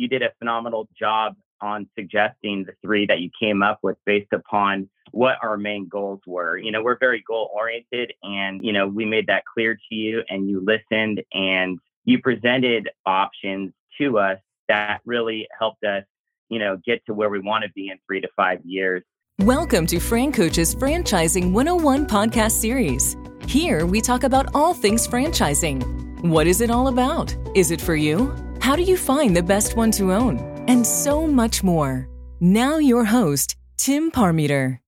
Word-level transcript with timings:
you 0.00 0.08
did 0.08 0.22
a 0.22 0.32
phenomenal 0.38 0.88
job 0.98 1.34
on 1.60 1.86
suggesting 1.94 2.64
the 2.64 2.72
three 2.82 3.04
that 3.04 3.20
you 3.20 3.28
came 3.38 3.62
up 3.62 3.80
with 3.82 3.98
based 4.06 4.32
upon 4.32 4.88
what 5.10 5.36
our 5.42 5.58
main 5.58 5.86
goals 5.88 6.20
were. 6.26 6.56
You 6.56 6.72
know, 6.72 6.82
we're 6.82 6.98
very 6.98 7.22
goal 7.28 7.50
oriented 7.54 8.14
and, 8.22 8.64
you 8.64 8.72
know, 8.72 8.88
we 8.88 9.04
made 9.04 9.26
that 9.26 9.42
clear 9.44 9.74
to 9.74 9.94
you 9.94 10.22
and 10.30 10.48
you 10.48 10.64
listened 10.64 11.22
and 11.34 11.78
you 12.06 12.18
presented 12.18 12.88
options 13.04 13.72
to 13.98 14.18
us 14.18 14.38
that 14.68 15.02
really 15.04 15.46
helped 15.58 15.84
us, 15.84 16.04
you 16.48 16.58
know, 16.58 16.78
get 16.82 17.04
to 17.04 17.12
where 17.12 17.28
we 17.28 17.38
want 17.38 17.64
to 17.64 17.70
be 17.74 17.88
in 17.88 17.98
three 18.06 18.22
to 18.22 18.28
five 18.34 18.60
years. 18.64 19.02
Welcome 19.40 19.86
to 19.88 20.00
Fran 20.00 20.32
Coach's 20.32 20.74
Franchising 20.74 21.52
101 21.52 22.06
podcast 22.06 22.52
series. 22.52 23.18
Here 23.46 23.84
we 23.84 24.00
talk 24.00 24.24
about 24.24 24.54
all 24.54 24.72
things 24.72 25.06
franchising. 25.06 26.22
What 26.22 26.46
is 26.46 26.62
it 26.62 26.70
all 26.70 26.88
about? 26.88 27.36
Is 27.54 27.70
it 27.70 27.82
for 27.82 27.96
you? 27.96 28.49
How 28.60 28.76
do 28.76 28.82
you 28.82 28.96
find 28.96 29.36
the 29.36 29.42
best 29.42 29.76
one 29.76 29.90
to 29.92 30.12
own? 30.12 30.50
and 30.70 30.86
so 30.86 31.26
much 31.26 31.64
more. 31.64 32.08
Now, 32.40 32.78
your 32.78 33.04
host, 33.04 33.56
Tim 33.76 34.12
Parmeter. 34.12 34.78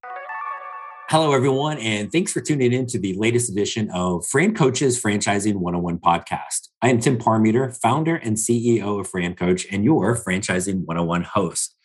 Hello, 1.10 1.33
everyone, 1.33 1.78
and 1.78 2.11
thanks 2.11 2.33
for 2.33 2.41
tuning 2.41 2.73
in 2.73 2.87
to 2.87 3.00
the 3.00 3.14
latest 3.14 3.50
edition 3.50 3.91
of 3.91 4.24
Fran 4.24 4.55
Coach's 4.55 5.02
Franchising 5.02 5.56
101 5.56 5.98
podcast. 5.98 6.69
I 6.80 6.88
am 6.88 7.00
Tim 7.00 7.19
Parmeter, 7.19 7.77
founder 7.77 8.14
and 8.14 8.37
CEO 8.37 9.00
of 9.00 9.09
Fran 9.09 9.34
Coach, 9.34 9.66
and 9.73 9.84
your 9.84 10.16
Franchising 10.16 10.84
101 10.84 11.25
host. 11.25 11.77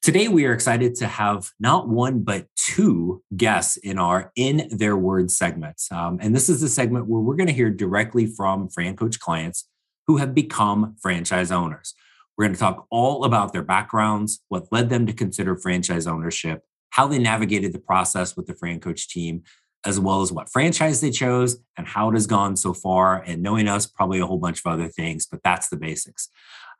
Today, 0.00 0.28
we 0.28 0.46
are 0.46 0.54
excited 0.54 0.94
to 0.96 1.06
have 1.06 1.50
not 1.60 1.88
one, 1.88 2.24
but 2.24 2.46
two 2.56 3.22
guests 3.36 3.76
in 3.76 3.98
our 3.98 4.32
In 4.36 4.68
Their 4.70 4.96
Words 4.96 5.36
segment. 5.36 5.82
Um, 5.90 6.18
and 6.20 6.34
this 6.34 6.48
is 6.48 6.62
the 6.62 6.68
segment 6.68 7.08
where 7.08 7.20
we're 7.20 7.36
going 7.36 7.46
to 7.46 7.52
hear 7.52 7.70
directly 7.70 8.26
from 8.26 8.70
Fran 8.70 8.96
Coach 8.96 9.20
clients 9.20 9.68
who 10.06 10.18
have 10.18 10.34
become 10.34 10.96
franchise 11.00 11.50
owners. 11.50 11.94
We're 12.36 12.46
going 12.46 12.54
to 12.54 12.60
talk 12.60 12.86
all 12.90 13.24
about 13.24 13.52
their 13.52 13.62
backgrounds, 13.62 14.42
what 14.48 14.66
led 14.72 14.90
them 14.90 15.06
to 15.06 15.12
consider 15.12 15.56
franchise 15.56 16.06
ownership, 16.06 16.62
how 16.90 17.06
they 17.06 17.18
navigated 17.18 17.72
the 17.72 17.78
process 17.78 18.36
with 18.36 18.46
the 18.46 18.54
Fran 18.54 18.80
Coach 18.80 19.08
team, 19.08 19.42
as 19.86 20.00
well 20.00 20.22
as 20.22 20.32
what 20.32 20.50
franchise 20.50 21.00
they 21.00 21.10
chose 21.10 21.58
and 21.76 21.86
how 21.86 22.08
it 22.08 22.14
has 22.14 22.26
gone 22.26 22.56
so 22.56 22.72
far. 22.72 23.22
And 23.22 23.42
knowing 23.42 23.68
us, 23.68 23.86
probably 23.86 24.18
a 24.18 24.26
whole 24.26 24.38
bunch 24.38 24.60
of 24.64 24.72
other 24.72 24.88
things, 24.88 25.26
but 25.26 25.40
that's 25.44 25.68
the 25.68 25.76
basics. 25.76 26.28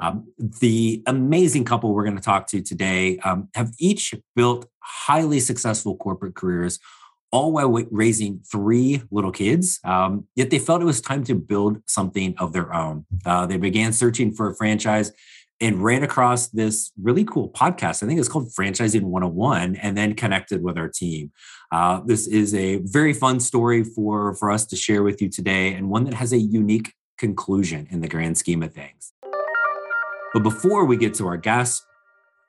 Um, 0.01 0.33
the 0.39 1.03
amazing 1.07 1.65
couple 1.65 1.95
we're 1.95 2.05
going 2.05 2.17
to 2.17 2.23
talk 2.23 2.49
to 2.49 2.61
today 2.61 3.19
um, 3.19 3.49
have 3.55 3.73
each 3.79 4.15
built 4.35 4.67
highly 4.81 5.39
successful 5.39 5.97
corporate 5.97 6.35
careers, 6.35 6.79
all 7.35 7.51
while 7.51 7.69
raising 7.91 8.39
three 8.49 9.03
little 9.11 9.33
kids. 9.33 9.81
Um, 9.83 10.29
yet 10.37 10.51
they 10.51 10.61
felt 10.61 10.81
it 10.81 10.85
was 10.85 11.01
time 11.01 11.25
to 11.25 11.35
build 11.35 11.83
something 11.85 12.33
of 12.39 12.53
their 12.53 12.73
own. 12.73 13.07
Uh, 13.27 13.45
they 13.45 13.57
began 13.57 13.93
searching 13.93 14.33
for 14.33 14.51
a 14.51 14.55
franchise 14.55 15.11
and 15.61 15.83
ran 15.83 16.05
across 16.05 16.47
this 16.49 16.93
really 17.03 17.25
cool 17.25 17.49
podcast. 17.49 18.05
I 18.05 18.07
think 18.07 18.21
it's 18.21 18.29
called 18.29 18.53
Franchising 18.57 19.03
101, 19.03 19.75
and 19.77 19.97
then 19.97 20.15
connected 20.15 20.63
with 20.63 20.79
our 20.79 20.89
team. 20.89 21.33
Uh, 21.73 22.01
this 22.07 22.29
is 22.29 22.55
a 22.55 22.77
very 22.85 23.13
fun 23.13 23.41
story 23.41 23.83
for, 23.83 24.37
for 24.37 24.53
us 24.53 24.65
to 24.67 24.77
share 24.77 25.03
with 25.03 25.21
you 25.21 25.29
today, 25.29 25.75
and 25.75 25.91
one 25.91 26.05
that 26.05 26.15
has 26.15 26.33
a 26.33 26.39
unique 26.39 26.93
conclusion 27.19 27.89
in 27.91 28.01
the 28.01 28.09
grand 28.09 28.39
scheme 28.39 28.63
of 28.63 28.73
things. 28.73 29.13
But 30.33 30.45
before 30.45 30.85
we 30.85 30.97
get 30.97 31.15
to 31.15 31.27
our 31.27 31.37
guests, 31.37 31.85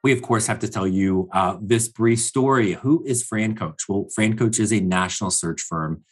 we 0.05 0.11
of 0.11 0.21
course 0.21 0.45
have 0.45 0.59
to 0.59 0.67
tell 0.67 0.87
you 0.87 1.27
uh, 1.33 1.57
this 1.59 1.87
brief 1.87 2.19
story. 2.19 2.73
Who 2.73 3.03
is 3.07 3.23
Fran 3.23 3.55
Coach? 3.55 3.89
Well, 3.89 4.05
Fran 4.13 4.37
Coach 4.37 4.59
is 4.59 4.71
a 4.71 4.79
national 4.79 5.31
search 5.31 5.61
firm 5.61 6.03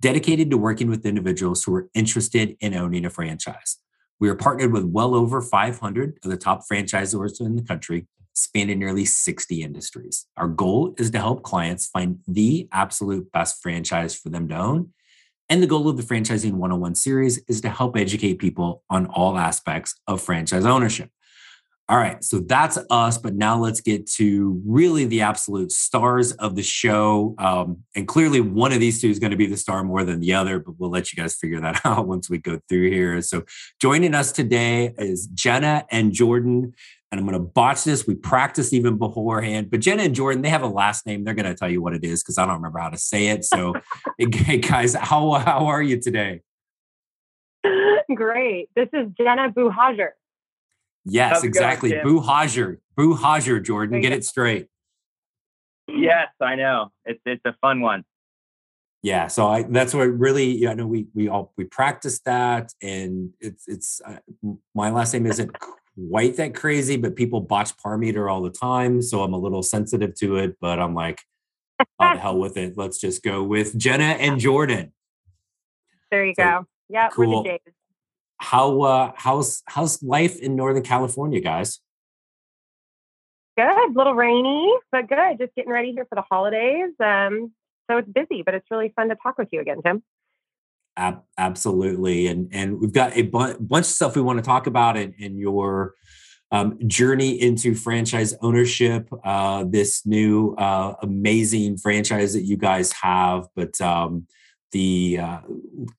dedicated 0.00 0.52
to 0.52 0.56
working 0.56 0.88
with 0.88 1.04
individuals 1.04 1.64
who 1.64 1.74
are 1.74 1.88
interested 1.94 2.56
in 2.60 2.74
owning 2.74 3.04
a 3.04 3.10
franchise. 3.10 3.78
We 4.20 4.28
are 4.28 4.36
partnered 4.36 4.72
with 4.72 4.84
well 4.84 5.16
over 5.16 5.40
500 5.40 6.18
of 6.22 6.30
the 6.30 6.36
top 6.36 6.60
franchisors 6.70 7.40
in 7.40 7.56
the 7.56 7.64
country, 7.64 8.06
spanning 8.36 8.78
nearly 8.78 9.04
60 9.04 9.62
industries. 9.62 10.26
Our 10.36 10.46
goal 10.46 10.94
is 10.96 11.10
to 11.10 11.18
help 11.18 11.42
clients 11.42 11.88
find 11.88 12.20
the 12.28 12.68
absolute 12.70 13.32
best 13.32 13.60
franchise 13.60 14.14
for 14.14 14.28
them 14.28 14.46
to 14.46 14.54
own. 14.54 14.92
And 15.48 15.60
the 15.60 15.66
goal 15.66 15.88
of 15.88 15.96
the 15.96 16.04
Franchising 16.04 16.52
101 16.52 16.94
series 16.94 17.38
is 17.48 17.60
to 17.62 17.68
help 17.68 17.96
educate 17.96 18.38
people 18.38 18.84
on 18.88 19.06
all 19.06 19.36
aspects 19.36 20.00
of 20.06 20.22
franchise 20.22 20.64
ownership. 20.64 21.10
All 21.86 21.98
right, 21.98 22.24
so 22.24 22.40
that's 22.40 22.78
us. 22.88 23.18
But 23.18 23.34
now 23.34 23.58
let's 23.58 23.82
get 23.82 24.06
to 24.12 24.62
really 24.64 25.04
the 25.04 25.20
absolute 25.20 25.70
stars 25.70 26.32
of 26.32 26.56
the 26.56 26.62
show. 26.62 27.34
Um, 27.36 27.84
and 27.94 28.08
clearly, 28.08 28.40
one 28.40 28.72
of 28.72 28.80
these 28.80 29.02
two 29.02 29.10
is 29.10 29.18
going 29.18 29.32
to 29.32 29.36
be 29.36 29.46
the 29.46 29.58
star 29.58 29.84
more 29.84 30.02
than 30.02 30.20
the 30.20 30.32
other, 30.32 30.58
but 30.58 30.78
we'll 30.78 30.88
let 30.88 31.12
you 31.12 31.22
guys 31.22 31.34
figure 31.36 31.60
that 31.60 31.80
out 31.84 32.08
once 32.08 32.30
we 32.30 32.38
go 32.38 32.58
through 32.70 32.90
here. 32.90 33.20
So, 33.20 33.44
joining 33.82 34.14
us 34.14 34.32
today 34.32 34.94
is 34.96 35.26
Jenna 35.26 35.84
and 35.90 36.12
Jordan. 36.12 36.72
And 37.12 37.20
I'm 37.20 37.26
going 37.28 37.38
to 37.38 37.46
botch 37.46 37.84
this. 37.84 38.06
We 38.06 38.14
practiced 38.14 38.72
even 38.72 38.96
beforehand, 38.96 39.70
but 39.70 39.80
Jenna 39.80 40.04
and 40.04 40.14
Jordan, 40.14 40.42
they 40.42 40.48
have 40.48 40.62
a 40.62 40.66
last 40.66 41.06
name. 41.06 41.22
They're 41.22 41.34
going 41.34 41.44
to 41.44 41.54
tell 41.54 41.70
you 41.70 41.82
what 41.82 41.94
it 41.94 42.02
is 42.02 42.22
because 42.22 42.38
I 42.38 42.46
don't 42.46 42.56
remember 42.56 42.78
how 42.78 42.88
to 42.88 42.98
say 42.98 43.28
it. 43.28 43.44
So, 43.44 43.74
hey, 44.18 44.56
guys, 44.56 44.94
how, 44.94 45.32
how 45.32 45.66
are 45.66 45.82
you 45.82 46.00
today? 46.00 46.40
Great. 48.14 48.70
This 48.74 48.88
is 48.94 49.08
Jenna 49.16 49.50
Buhager. 49.50 50.10
Yes, 51.04 51.44
exactly. 51.44 51.90
Going, 51.90 52.02
Boo 52.02 52.20
Hajer. 52.20 52.78
Boo 52.96 53.16
Hajer, 53.16 53.62
Jordan. 53.62 54.00
Get 54.00 54.12
it 54.12 54.24
straight. 54.24 54.68
Yes, 55.86 56.28
I 56.40 56.54
know. 56.54 56.92
It's 57.04 57.20
it's 57.26 57.44
a 57.44 57.54
fun 57.60 57.80
one. 57.80 58.04
Yeah, 59.02 59.26
so 59.26 59.46
I 59.46 59.64
that's 59.64 59.92
what 59.92 60.04
really 60.04 60.46
you 60.46 60.74
know 60.74 60.86
we 60.86 61.08
we 61.14 61.28
all 61.28 61.52
we 61.58 61.64
practice 61.64 62.20
that 62.20 62.72
and 62.80 63.30
it's 63.38 63.68
it's 63.68 64.00
uh, 64.06 64.16
my 64.74 64.90
last 64.90 65.12
name 65.12 65.26
isn't 65.26 65.54
quite 66.10 66.36
that 66.36 66.54
crazy, 66.54 66.96
but 66.96 67.14
people 67.14 67.40
botch 67.40 67.76
Parmeter 67.76 68.32
all 68.32 68.40
the 68.40 68.50
time, 68.50 69.02
so 69.02 69.22
I'm 69.22 69.34
a 69.34 69.38
little 69.38 69.62
sensitive 69.62 70.14
to 70.16 70.36
it. 70.36 70.56
But 70.58 70.78
I'm 70.78 70.94
like, 70.94 71.20
oh, 71.80 72.14
the 72.14 72.18
hell 72.18 72.38
with 72.38 72.56
it. 72.56 72.78
Let's 72.78 72.98
just 72.98 73.22
go 73.22 73.42
with 73.42 73.76
Jenna 73.76 74.04
and 74.04 74.40
Jordan. 74.40 74.92
There 76.10 76.24
you 76.24 76.34
so, 76.34 76.42
go. 76.42 76.66
Yeah, 76.88 77.08
cool 77.10 77.46
how 78.38 78.82
uh, 78.82 79.12
how's 79.16 79.62
how's 79.66 80.02
life 80.02 80.38
in 80.38 80.56
Northern 80.56 80.82
California, 80.82 81.40
guys? 81.40 81.80
Good, 83.56 83.66
a 83.66 83.92
little 83.92 84.14
rainy, 84.14 84.72
but 84.90 85.08
good. 85.08 85.38
Just 85.38 85.54
getting 85.54 85.70
ready 85.70 85.92
here 85.92 86.06
for 86.06 86.16
the 86.16 86.24
holidays. 86.28 86.90
Um, 86.98 87.52
so 87.88 87.98
it's 87.98 88.08
busy, 88.08 88.42
but 88.42 88.54
it's 88.54 88.66
really 88.70 88.92
fun 88.96 89.08
to 89.10 89.16
talk 89.16 89.38
with 89.38 89.48
you 89.52 89.60
again, 89.60 89.80
Tim. 89.82 90.02
Ab- 90.96 91.22
absolutely, 91.38 92.26
and 92.26 92.48
and 92.52 92.80
we've 92.80 92.92
got 92.92 93.16
a 93.16 93.22
bu- 93.22 93.58
bunch 93.58 93.86
of 93.86 93.92
stuff 93.92 94.16
we 94.16 94.22
want 94.22 94.38
to 94.38 94.44
talk 94.44 94.66
about 94.66 94.96
in, 94.96 95.14
in 95.18 95.38
your 95.38 95.94
um, 96.50 96.78
journey 96.86 97.40
into 97.40 97.74
franchise 97.74 98.34
ownership. 98.40 99.08
Uh, 99.24 99.64
this 99.66 100.06
new 100.06 100.54
uh, 100.54 100.94
amazing 101.02 101.76
franchise 101.78 102.32
that 102.34 102.42
you 102.42 102.56
guys 102.56 102.92
have, 102.92 103.48
but 103.56 103.80
um, 103.80 104.26
the 104.74 105.18
uh, 105.20 105.38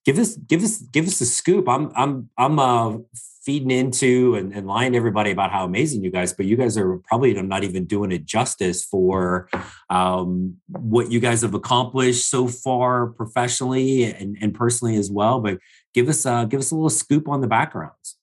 give 0.04 0.20
us 0.20 0.36
give 0.36 0.62
us 0.62 0.78
give 0.78 1.08
us 1.08 1.18
the 1.18 1.26
scoop. 1.26 1.68
I'm 1.68 1.92
I'm 1.96 2.30
I'm 2.38 2.60
uh, 2.60 2.98
feeding 3.42 3.72
into 3.72 4.36
and, 4.36 4.54
and 4.54 4.68
lying 4.68 4.92
to 4.92 4.98
everybody 4.98 5.32
about 5.32 5.52
how 5.52 5.64
amazing 5.64 6.04
you 6.04 6.12
guys, 6.12 6.34
but 6.34 6.46
you 6.46 6.58
guys 6.58 6.78
are 6.78 6.98
probably 7.08 7.34
not 7.42 7.64
even 7.64 7.86
doing 7.86 8.12
it 8.12 8.26
justice 8.26 8.84
for 8.84 9.48
um, 9.90 10.58
what 10.68 11.10
you 11.10 11.20
guys 11.20 11.42
have 11.42 11.54
accomplished 11.54 12.30
so 12.30 12.48
far 12.48 13.08
professionally 13.08 14.04
and, 14.04 14.38
and 14.42 14.54
personally 14.54 14.98
as 14.98 15.10
well. 15.10 15.40
But 15.40 15.60
give 15.94 16.10
us 16.10 16.26
uh, 16.26 16.44
give 16.44 16.60
us 16.60 16.72
a 16.72 16.76
little 16.76 16.90
scoop 16.90 17.30
on 17.30 17.40
the 17.40 17.48
backgrounds. 17.48 18.18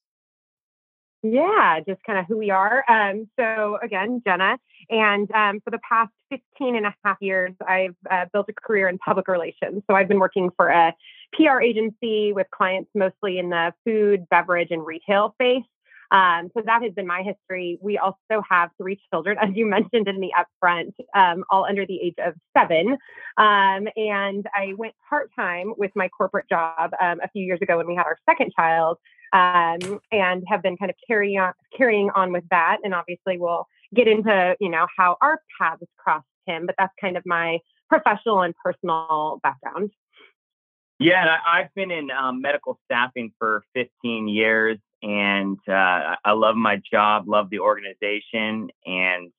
Yeah, 1.22 1.78
just 1.88 2.02
kind 2.02 2.18
of 2.18 2.26
who 2.26 2.36
we 2.36 2.50
are. 2.50 2.84
Um, 2.91 3.28
so 3.38 3.78
again, 3.82 4.22
Jenna, 4.26 4.58
and 4.91 5.30
um, 5.30 5.60
for 5.64 5.70
the 5.70 5.78
past 5.88 6.10
15 6.32 6.76
and 6.76 6.87
a 6.87 6.94
half 7.04 7.19
years, 7.20 7.53
I've 7.66 7.94
uh, 8.10 8.25
built 8.32 8.47
a 8.48 8.54
career 8.54 8.88
in 8.88 8.97
public 8.98 9.28
relations. 9.28 9.82
So 9.88 9.94
I've 9.94 10.09
been 10.09 10.19
working 10.19 10.50
for 10.56 10.69
a 10.69 10.94
PR 11.34 11.60
agency 11.60 12.32
with 12.32 12.47
clients 12.50 12.91
mostly 12.94 13.38
in 13.38 13.50
the 13.50 13.75
food, 13.84 14.26
beverage, 14.31 14.69
and 14.71 14.84
retail 14.84 15.34
space. 15.34 15.65
Um, 16.10 16.50
so 16.54 16.62
that 16.65 16.82
has 16.82 16.92
been 16.92 17.06
my 17.06 17.22
history. 17.22 17.78
We 17.81 17.97
also 17.98 18.42
have 18.48 18.71
three 18.80 19.01
children, 19.10 19.39
as 19.41 19.51
you 19.54 19.66
mentioned 19.78 20.09
in 20.09 20.21
the 20.21 20.30
upfront, 20.39 20.92
um, 21.15 21.45
all 21.51 21.65
under 21.65 21.84
the 21.86 22.01
age 22.01 22.15
of 22.24 22.34
seven. 22.56 22.97
Um, 23.36 23.89
and 23.97 24.47
I 24.54 24.74
went 24.77 24.95
part 25.09 25.30
time 25.34 25.72
with 25.77 25.91
my 25.95 26.09
corporate 26.09 26.48
job 26.48 26.92
um, 27.01 27.21
a 27.22 27.28
few 27.33 27.45
years 27.45 27.60
ago 27.62 27.78
when 27.78 27.86
we 27.86 27.95
had 27.95 28.06
our 28.06 28.18
second 28.28 28.53
child, 28.56 28.98
um, 29.33 30.01
and 30.12 30.45
have 30.48 30.62
been 30.62 30.77
kind 30.77 30.91
of 30.91 30.97
carrying 31.06 31.39
on 31.39 31.54
carrying 31.77 32.10
on 32.15 32.33
with 32.33 32.45
that. 32.51 32.78
And 32.84 32.95
obviously, 32.95 33.39
we'll 33.39 33.66
get 33.95 34.06
into 34.06 34.54
you 34.60 34.68
know 34.68 34.86
how 34.97 35.16
our 35.22 35.41
paths 35.59 35.83
crossed 35.97 36.27
him, 36.47 36.66
but 36.66 36.74
that's 36.78 36.92
kind 37.00 37.16
of 37.16 37.22
my 37.27 37.59
professional 37.89 38.42
and 38.42 38.54
personal 38.65 39.41
background. 39.42 39.91
Yeah, 40.98 41.36
I, 41.44 41.62
have 41.62 41.74
been 41.74 41.91
in 41.91 42.10
um, 42.12 42.41
medical 42.41 42.78
staffing 42.84 43.33
for 43.39 43.65
15 43.74 44.28
years, 44.28 44.78
and 45.03 45.59
uh, 45.68 46.15
I 46.24 46.33
love 46.33 46.54
my 46.54 46.80
job, 46.92 47.24
love 47.27 47.50
the 47.50 47.59
organization, 47.59 48.71
and 48.86 49.33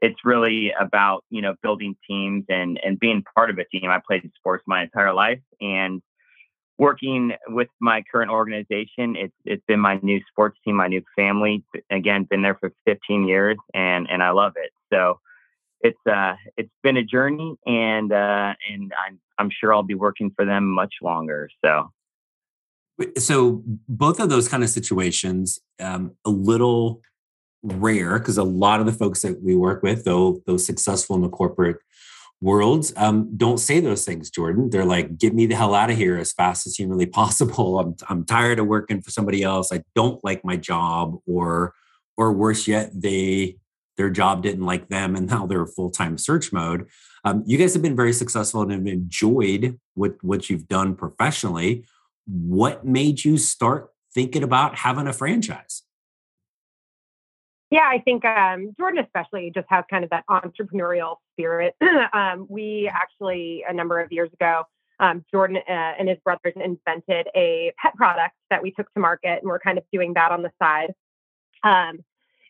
it's 0.00 0.20
really 0.24 0.72
about 0.80 1.24
you 1.28 1.42
know 1.42 1.54
building 1.62 1.94
teams 2.08 2.44
and 2.48 2.80
and 2.82 2.98
being 2.98 3.22
part 3.34 3.50
of 3.50 3.58
a 3.58 3.64
team. 3.64 3.90
I 3.90 4.00
played 4.06 4.22
sports 4.34 4.64
my 4.66 4.84
entire 4.84 5.12
life, 5.12 5.40
and 5.60 6.00
working 6.78 7.32
with 7.48 7.68
my 7.78 8.02
current 8.10 8.30
organization, 8.30 9.14
it's 9.14 9.34
it's 9.44 9.62
been 9.68 9.80
my 9.80 10.00
new 10.02 10.20
sports 10.30 10.58
team, 10.64 10.76
my 10.76 10.88
new 10.88 11.02
family. 11.14 11.62
Again, 11.90 12.24
been 12.24 12.40
there 12.40 12.56
for 12.58 12.72
15 12.86 13.28
years, 13.28 13.58
and 13.74 14.08
and 14.10 14.22
I 14.22 14.30
love 14.30 14.54
it. 14.56 14.70
So 14.90 15.20
it's 15.80 15.98
uh 16.10 16.34
it's 16.56 16.70
been 16.82 16.96
a 16.96 17.04
journey, 17.04 17.56
and 17.66 18.12
uh, 18.12 18.54
and 18.70 18.92
I'm 19.06 19.20
I'm 19.38 19.50
sure 19.50 19.74
I'll 19.74 19.82
be 19.82 19.94
working 19.94 20.30
for 20.34 20.44
them 20.44 20.70
much 20.70 20.94
longer. 21.02 21.48
So. 21.64 21.90
So 23.16 23.62
both 23.88 24.20
of 24.20 24.28
those 24.28 24.46
kind 24.46 24.62
of 24.62 24.68
situations, 24.68 25.58
um, 25.80 26.16
a 26.26 26.28
little 26.28 27.00
rare 27.62 28.18
because 28.18 28.36
a 28.36 28.44
lot 28.44 28.80
of 28.80 28.84
the 28.84 28.92
folks 28.92 29.22
that 29.22 29.42
we 29.42 29.56
work 29.56 29.82
with, 29.82 30.04
though 30.04 30.42
those 30.46 30.66
successful 30.66 31.16
in 31.16 31.22
the 31.22 31.30
corporate 31.30 31.78
worlds 32.42 32.92
um, 32.96 33.30
don't 33.36 33.58
say 33.58 33.80
those 33.80 34.04
things 34.04 34.30
jordan 34.30 34.70
they're 34.70 34.84
like 34.84 35.18
get 35.18 35.34
me 35.34 35.44
the 35.46 35.54
hell 35.54 35.74
out 35.74 35.90
of 35.90 35.96
here 35.96 36.16
as 36.16 36.32
fast 36.32 36.66
as 36.66 36.74
humanly 36.74 37.06
possible 37.20 37.78
I'm, 37.78 37.94
I'm 38.08 38.24
tired 38.24 38.58
of 38.58 38.66
working 38.66 39.02
for 39.02 39.10
somebody 39.10 39.42
else 39.42 39.70
i 39.72 39.82
don't 39.94 40.22
like 40.24 40.44
my 40.44 40.56
job 40.56 41.18
or 41.26 41.74
or 42.16 42.32
worse 42.32 42.66
yet 42.66 42.90
they 42.94 43.56
their 44.00 44.08
job 44.08 44.42
didn't 44.42 44.64
like 44.64 44.88
them 44.88 45.14
and 45.14 45.28
now 45.28 45.44
they're 45.44 45.66
full-time 45.66 46.16
search 46.16 46.54
mode 46.54 46.88
um, 47.24 47.42
you 47.46 47.58
guys 47.58 47.74
have 47.74 47.82
been 47.82 47.94
very 47.94 48.14
successful 48.14 48.62
and 48.62 48.72
have 48.72 48.86
enjoyed 48.86 49.78
what 49.92 50.16
what 50.22 50.48
you've 50.48 50.66
done 50.68 50.94
professionally 50.94 51.84
what 52.26 52.82
made 52.82 53.22
you 53.22 53.36
start 53.36 53.90
thinking 54.14 54.42
about 54.42 54.74
having 54.76 55.06
a 55.06 55.12
franchise 55.12 55.82
yeah, 57.72 57.88
I 57.88 58.00
think 58.00 58.24
um, 58.24 58.74
Jordan 58.80 59.04
especially 59.04 59.52
just 59.54 59.66
has 59.70 59.84
kind 59.88 60.02
of 60.02 60.10
that 60.10 60.24
entrepreneurial 60.28 61.18
spirit. 61.34 61.76
um, 62.12 62.46
we 62.48 62.90
actually 62.92 63.64
a 63.68 63.72
number 63.72 64.00
of 64.00 64.10
years 64.10 64.28
ago, 64.32 64.64
um, 64.98 65.24
Jordan 65.32 65.58
uh, 65.58 65.70
and 65.70 66.08
his 66.08 66.18
brothers 66.24 66.54
invented 66.56 67.28
a 67.36 67.72
pet 67.80 67.94
product 67.94 68.34
that 68.50 68.60
we 68.60 68.72
took 68.72 68.92
to 68.94 69.00
market, 69.00 69.38
and 69.40 69.44
we're 69.44 69.60
kind 69.60 69.78
of 69.78 69.84
doing 69.92 70.14
that 70.14 70.32
on 70.32 70.42
the 70.42 70.50
side. 70.60 70.92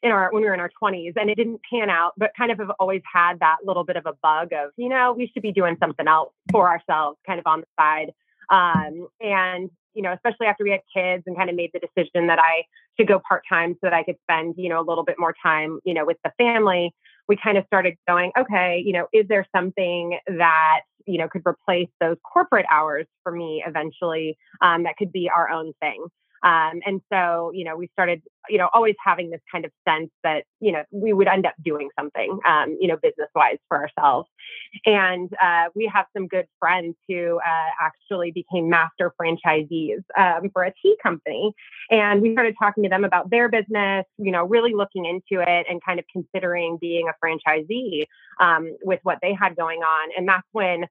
In 0.03 0.11
our 0.11 0.33
when 0.33 0.43
we 0.43 0.49
were 0.49 0.55
in 0.55 0.61
our 0.61 0.71
20s 0.83 1.13
and 1.17 1.29
it 1.29 1.35
didn't 1.35 1.61
pan 1.71 1.91
out 1.91 2.15
but 2.17 2.31
kind 2.37 2.51
of 2.51 2.59
have 2.59 2.71
always 2.81 3.03
had 3.13 3.39
that 3.41 3.59
little 3.65 3.85
bit 3.85 3.97
of 3.97 4.07
a 4.07 4.15
bug 4.23 4.53
of 4.53 4.71
you 4.77 4.89
know 4.89 5.13
we 5.13 5.31
should 5.33 5.43
be 5.43 5.53
doing 5.53 5.77
something 5.79 6.09
else 6.09 6.33
for 6.51 6.69
ourselves 6.69 7.19
kind 7.27 7.39
of 7.39 7.47
on 7.47 7.61
the 7.61 7.67
side 7.79 8.13
um, 8.51 9.09
and 9.21 9.71
you 9.95 10.03
know, 10.03 10.13
especially 10.13 10.47
after 10.47 10.65
we 10.65 10.71
had 10.71 10.81
kids 10.95 11.25
and 11.27 11.37
kind 11.37 11.51
of 11.51 11.57
made 11.57 11.71
the 11.73 11.81
decision 11.81 12.29
that 12.29 12.39
I 12.39 12.65
should 12.97 13.09
go 13.09 13.21
part 13.27 13.43
time 13.49 13.75
so 13.75 13.79
that 13.83 13.93
I 13.93 14.03
could 14.03 14.17
spend, 14.23 14.55
you 14.57 14.69
know, 14.69 14.81
a 14.81 14.87
little 14.87 15.05
bit 15.05 15.17
more 15.19 15.35
time, 15.43 15.81
you 15.85 15.95
know, 15.95 16.05
with 16.05 16.19
the 16.25 16.33
family, 16.39 16.95
we 17.29 17.37
kind 17.37 17.59
of 17.59 17.65
started 17.67 17.95
going, 18.07 18.33
okay, 18.39 18.83
you 18.85 18.93
know, 18.93 19.07
is 19.13 19.27
there 19.29 19.47
something 19.55 20.19
that, 20.27 20.81
you 21.07 21.19
know, 21.19 21.29
could 21.29 21.43
replace 21.47 21.89
those 22.01 22.17
corporate 22.31 22.67
hours 22.71 23.07
for 23.23 23.33
me 23.33 23.63
eventually 23.67 24.37
um, 24.61 24.85
that 24.85 24.97
could 24.97 25.13
be 25.13 25.31
our 25.35 25.51
own 25.51 25.73
thing? 25.81 26.07
Um, 26.43 26.81
and 26.87 27.01
so, 27.13 27.51
you 27.55 27.65
know, 27.65 27.77
we 27.77 27.89
started, 27.93 28.23
you 28.49 28.59
know, 28.59 28.69
always 28.73 28.95
having 29.05 29.31
this 29.31 29.41
kind 29.53 29.65
of 29.65 29.71
sense 29.87 30.11
that, 30.25 30.45
you 30.61 30.73
know, 30.73 30.83
we 30.91 31.13
would 31.13 31.29
end 31.29 31.47
up 31.47 31.55
doing 31.63 31.89
something, 31.99 32.39
um, 32.47 32.77
you 32.81 32.89
know, 32.89 32.97
business 32.97 33.29
wise 33.35 33.59
for 33.69 33.77
ourselves. 33.77 34.29
And 34.87 35.31
uh, 35.43 35.65
we 35.75 35.91
have 35.93 36.07
some 36.17 36.27
good 36.29 36.47
friends 36.59 36.97
who 37.09 37.39
uh, 37.39 37.71
actually 37.81 38.33
became 38.33 38.69
master 38.71 39.13
franchisees 39.21 40.03
um, 40.19 40.51
for 40.53 40.65
a 40.65 40.73
tea 40.83 40.97
company. 41.03 41.53
And 41.91 42.23
we 42.23 42.33
started 42.33 42.55
talking 42.59 42.83
to 42.85 42.89
them 42.89 43.05
about 43.05 43.31
their 43.31 43.49
business, 43.49 44.07
you 44.19 44.33
know, 44.33 44.45
really 44.45 44.75
looking 44.75 45.05
into 45.05 45.43
it 45.43 45.67
and 45.69 45.81
kind 45.85 45.99
of 45.99 46.07
considering 46.13 46.79
being 46.81 47.09
a 47.09 47.25
franchisee 47.25 48.07
um, 48.41 48.77
with 48.83 49.01
what 49.03 49.19
they 49.21 49.35
had 49.35 49.57
going 49.57 49.81
on. 49.81 50.11
And 50.17 50.27
that's 50.27 50.47
when 50.53 50.87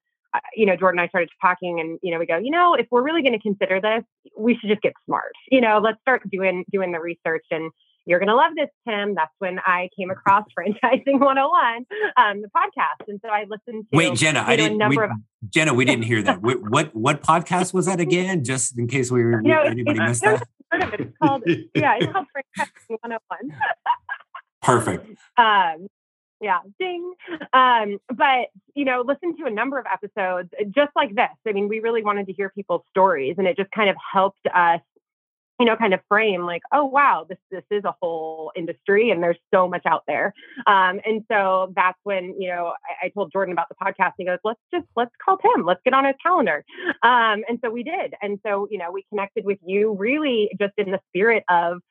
you 0.56 0.66
know, 0.66 0.76
Jordan 0.76 1.00
and 1.00 1.06
I 1.06 1.10
started 1.10 1.30
talking 1.42 1.80
and, 1.80 2.00
you 2.02 2.12
know, 2.12 2.20
we 2.20 2.26
go, 2.26 2.38
you 2.38 2.52
know, 2.52 2.74
if 2.74 2.88
we're 2.92 3.02
really 3.02 3.22
going 3.22 3.34
to 3.34 3.40
consider 3.40 3.82
this, 3.82 4.04
we 4.38 4.56
should 4.56 4.70
just 4.70 4.82
get 4.82 4.94
smart. 5.06 5.32
You 5.52 5.62
know, 5.62 5.80
let's 5.84 6.00
start 6.02 6.22
doing 6.30 6.66
doing 6.72 6.92
the 6.92 7.00
research 7.00 7.46
and 7.52 7.72
you're 8.06 8.20
going 8.20 8.30
to 8.30 8.36
love 8.36 8.54
this, 8.56 8.70
Tim. 8.88 9.14
That's 9.14 9.32
when 9.38 9.60
I 9.60 9.90
came 9.98 10.10
across 10.10 10.46
Franchising 10.58 11.20
101, 11.20 11.86
um, 12.18 12.42
the 12.42 12.48
podcast. 12.48 13.08
And 13.08 13.20
so 13.24 13.30
I 13.30 13.46
listened 13.48 13.86
to 13.92 13.98
Wait, 13.98 14.16
Jenna, 14.16 14.44
I 14.46 14.56
didn't 14.56 14.88
we, 14.90 14.98
of, 14.98 15.12
Jenna, 15.48 15.74
we 15.74 15.86
didn't 15.86 16.06
hear 16.06 16.24
that. 16.24 16.42
what, 16.42 16.62
what 16.70 16.96
what 16.96 17.22
podcast 17.22 17.74
was 17.74 17.86
that 17.86 18.00
again? 18.00 18.44
Just 18.44 18.78
in 18.78 18.88
case 18.88 19.12
we 19.12 19.24
were 19.24 19.42
you 19.44 19.50
know, 19.50 19.62
anybody 19.62 20.00
missed 20.06 20.24
that. 20.24 20.48
It's 20.72 21.18
called 21.22 21.44
yeah, 21.76 21.98
it's 22.00 22.12
called 22.12 22.26
Franchising 22.36 22.98
101. 23.02 23.60
Perfect. 24.62 25.20
Um, 25.38 25.88
yeah 26.42 26.60
ding. 26.80 27.14
Um, 27.54 28.00
but 28.08 28.50
you 28.76 28.86
know 28.86 29.04
listen 29.06 29.38
to 29.38 29.46
a 29.46 29.52
number 29.52 29.78
of 29.78 29.86
episodes 29.92 30.50
uh, 30.60 30.66
just 30.66 30.92
like 30.96 31.16
this. 31.16 31.30
I 31.48 31.52
mean 31.52 31.68
we 31.68 31.80
really 31.80 32.04
wanted 32.04 32.28
to 32.28 32.34
hear 32.34 32.50
people's 32.50 32.84
stories 32.90 33.36
and 33.38 33.48
it 33.48 33.58
just 33.58 33.72
kind 33.72 33.90
of 33.90 33.96
helped 34.14 34.48
us 34.54 34.82
you 35.60 35.66
know 35.66 35.76
kind 35.76 35.94
of 35.94 36.00
frame 36.08 36.44
like 36.46 36.62
oh 36.72 36.86
wow 36.86 37.26
this 37.28 37.38
this 37.52 37.64
is 37.70 37.84
a 37.84 37.94
whole 38.02 38.52
industry 38.56 39.12
and 39.12 39.22
there's 39.22 39.38
so 39.54 39.68
much 39.68 39.86
out 39.86 40.04
there. 40.08 40.34
Um, 40.66 41.00
and 41.06 41.24
so 41.30 41.74
that's 41.76 42.00
when 42.04 42.36
you 42.40 42.50
know 42.50 42.74
I, 43.04 43.08
I, 43.08 43.10
told 43.10 43.32
jordan 43.32 43.52
about 43.52 43.68
the 43.70 43.76
podcast. 43.76 44.14
And 44.18 44.20
he 44.20 44.26
goes 44.26 44.40
let's 44.44 44.60
just 44.74 44.86
let's 44.96 45.12
call 45.24 45.38
tim. 45.38 45.66
Let's 45.66 45.82
get 45.84 45.94
on 45.94 46.06
his 46.06 46.16
calendar. 46.24 46.64
Um, 47.04 47.44
and 47.48 47.60
so 47.64 47.70
we 47.70 47.84
did. 47.84 48.14
And 48.22 48.40
so 48.46 48.68
you 48.72 48.78
know 48.78 48.92
we 48.92 49.06
connected 49.10 49.46
with 49.46 49.60
you 49.66 49.94
really 49.94 50.50
just 50.60 50.74
in 50.78 50.92
the 50.92 51.00
spirit 51.10 51.44
of 51.50 51.82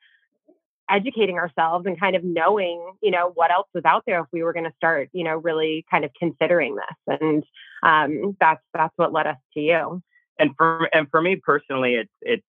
educating 0.89 1.37
ourselves 1.37 1.85
and 1.85 1.99
kind 1.99 2.15
of 2.15 2.23
knowing, 2.23 2.93
you 3.01 3.11
know, 3.11 3.31
what 3.35 3.51
else 3.51 3.67
was 3.73 3.85
out 3.85 4.03
there 4.05 4.21
if 4.21 4.27
we 4.31 4.43
were 4.43 4.53
going 4.53 4.65
to 4.65 4.73
start, 4.75 5.09
you 5.13 5.23
know, 5.23 5.35
really 5.35 5.85
kind 5.89 6.03
of 6.03 6.11
considering 6.19 6.75
this. 6.75 7.19
And 7.21 7.43
um, 7.83 8.35
that's 8.39 8.61
that's 8.73 8.93
what 8.97 9.13
led 9.13 9.27
us 9.27 9.37
to 9.53 9.59
you. 9.59 10.01
And 10.37 10.51
for 10.57 10.89
and 10.93 11.07
for 11.11 11.21
me 11.21 11.35
personally, 11.35 11.95
it's 11.95 12.11
it's 12.21 12.45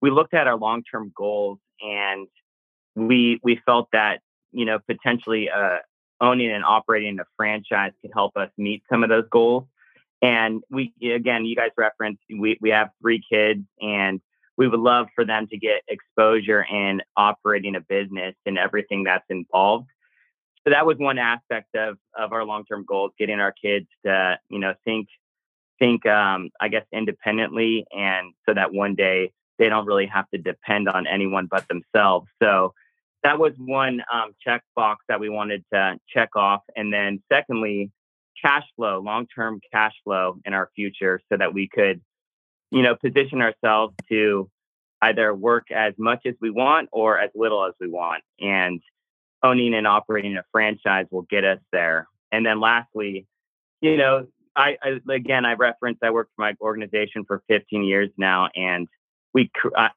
we 0.00 0.10
looked 0.10 0.34
at 0.34 0.46
our 0.46 0.56
long 0.56 0.82
term 0.84 1.12
goals 1.16 1.58
and 1.80 2.26
we 2.94 3.40
we 3.42 3.60
felt 3.66 3.88
that 3.92 4.20
you 4.52 4.64
know 4.64 4.78
potentially 4.86 5.50
uh, 5.50 5.78
owning 6.20 6.50
and 6.50 6.64
operating 6.64 7.18
a 7.20 7.24
franchise 7.36 7.92
could 8.00 8.12
help 8.14 8.36
us 8.36 8.50
meet 8.56 8.82
some 8.90 9.02
of 9.02 9.10
those 9.10 9.24
goals. 9.30 9.64
And 10.22 10.62
we 10.70 10.92
again, 11.02 11.44
you 11.44 11.56
guys 11.56 11.70
referenced 11.76 12.22
we 12.30 12.58
we 12.60 12.70
have 12.70 12.90
three 13.00 13.22
kids 13.28 13.64
and 13.80 14.20
we 14.56 14.68
would 14.68 14.80
love 14.80 15.06
for 15.14 15.24
them 15.24 15.46
to 15.48 15.58
get 15.58 15.82
exposure 15.88 16.62
in 16.62 17.00
operating 17.16 17.76
a 17.76 17.80
business 17.80 18.34
and 18.46 18.58
everything 18.58 19.04
that's 19.04 19.24
involved. 19.30 19.86
So 20.64 20.70
that 20.70 20.86
was 20.86 20.96
one 20.98 21.18
aspect 21.18 21.74
of 21.74 21.96
of 22.16 22.32
our 22.32 22.44
long 22.44 22.64
term 22.64 22.84
goals, 22.86 23.12
getting 23.18 23.40
our 23.40 23.52
kids 23.52 23.86
to 24.04 24.38
you 24.48 24.58
know 24.58 24.74
think 24.84 25.08
think 25.78 26.06
um, 26.06 26.50
I 26.60 26.68
guess 26.68 26.84
independently, 26.92 27.84
and 27.90 28.32
so 28.46 28.54
that 28.54 28.72
one 28.72 28.94
day 28.94 29.32
they 29.58 29.68
don't 29.68 29.86
really 29.86 30.06
have 30.06 30.28
to 30.30 30.38
depend 30.38 30.88
on 30.88 31.06
anyone 31.06 31.48
but 31.50 31.66
themselves. 31.68 32.28
So 32.42 32.74
that 33.24 33.38
was 33.38 33.52
one 33.58 34.02
um, 34.12 34.34
checkbox 34.46 34.96
that 35.08 35.20
we 35.20 35.28
wanted 35.28 35.64
to 35.72 35.96
check 36.08 36.36
off, 36.36 36.62
and 36.76 36.92
then 36.92 37.22
secondly, 37.32 37.90
cash 38.40 38.64
flow, 38.76 39.00
long 39.00 39.26
term 39.34 39.60
cash 39.72 39.94
flow 40.04 40.38
in 40.44 40.54
our 40.54 40.70
future, 40.76 41.20
so 41.28 41.36
that 41.38 41.52
we 41.52 41.68
could 41.68 42.00
you 42.72 42.82
know, 42.82 42.96
position 42.96 43.42
ourselves 43.42 43.94
to 44.08 44.50
either 45.02 45.34
work 45.34 45.70
as 45.70 45.92
much 45.98 46.22
as 46.26 46.34
we 46.40 46.50
want 46.50 46.88
or 46.90 47.18
as 47.18 47.30
little 47.34 47.66
as 47.66 47.74
we 47.78 47.86
want. 47.86 48.22
And 48.40 48.80
owning 49.42 49.74
and 49.74 49.86
operating 49.86 50.36
a 50.36 50.44
franchise 50.50 51.06
will 51.10 51.26
get 51.30 51.44
us 51.44 51.58
there. 51.70 52.08
And 52.30 52.46
then 52.46 52.60
lastly, 52.60 53.26
you 53.80 53.96
know, 53.96 54.26
I, 54.56 54.76
I 54.82 55.00
again, 55.12 55.44
I 55.44 55.54
referenced 55.54 56.02
I 56.02 56.10
worked 56.10 56.32
for 56.34 56.42
my 56.42 56.54
organization 56.60 57.24
for 57.26 57.42
15 57.48 57.84
years 57.84 58.10
now, 58.16 58.48
and 58.54 58.88
we 59.34 59.50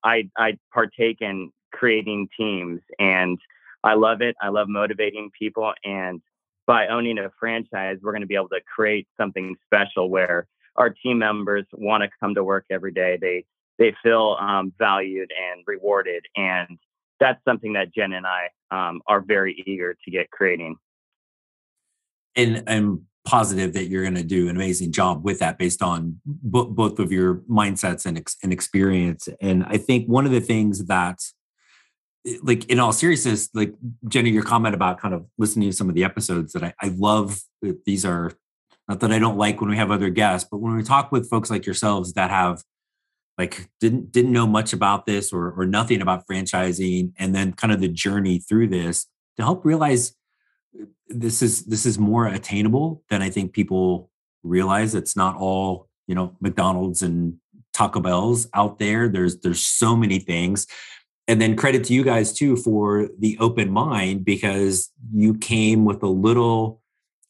I 0.03 0.29
I 0.37 0.57
partake 0.73 1.21
in 1.21 1.51
creating 1.71 2.29
teams, 2.37 2.81
and 2.99 3.37
I 3.83 3.93
love 3.93 4.21
it. 4.21 4.35
I 4.41 4.49
love 4.49 4.67
motivating 4.69 5.29
people, 5.37 5.73
and 5.83 6.21
by 6.65 6.87
owning 6.87 7.19
a 7.19 7.31
franchise, 7.39 7.97
we're 8.01 8.11
going 8.11 8.21
to 8.21 8.27
be 8.27 8.35
able 8.35 8.49
to 8.49 8.61
create 8.73 9.07
something 9.17 9.55
special 9.65 10.09
where 10.09 10.47
our 10.75 10.89
team 10.89 11.19
members 11.19 11.65
want 11.73 12.03
to 12.03 12.09
come 12.19 12.35
to 12.35 12.43
work 12.43 12.65
every 12.69 12.91
day. 12.91 13.17
They 13.19 13.45
they 13.77 13.93
feel 14.01 14.37
um, 14.39 14.73
valued 14.77 15.31
and 15.51 15.63
rewarded, 15.67 16.25
and 16.35 16.77
that's 17.19 17.43
something 17.45 17.73
that 17.73 17.93
Jen 17.93 18.13
and 18.13 18.25
I 18.25 18.49
um, 18.71 19.01
are 19.07 19.21
very 19.21 19.63
eager 19.65 19.95
to 20.05 20.11
get 20.11 20.31
creating. 20.31 20.77
And 22.35 22.63
I'm 22.67 23.05
positive 23.25 23.73
that 23.73 23.87
you're 23.87 24.03
going 24.03 24.15
to 24.15 24.23
do 24.23 24.47
an 24.49 24.55
amazing 24.55 24.91
job 24.91 25.23
with 25.23 25.39
that, 25.39 25.57
based 25.57 25.81
on 25.81 26.19
both 26.25 26.99
of 26.99 27.11
your 27.11 27.35
mindsets 27.49 28.05
and 28.05 28.17
ex- 28.17 28.37
and 28.43 28.53
experience. 28.53 29.27
And 29.41 29.65
I 29.65 29.77
think 29.77 30.07
one 30.07 30.25
of 30.25 30.31
the 30.31 30.41
things 30.41 30.85
that 30.85 31.19
eh, 32.25 32.37
like 32.43 32.65
in 32.65 32.79
all 32.79 32.93
seriousness, 32.93 33.49
like 33.53 33.73
Jenny, 34.07 34.29
your 34.29 34.43
comment 34.43 34.75
about 34.75 34.99
kind 34.99 35.13
of 35.13 35.25
listening 35.37 35.69
to 35.69 35.75
some 35.75 35.89
of 35.89 35.95
the 35.95 36.03
episodes 36.03 36.53
that 36.53 36.63
I, 36.63 36.73
I 36.81 36.93
love. 36.95 37.39
These 37.85 38.05
are 38.05 38.31
not 38.87 38.99
that 38.99 39.11
I 39.11 39.19
don't 39.19 39.37
like 39.37 39.61
when 39.61 39.69
we 39.69 39.77
have 39.77 39.91
other 39.91 40.09
guests, 40.09 40.47
but 40.49 40.57
when 40.57 40.75
we 40.75 40.83
talk 40.83 41.11
with 41.11 41.29
folks 41.29 41.49
like 41.49 41.65
yourselves 41.65 42.13
that 42.13 42.29
have 42.29 42.63
like 43.37 43.67
didn't 43.79 44.11
didn't 44.11 44.31
know 44.31 44.47
much 44.47 44.73
about 44.73 45.05
this 45.05 45.33
or 45.33 45.51
or 45.51 45.65
nothing 45.65 46.01
about 46.01 46.25
franchising 46.27 47.11
and 47.17 47.35
then 47.35 47.53
kind 47.53 47.73
of 47.73 47.81
the 47.81 47.87
journey 47.87 48.39
through 48.39 48.67
this 48.67 49.07
to 49.37 49.43
help 49.43 49.65
realize 49.65 50.15
uh, 50.79 50.85
this 51.09 51.41
is 51.41 51.65
this 51.65 51.85
is 51.85 51.99
more 51.99 52.27
attainable 52.27 53.03
than 53.09 53.21
I 53.21 53.29
think 53.29 53.53
people 53.53 54.09
realize. 54.43 54.95
It's 54.95 55.15
not 55.15 55.35
all, 55.35 55.89
you 56.07 56.15
know, 56.15 56.35
McDonald's 56.39 57.01
and 57.01 57.37
Taco 57.73 57.99
Bell's 57.99 58.47
out 58.53 58.79
there. 58.79 59.09
There's 59.09 59.39
there's 59.39 59.65
so 59.65 59.95
many 59.95 60.19
things. 60.19 60.67
And 61.27 61.41
then 61.41 61.55
credit 61.55 61.83
to 61.85 61.93
you 61.93 62.03
guys 62.03 62.33
too 62.33 62.55
for 62.55 63.09
the 63.17 63.35
open 63.39 63.71
mind 63.71 64.23
because 64.23 64.91
you 65.11 65.33
came 65.33 65.83
with 65.83 66.03
a 66.03 66.07
little 66.07 66.81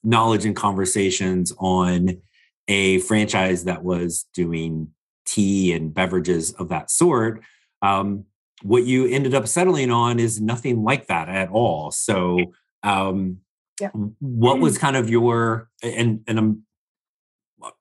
knowledge 0.05 0.45
and 0.45 0.55
conversations 0.55 1.53
on 1.57 2.21
a 2.67 2.99
franchise 2.99 3.65
that 3.65 3.83
was 3.83 4.25
doing 4.33 4.89
tea 5.25 5.73
and 5.73 5.93
beverages 5.93 6.51
of 6.53 6.69
that 6.69 6.89
sort. 6.89 7.41
Um, 7.81 8.25
what 8.63 8.83
you 8.85 9.07
ended 9.07 9.33
up 9.33 9.47
settling 9.47 9.91
on 9.91 10.19
is 10.19 10.39
nothing 10.39 10.83
like 10.83 11.07
that 11.07 11.27
at 11.27 11.49
all. 11.49 11.91
So, 11.91 12.53
um, 12.83 13.39
yeah. 13.79 13.89
what 14.19 14.59
was 14.59 14.77
kind 14.77 14.95
of 14.95 15.09
your 15.09 15.69
and 15.83 16.21
and 16.27 16.39
I'm, 16.39 16.63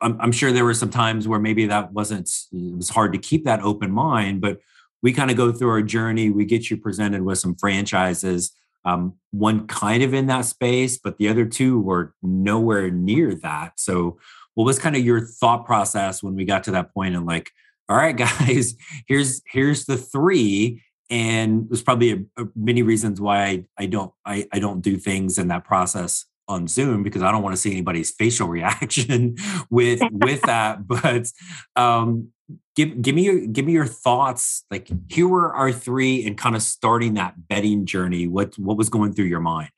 I'm 0.01 0.21
I'm 0.21 0.33
sure 0.33 0.51
there 0.51 0.65
were 0.65 0.75
some 0.75 0.91
times 0.91 1.29
where 1.29 1.39
maybe 1.39 1.67
that 1.67 1.93
wasn't 1.93 2.29
it 2.53 2.77
was 2.77 2.89
hard 2.89 3.13
to 3.13 3.19
keep 3.19 3.45
that 3.45 3.63
open 3.63 3.93
mind, 3.93 4.41
but 4.41 4.59
we 5.03 5.13
kind 5.13 5.31
of 5.31 5.37
go 5.37 5.53
through 5.53 5.69
our 5.71 5.83
journey. 5.83 6.31
We 6.31 6.47
get 6.47 6.71
you 6.71 6.77
presented 6.77 7.23
with 7.23 7.39
some 7.39 7.55
franchises. 7.55 8.53
Um, 8.85 9.15
one 9.31 9.67
kind 9.67 10.03
of 10.03 10.13
in 10.15 10.27
that 10.27 10.45
space, 10.45 10.99
but 10.99 11.19
the 11.19 11.29
other 11.29 11.45
two 11.47 11.81
were 11.81 12.15
nowhere 12.23 12.91
near 12.91 13.35
that. 13.37 13.81
So, 13.81 14.19
what 14.55 14.65
was 14.65 14.79
kind 14.79 14.95
of 14.95 15.05
your 15.05 15.21
thought 15.21 15.65
process 15.67 16.23
when 16.23 16.35
we 16.35 16.45
got 16.45 16.65
to 16.65 16.71
that 16.73 16.93
point 16.95 17.17
and 17.17 17.27
like, 17.27 17.51
all 17.89 17.97
right, 17.97 18.17
guys, 18.17 18.75
here's 19.07 19.43
here's 19.47 19.85
the 19.85 19.97
three, 19.97 20.83
and 21.11 21.69
there's 21.69 21.83
probably 21.83 22.13
a, 22.13 22.43
a 22.43 22.47
many 22.57 22.83
reasons 22.83 23.21
why 23.21 23.45
I, 23.45 23.65
I 23.79 23.87
don't 23.87 24.13
I, 24.25 24.47
I 24.53 24.59
don't 24.59 24.81
do 24.81 24.97
things 24.97 25.39
in 25.39 25.49
that 25.49 25.65
process 25.65 26.27
on 26.49 26.69
Zoom 26.69 27.03
because 27.03 27.23
I 27.23 27.33
don't 27.33 27.43
want 27.43 27.55
to 27.55 27.61
see 27.61 27.73
anybody's 27.73 28.11
facial 28.11 28.49
reaction 28.59 29.37
with 29.71 30.03
with 30.11 30.43
that. 30.43 30.87
But 30.87 31.31
um, 31.77 32.33
give 32.77 33.01
give 33.01 33.15
me 33.15 33.25
your 33.25 33.47
give 33.47 33.65
me 33.65 33.73
your 33.73 33.87
thoughts. 33.87 34.65
Like 34.71 34.89
here 35.09 35.29
were 35.29 35.53
our 35.53 35.73
three, 35.73 36.27
and 36.27 36.37
kind 36.37 36.57
of 36.57 36.63
starting 36.63 37.15
that 37.15 37.49
betting 37.49 37.87
journey. 37.87 38.27
What 38.27 38.59
what 38.59 38.77
was 38.77 38.89
going 38.89 39.13
through 39.13 39.27
your 39.27 39.41
mind? 39.41 39.71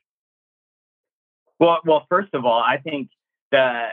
Well, 1.58 1.78
well, 1.84 2.06
first 2.08 2.34
of 2.34 2.44
all, 2.44 2.60
I 2.60 2.78
think 2.78 3.08
the 3.52 3.86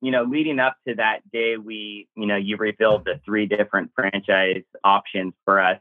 you 0.00 0.10
know 0.10 0.24
leading 0.24 0.58
up 0.58 0.76
to 0.88 0.94
that 0.96 1.20
day, 1.32 1.56
we 1.56 2.08
you 2.16 2.26
know 2.26 2.36
you 2.36 2.56
revealed 2.56 3.04
the 3.04 3.20
three 3.24 3.46
different 3.46 3.90
franchise 3.94 4.62
options 4.82 5.34
for 5.44 5.60
us. 5.60 5.80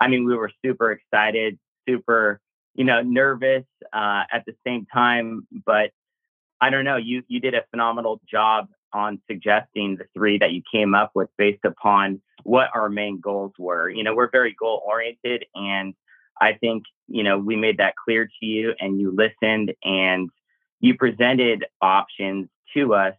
I 0.00 0.08
mean, 0.08 0.24
we 0.24 0.34
were 0.36 0.50
super 0.64 0.92
excited, 0.92 1.58
super 1.88 2.40
you 2.74 2.84
know 2.84 3.02
nervous 3.02 3.64
uh, 3.92 4.22
at 4.32 4.44
the 4.46 4.54
same 4.66 4.86
time, 4.92 5.46
but 5.64 5.90
I 6.60 6.70
don't 6.70 6.84
know. 6.84 6.96
You 6.96 7.22
you 7.28 7.40
did 7.40 7.54
a 7.54 7.62
phenomenal 7.70 8.20
job 8.28 8.68
on 8.94 9.20
suggesting 9.30 9.96
the 9.96 10.04
three 10.14 10.38
that 10.38 10.52
you 10.52 10.62
came 10.72 10.94
up 10.94 11.12
with 11.14 11.28
based 11.38 11.64
upon 11.64 12.20
what 12.44 12.68
our 12.74 12.88
main 12.88 13.20
goals 13.20 13.52
were. 13.58 13.88
You 13.88 14.02
know, 14.02 14.14
we're 14.14 14.30
very 14.30 14.54
goal 14.58 14.82
oriented, 14.86 15.46
and 15.54 15.94
I 16.40 16.54
think 16.54 16.84
you 17.08 17.22
know 17.22 17.38
we 17.38 17.56
made 17.56 17.78
that 17.78 17.94
clear 18.02 18.26
to 18.26 18.46
you, 18.46 18.74
and 18.80 19.00
you 19.00 19.14
listened, 19.14 19.74
and 19.84 20.30
you 20.80 20.96
presented 20.96 21.64
options 21.80 22.48
to 22.74 22.94
us 22.94 23.14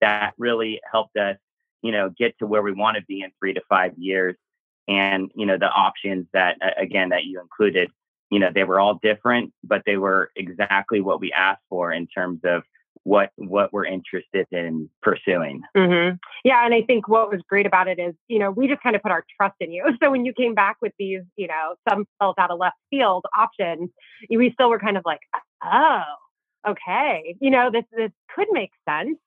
that 0.00 0.34
really 0.38 0.80
helped 0.90 1.16
us, 1.16 1.36
you 1.82 1.92
know, 1.92 2.10
get 2.10 2.38
to 2.38 2.46
where 2.46 2.62
we 2.62 2.72
want 2.72 2.96
to 2.96 3.04
be 3.04 3.22
in 3.22 3.30
three 3.38 3.54
to 3.54 3.60
five 3.68 3.92
years. 3.96 4.36
And 4.88 5.30
you 5.34 5.46
know, 5.46 5.56
the 5.56 5.70
options 5.70 6.26
that 6.32 6.56
again 6.78 7.10
that 7.10 7.24
you 7.24 7.40
included, 7.40 7.90
you 8.30 8.38
know, 8.38 8.50
they 8.54 8.64
were 8.64 8.80
all 8.80 8.98
different, 9.02 9.52
but 9.62 9.82
they 9.86 9.96
were 9.96 10.30
exactly 10.36 11.00
what 11.00 11.20
we 11.20 11.32
asked 11.32 11.62
for 11.70 11.92
in 11.92 12.06
terms 12.06 12.40
of 12.44 12.64
what 13.02 13.30
what 13.36 13.72
we're 13.72 13.84
interested 13.84 14.46
in 14.50 14.88
pursuing. 15.02 15.62
Mm-hmm. 15.76 16.16
Yeah, 16.44 16.64
and 16.64 16.74
I 16.74 16.82
think 16.82 17.08
what 17.08 17.30
was 17.30 17.40
great 17.48 17.66
about 17.66 17.88
it 17.88 17.98
is, 17.98 18.14
you 18.28 18.38
know, 18.38 18.50
we 18.50 18.68
just 18.68 18.82
kind 18.82 18.96
of 18.96 19.02
put 19.02 19.12
our 19.12 19.24
trust 19.36 19.56
in 19.60 19.72
you. 19.72 19.84
So 20.02 20.10
when 20.10 20.24
you 20.24 20.32
came 20.34 20.54
back 20.54 20.76
with 20.82 20.92
these, 20.98 21.22
you 21.36 21.46
know, 21.46 21.76
some 21.88 22.06
felt 22.18 22.38
out 22.38 22.50
of 22.50 22.58
left 22.58 22.76
field 22.90 23.24
options, 23.36 23.90
we 24.28 24.50
still 24.52 24.68
were 24.68 24.78
kind 24.78 24.98
of 24.98 25.02
like, 25.06 25.20
oh, 25.64 26.02
okay, 26.68 27.36
you 27.40 27.50
know, 27.50 27.70
this 27.70 27.84
this 27.96 28.10
could 28.34 28.48
make 28.50 28.70
sense. 28.88 29.18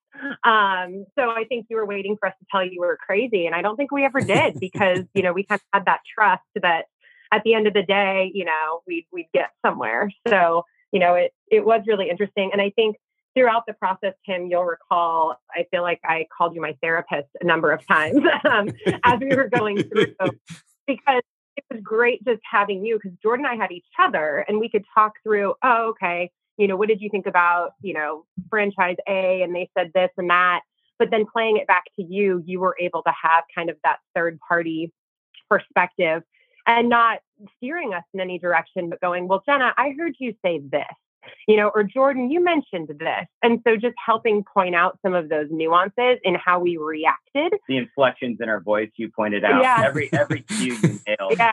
Um, 0.43 1.05
so 1.17 1.29
I 1.29 1.45
think 1.47 1.67
you 1.69 1.77
were 1.77 1.85
waiting 1.85 2.15
for 2.19 2.27
us 2.27 2.33
to 2.39 2.45
tell 2.51 2.63
you 2.63 2.79
we 2.81 2.87
were 2.87 2.97
crazy, 2.97 3.45
and 3.45 3.55
I 3.55 3.61
don't 3.61 3.75
think 3.75 3.91
we 3.91 4.05
ever 4.05 4.21
did 4.21 4.59
because 4.59 4.99
you 5.13 5.23
know 5.23 5.33
we 5.33 5.43
kind 5.43 5.59
of 5.59 5.79
had 5.79 5.85
that 5.85 5.99
trust 6.15 6.43
that 6.61 6.85
at 7.31 7.43
the 7.43 7.53
end 7.53 7.67
of 7.67 7.73
the 7.73 7.83
day, 7.83 8.31
you 8.33 8.45
know, 8.45 8.81
we'd 8.87 9.07
we'd 9.11 9.29
get 9.33 9.49
somewhere. 9.65 10.09
So 10.27 10.63
you 10.91 10.99
know, 10.99 11.15
it 11.15 11.33
it 11.51 11.65
was 11.65 11.81
really 11.87 12.09
interesting, 12.09 12.51
and 12.51 12.61
I 12.61 12.71
think 12.75 12.97
throughout 13.37 13.65
the 13.67 13.73
process, 13.73 14.13
Tim, 14.25 14.47
you'll 14.47 14.65
recall, 14.65 15.35
I 15.51 15.65
feel 15.69 15.83
like 15.83 15.99
I 16.03 16.25
called 16.35 16.55
you 16.55 16.61
my 16.61 16.75
therapist 16.81 17.27
a 17.39 17.45
number 17.45 17.71
of 17.71 17.85
times 17.85 18.17
um, 18.49 18.69
as 19.03 19.19
we 19.19 19.35
were 19.35 19.47
going 19.47 19.83
through 19.83 20.15
because 20.87 21.21
it 21.55 21.63
was 21.71 21.79
great 21.83 22.23
just 22.25 22.41
having 22.49 22.83
you 22.83 22.99
because 23.01 23.17
Jordan 23.21 23.45
and 23.45 23.59
I 23.59 23.61
had 23.61 23.71
each 23.71 23.85
other 23.99 24.43
and 24.47 24.59
we 24.59 24.69
could 24.69 24.85
talk 24.93 25.13
through, 25.23 25.53
oh, 25.63 25.89
okay, 25.89 26.31
you 26.57 26.67
know, 26.67 26.75
what 26.75 26.87
did 26.87 26.99
you 27.01 27.09
think 27.09 27.27
about, 27.27 27.71
you 27.81 27.93
know, 27.93 28.25
franchise 28.49 28.97
A? 29.07 29.41
And 29.43 29.55
they 29.55 29.69
said 29.77 29.91
this 29.93 30.09
and 30.17 30.29
that. 30.31 30.61
But 30.97 31.11
then 31.11 31.25
playing 31.31 31.57
it 31.57 31.67
back 31.67 31.83
to 31.97 32.03
you, 32.03 32.41
you 32.43 32.59
were 32.59 32.75
able 32.79 33.03
to 33.03 33.13
have 33.21 33.43
kind 33.53 33.69
of 33.69 33.77
that 33.83 33.97
third 34.15 34.39
party 34.47 34.91
perspective 35.47 36.23
and 36.65 36.89
not 36.89 37.19
steering 37.57 37.93
us 37.93 38.03
in 38.15 38.19
any 38.19 38.39
direction, 38.39 38.89
but 38.89 38.99
going, 38.99 39.27
well, 39.27 39.43
Jenna, 39.45 39.73
I 39.77 39.93
heard 39.97 40.15
you 40.17 40.33
say 40.43 40.59
this 40.59 40.83
you 41.47 41.57
know, 41.57 41.71
or 41.73 41.83
Jordan, 41.83 42.29
you 42.31 42.43
mentioned 42.43 42.87
this. 42.87 43.27
And 43.43 43.59
so 43.65 43.75
just 43.75 43.95
helping 44.03 44.43
point 44.43 44.75
out 44.75 44.99
some 45.01 45.13
of 45.13 45.29
those 45.29 45.47
nuances 45.49 46.17
in 46.23 46.35
how 46.35 46.59
we 46.59 46.77
reacted. 46.77 47.53
The 47.67 47.77
inflections 47.77 48.39
in 48.41 48.49
our 48.49 48.59
voice 48.59 48.89
you 48.95 49.09
pointed 49.09 49.43
out. 49.43 49.61
Yeah. 49.61 49.83
Every 49.85 50.09
every 50.13 50.41
cue 50.57 50.75
you 50.81 50.99
nailed. 51.07 51.37
Yeah. 51.37 51.51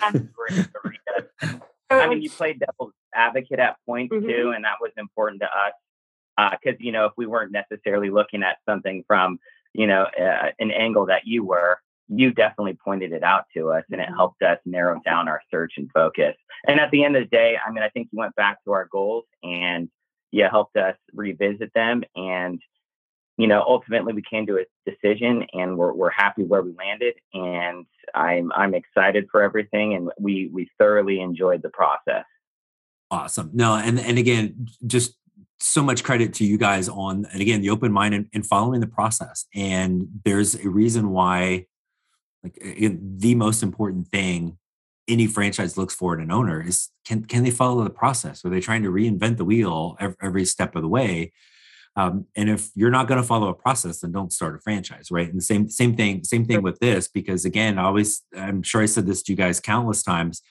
I 1.91 2.09
mean, 2.09 2.23
you 2.23 2.31
played 2.31 2.59
devil's 2.59 2.93
advocate 3.15 3.59
at 3.59 3.77
points 3.87 4.15
mm-hmm. 4.15 4.27
too, 4.27 4.53
and 4.55 4.65
that 4.65 4.77
was 4.81 4.91
important 4.97 5.43
to 5.43 5.47
us 5.47 5.73
because 6.61 6.75
uh, 6.75 6.81
you 6.81 6.93
know 6.93 7.07
if 7.07 7.13
we 7.17 7.27
weren't 7.27 7.53
necessarily 7.53 8.11
looking 8.11 8.43
at 8.43 8.57
something 8.69 9.05
from 9.07 9.39
you 9.73 9.87
know 9.87 10.07
uh, 10.21 10.51
an 10.59 10.71
angle 10.71 11.07
that 11.07 11.27
you 11.27 11.45
were, 11.45 11.79
you 12.09 12.33
definitely 12.33 12.75
pointed 12.75 13.13
it 13.13 13.23
out 13.23 13.45
to 13.57 13.71
us 13.71 13.85
and 13.91 14.01
it 14.01 14.05
mm-hmm. 14.05 14.15
helped 14.15 14.43
us 14.43 14.59
narrow 14.65 15.01
down 15.05 15.29
our 15.29 15.41
search 15.51 15.75
and 15.77 15.91
focus. 15.93 16.35
And 16.67 16.81
at 16.81 16.91
the 16.91 17.05
end 17.05 17.17
of 17.17 17.25
the 17.25 17.29
day, 17.29 17.57
I 17.65 17.71
mean, 17.71 17.83
I 17.83 17.89
think 17.89 18.09
you 18.13 18.19
went 18.19 18.35
back 18.37 18.63
to 18.65 18.73
our 18.73 18.87
goals 18.91 19.25
and 19.43 19.89
you 20.31 20.47
helped 20.51 20.77
us 20.77 20.97
revisit 21.13 21.73
them. 21.75 22.03
And, 22.17 22.61
you 23.37 23.47
know, 23.47 23.63
ultimately 23.67 24.13
we 24.13 24.23
came 24.23 24.47
to 24.47 24.59
a 24.59 24.91
decision 24.91 25.47
and 25.53 25.77
we're, 25.77 25.93
we're 25.93 26.11
happy 26.11 26.43
where 26.43 26.63
we 26.63 26.75
landed. 26.77 27.15
And 27.33 27.87
I'm, 28.15 28.53
I'm 28.53 28.75
excited 28.75 29.29
for 29.31 29.43
everything. 29.43 29.95
And 29.95 30.11
we, 30.19 30.51
we 30.53 30.71
thoroughly 30.79 31.21
enjoyed 31.21 31.63
the 31.63 31.71
process. 31.71 32.25
Awesome. 33.11 33.51
No, 33.53 33.77
and, 33.77 34.01
and 34.01 34.19
again, 34.19 34.67
just 34.87 35.15
so 35.61 35.83
much 35.83 36.03
credit 36.03 36.35
to 36.35 36.45
you 36.45 36.59
guys 36.59 36.89
on, 36.89 37.27
and 37.33 37.41
again, 37.41 37.61
the 37.61 37.71
open 37.71 37.93
mind 37.93 38.15
and, 38.15 38.29
and 38.35 38.45
following 38.45 38.81
the 38.81 38.87
process. 38.87 39.47
And 39.55 40.09
there's 40.25 40.57
a 40.57 40.69
reason 40.69 41.11
why 41.11 41.67
like 42.45 42.59
the 42.61 43.35
most 43.35 43.63
important 43.63 44.09
thing 44.09 44.59
any 45.09 45.27
franchise 45.27 45.77
looks 45.77 45.95
for 45.95 46.15
in 46.15 46.21
an 46.21 46.31
owner 46.31 46.63
is 46.63 46.91
can 47.07 47.25
can 47.25 47.43
they 47.43 47.51
follow 47.51 47.83
the 47.83 47.91
process? 47.91 48.45
Are 48.45 48.51
they 48.51 48.61
trying 48.61 48.83
to 48.85 48.91
reinvent 48.91 49.39
the 49.39 49.45
wheel 49.45 49.97
every, 49.99 50.17
every 50.23 50.45
step 50.45 50.77
of 50.77 50.83
the 50.83 50.89
way? 50.89 51.33
Um, 51.97 52.27
and 52.35 52.51
if 52.51 52.71
you're 52.75 52.91
not 52.91 53.07
going 53.07 53.21
to 53.21 53.27
follow 53.27 53.49
a 53.49 53.55
process, 53.55 54.01
then 54.01 54.13
don't 54.13 54.33
start 54.33 54.57
a 54.57 54.59
franchise, 54.59 55.11
right? 55.11 55.31
And 55.31 55.43
same 55.43 55.69
same 55.69 55.97
thing 55.97 56.25
same 56.25 56.45
thing 56.45 56.63
with 56.63 56.79
this 56.81 57.09
because 57.09 57.45
again, 57.45 57.79
I 57.79 57.85
always 57.85 58.23
I'm 58.37 58.63
sure 58.63 58.83
I 58.83 58.87
said 58.87 59.07
this 59.07 59.23
to 59.25 59.33
you 59.33 59.37
guys 59.37 59.61
countless 59.61 60.03
times. 60.03 60.43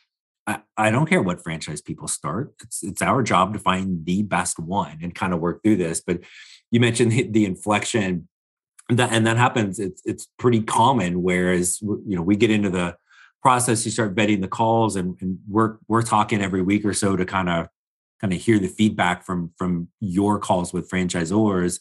I, 0.46 0.60
I 0.76 0.92
don't 0.92 1.08
care 1.08 1.22
what 1.22 1.42
franchise 1.42 1.82
people 1.82 2.08
start. 2.08 2.54
It's 2.62 2.84
it's 2.84 3.02
our 3.02 3.24
job 3.24 3.54
to 3.54 3.60
find 3.60 4.06
the 4.06 4.24
best 4.24 4.60
one 4.60 5.00
and 5.02 5.16
kind 5.16 5.34
of 5.34 5.40
work 5.40 5.64
through 5.64 5.78
this. 5.78 6.02
But 6.06 6.22
you 6.72 6.80
mentioned 6.80 7.12
the, 7.12 7.24
the 7.24 7.46
inflection 7.46 8.28
that, 8.98 9.12
and 9.12 9.26
that 9.28 9.38
happens. 9.38 9.80
It's 9.80 10.02
it's 10.06 10.28
pretty 10.38 10.62
common 10.62 11.22
whereas 11.22 11.82
you 11.82 12.16
know 12.16 12.22
we 12.22 12.36
get 12.36 12.52
into 12.52 12.70
the 12.70 12.96
process 13.42 13.84
you 13.84 13.92
start 13.92 14.16
vetting 14.16 14.42
the 14.42 14.48
calls 14.48 14.96
and, 14.96 15.18
and 15.20 15.38
we're 15.50 15.78
we're 15.88 16.02
talking 16.02 16.42
every 16.42 16.62
week 16.62 16.86
or 16.86 16.94
so 16.94 17.16
to 17.18 17.26
kind 17.26 17.50
of 17.50 17.68
kind 18.22 18.34
of 18.34 18.42
hear 18.42 18.58
the 18.58 18.70
feedback 18.70 19.26
from 19.26 19.52
from 19.58 19.90
your 20.00 20.40
calls 20.40 20.72
with 20.74 20.90
franchisors. 20.90 21.80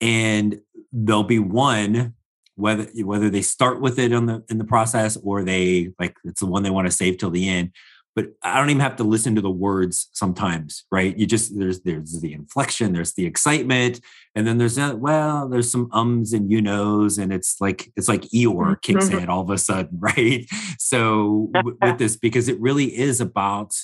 And 0.00 0.60
there'll 0.92 1.24
be 1.24 1.40
one 1.40 2.14
whether 2.54 2.84
whether 3.02 3.30
they 3.30 3.42
start 3.42 3.80
with 3.80 3.98
it 3.98 4.12
in 4.12 4.26
the 4.26 4.44
in 4.48 4.58
the 4.58 4.64
process 4.64 5.16
or 5.24 5.42
they 5.42 5.92
like 5.98 6.14
it's 6.24 6.40
the 6.40 6.46
one 6.46 6.62
they 6.62 6.70
want 6.70 6.86
to 6.86 6.92
save 6.92 7.18
till 7.18 7.30
the 7.30 7.48
end 7.48 7.72
but 8.14 8.34
I 8.42 8.58
don't 8.58 8.70
even 8.70 8.80
have 8.80 8.96
to 8.96 9.04
listen 9.04 9.34
to 9.36 9.40
the 9.40 9.50
words 9.50 10.08
sometimes, 10.12 10.84
right? 10.90 11.16
You 11.16 11.26
just 11.26 11.58
there's 11.58 11.80
there's 11.80 12.20
the 12.20 12.32
inflection, 12.32 12.92
there's 12.92 13.14
the 13.14 13.24
excitement, 13.24 14.00
and 14.34 14.46
then 14.46 14.58
there's 14.58 14.74
that 14.76 14.98
well, 14.98 15.48
there's 15.48 15.70
some 15.70 15.88
ums 15.92 16.32
and 16.32 16.50
you 16.50 16.60
knows, 16.60 17.18
and 17.18 17.32
it's 17.32 17.60
like 17.60 17.90
it's 17.96 18.08
like 18.08 18.22
Eeyore 18.22 18.80
kicks 18.82 19.08
mm-hmm. 19.08 19.18
in 19.18 19.28
all 19.28 19.40
of 19.40 19.50
a 19.50 19.58
sudden, 19.58 19.98
right? 19.98 20.46
So 20.78 21.50
w- 21.54 21.78
with 21.82 21.98
this, 21.98 22.16
because 22.16 22.48
it 22.48 22.60
really 22.60 22.96
is 22.96 23.20
about 23.20 23.74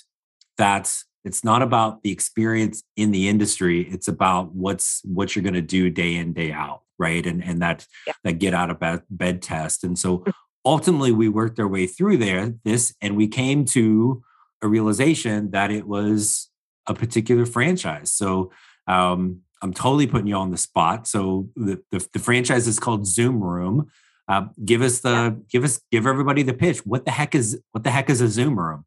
that. 0.59 0.95
It's 1.25 1.45
not 1.45 1.63
about 1.63 2.03
the 2.03 2.13
experience 2.13 2.83
in 2.97 3.11
the 3.11 3.29
industry. 3.29 3.83
It's 3.91 4.09
about 4.09 4.55
what's 4.55 5.03
what 5.05 5.35
you're 5.35 5.43
going 5.43 5.55
to 5.55 5.61
do 5.61 5.91
day 5.91 6.15
in 6.15 6.33
day 6.33 6.53
out, 6.53 6.83
right? 6.99 7.27
And 7.27 7.43
and 7.43 7.61
that 7.63 7.87
yeah. 8.07 8.13
that 8.25 8.35
get 8.35 8.55
out 8.55 8.71
of 8.71 8.79
bed, 8.79 9.03
bed 9.11 9.43
test. 9.43 9.85
And 9.85 9.99
so 9.99 10.19
mm 10.19 10.33
ultimately 10.69 11.13
we 11.13 11.31
worked 11.31 11.59
our 11.59 11.67
way 11.67 11.87
through 11.87 12.19
there 12.19 12.53
this 12.63 12.95
and 13.01 13.17
we 13.17 13.27
came 13.27 13.65
to 13.65 14.23
a 14.61 14.69
realization 14.69 15.51
that 15.53 15.71
it 15.71 15.89
was 15.89 16.51
a 16.87 16.93
particular 16.93 17.47
franchise. 17.47 18.11
So 18.11 18.53
um, 18.87 19.41
i'm 19.63 19.73
totally 19.73 20.07
putting 20.07 20.27
you 20.27 20.37
on 20.37 20.51
the 20.51 20.59
spot. 20.59 21.09
So 21.09 21.49
the, 21.57 21.83
the, 21.91 22.07
the 22.13 22.19
franchise 22.19 22.69
is 22.69 22.79
called 22.79 23.07
zoom 23.07 23.43
room. 23.43 23.91
Uh, 24.29 24.49
give 24.63 24.83
us 24.83 25.01
the 25.01 25.09
yeah. 25.09 25.31
give 25.51 25.65
us 25.65 25.81
give 25.91 26.07
everybody 26.07 26.43
the 26.43 26.53
pitch. 26.53 26.85
What 26.85 27.07
the 27.07 27.13
heck 27.13 27.35
is 27.35 27.59
what 27.73 27.83
the 27.83 27.91
heck 27.91 28.11
is 28.11 28.21
a 28.21 28.29
zoom 28.29 28.59
room? 28.59 28.85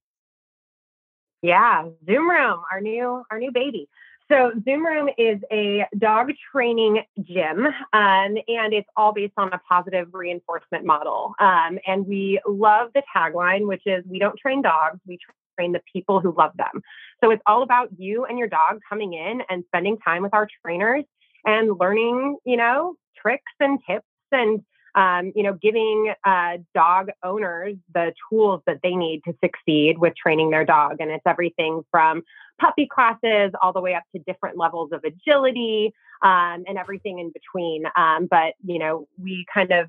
Yeah 1.41 1.89
zoom 2.05 2.29
room 2.29 2.61
our 2.71 2.79
new 2.79 3.23
our 3.31 3.39
new 3.39 3.51
baby 3.51 3.89
so 4.31 4.53
Zoom 4.63 4.85
Room 4.85 5.09
is 5.17 5.39
a 5.51 5.85
dog 5.97 6.31
training 6.51 7.01
gym, 7.21 7.65
um, 7.65 7.73
and 7.91 8.73
it's 8.73 8.87
all 8.95 9.11
based 9.11 9.33
on 9.35 9.51
a 9.51 9.59
positive 9.69 10.07
reinforcement 10.13 10.85
model. 10.85 11.35
Um, 11.39 11.77
and 11.85 12.07
we 12.07 12.39
love 12.47 12.91
the 12.95 13.03
tagline, 13.15 13.67
which 13.67 13.83
is 13.85 14.05
"We 14.05 14.19
don't 14.19 14.37
train 14.39 14.61
dogs, 14.61 14.99
we 15.05 15.19
train 15.57 15.73
the 15.73 15.81
people 15.91 16.21
who 16.21 16.33
love 16.37 16.51
them." 16.55 16.81
So 17.21 17.31
it's 17.31 17.43
all 17.45 17.61
about 17.61 17.89
you 17.97 18.23
and 18.25 18.39
your 18.39 18.47
dog 18.47 18.79
coming 18.87 19.13
in 19.13 19.41
and 19.49 19.65
spending 19.67 19.97
time 19.97 20.23
with 20.23 20.33
our 20.33 20.47
trainers 20.65 21.03
and 21.45 21.77
learning, 21.77 22.37
you 22.45 22.55
know, 22.55 22.95
tricks 23.21 23.51
and 23.59 23.79
tips 23.85 24.07
and 24.31 24.63
um, 24.95 25.31
you 25.35 25.43
know, 25.43 25.53
giving 25.53 26.13
uh, 26.25 26.57
dog 26.75 27.09
owners 27.23 27.75
the 27.93 28.13
tools 28.29 28.61
that 28.67 28.79
they 28.83 28.95
need 28.95 29.21
to 29.25 29.33
succeed 29.43 29.97
with 29.97 30.13
training 30.15 30.49
their 30.49 30.65
dog. 30.65 30.97
And 30.99 31.09
it's 31.09 31.23
everything 31.25 31.83
from 31.91 32.23
puppy 32.61 32.87
classes 32.87 33.51
all 33.61 33.73
the 33.73 33.81
way 33.81 33.95
up 33.95 34.03
to 34.15 34.21
different 34.25 34.57
levels 34.57 34.91
of 34.91 35.03
agility 35.03 35.93
um, 36.21 36.63
and 36.67 36.77
everything 36.77 37.19
in 37.19 37.31
between. 37.31 37.83
Um, 37.95 38.27
but, 38.29 38.53
you 38.65 38.79
know, 38.79 39.07
we 39.21 39.45
kind 39.51 39.71
of 39.71 39.87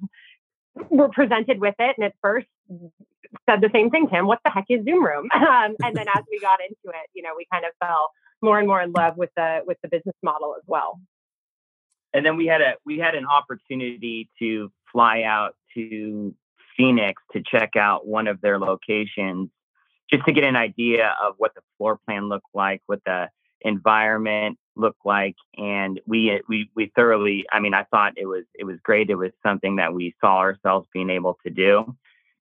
were 0.90 1.10
presented 1.10 1.60
with 1.60 1.74
it. 1.78 1.96
And 1.98 2.06
at 2.06 2.14
first, 2.22 2.46
said 3.48 3.60
the 3.60 3.70
same 3.72 3.90
thing, 3.90 4.08
Tim, 4.08 4.26
what 4.26 4.40
the 4.44 4.50
heck 4.50 4.66
is 4.68 4.84
Zoom 4.84 5.04
Room? 5.04 5.28
Um, 5.42 5.76
and 5.82 5.94
then 5.94 6.06
as 6.08 6.24
we 6.30 6.40
got 6.40 6.60
into 6.60 6.96
it, 6.96 7.10
you 7.14 7.22
know, 7.22 7.30
we 7.36 7.46
kind 7.52 7.64
of 7.64 7.72
fell 7.78 8.10
more 8.40 8.58
and 8.58 8.66
more 8.66 8.80
in 8.80 8.92
love 8.92 9.16
with 9.16 9.30
the 9.36 9.60
with 9.66 9.76
the 9.82 9.88
business 9.88 10.16
model 10.22 10.54
as 10.56 10.62
well. 10.66 10.98
And 12.14 12.24
then 12.24 12.36
we 12.36 12.46
had 12.46 12.60
a 12.60 12.74
we 12.86 12.98
had 12.98 13.14
an 13.14 13.26
opportunity 13.26 14.30
to 14.38 14.70
fly 14.90 15.22
out 15.22 15.56
to 15.74 16.34
Phoenix 16.76 17.20
to 17.32 17.42
check 17.42 17.76
out 17.76 18.06
one 18.06 18.28
of 18.28 18.40
their 18.40 18.58
locations 18.58 19.50
just 20.12 20.24
to 20.26 20.32
get 20.32 20.44
an 20.44 20.56
idea 20.56 21.14
of 21.22 21.34
what 21.38 21.54
the 21.54 21.62
floor 21.78 21.98
plan 22.04 22.28
looked 22.28 22.54
like, 22.54 22.82
what 22.86 23.00
the 23.04 23.28
environment 23.62 24.58
looked 24.74 25.04
like 25.04 25.36
and 25.56 26.00
we 26.06 26.32
uh, 26.32 26.38
we 26.48 26.70
we 26.74 26.90
thoroughly 26.96 27.44
i 27.52 27.60
mean 27.60 27.74
i 27.74 27.84
thought 27.84 28.14
it 28.16 28.26
was 28.26 28.44
it 28.54 28.64
was 28.64 28.78
great. 28.82 29.10
It 29.10 29.14
was 29.14 29.30
something 29.44 29.76
that 29.76 29.92
we 29.92 30.14
saw 30.20 30.38
ourselves 30.38 30.88
being 30.92 31.10
able 31.10 31.38
to 31.44 31.50
do. 31.50 31.96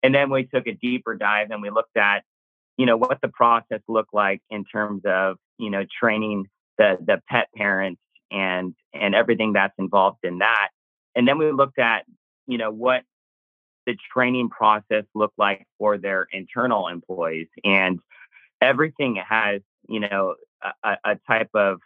And 0.03 0.13
then 0.13 0.29
we 0.29 0.43
took 0.43 0.67
a 0.67 0.73
deeper 0.73 1.15
dive 1.15 1.51
and 1.51 1.61
we 1.61 1.69
looked 1.69 1.97
at 1.97 2.23
you 2.77 2.85
know 2.85 2.97
what 2.97 3.19
the 3.21 3.29
process 3.29 3.81
looked 3.87 4.13
like 4.13 4.41
in 4.49 4.65
terms 4.65 5.03
of 5.05 5.37
you 5.57 5.69
know 5.69 5.85
training 5.99 6.45
the 6.77 6.97
the 6.99 7.21
pet 7.29 7.47
parents 7.55 8.01
and 8.31 8.75
and 8.93 9.15
everything 9.15 9.53
that's 9.53 9.73
involved 9.77 10.19
in 10.23 10.39
that. 10.39 10.69
And 11.15 11.27
then 11.27 11.37
we 11.37 11.51
looked 11.51 11.79
at 11.79 12.05
you 12.45 12.57
know 12.57 12.71
what 12.71 13.03
the 13.87 13.97
training 14.13 14.49
process 14.49 15.05
look 15.15 15.31
like 15.37 15.65
for 15.79 15.97
their 15.97 16.27
internal 16.31 16.89
employees 16.89 17.47
and 17.63 17.99
everything 18.61 19.15
has 19.15 19.61
you 19.87 20.01
know 20.01 20.35
a, 20.83 20.97
a, 21.05 21.15
type 21.25 21.49
of 21.55 21.79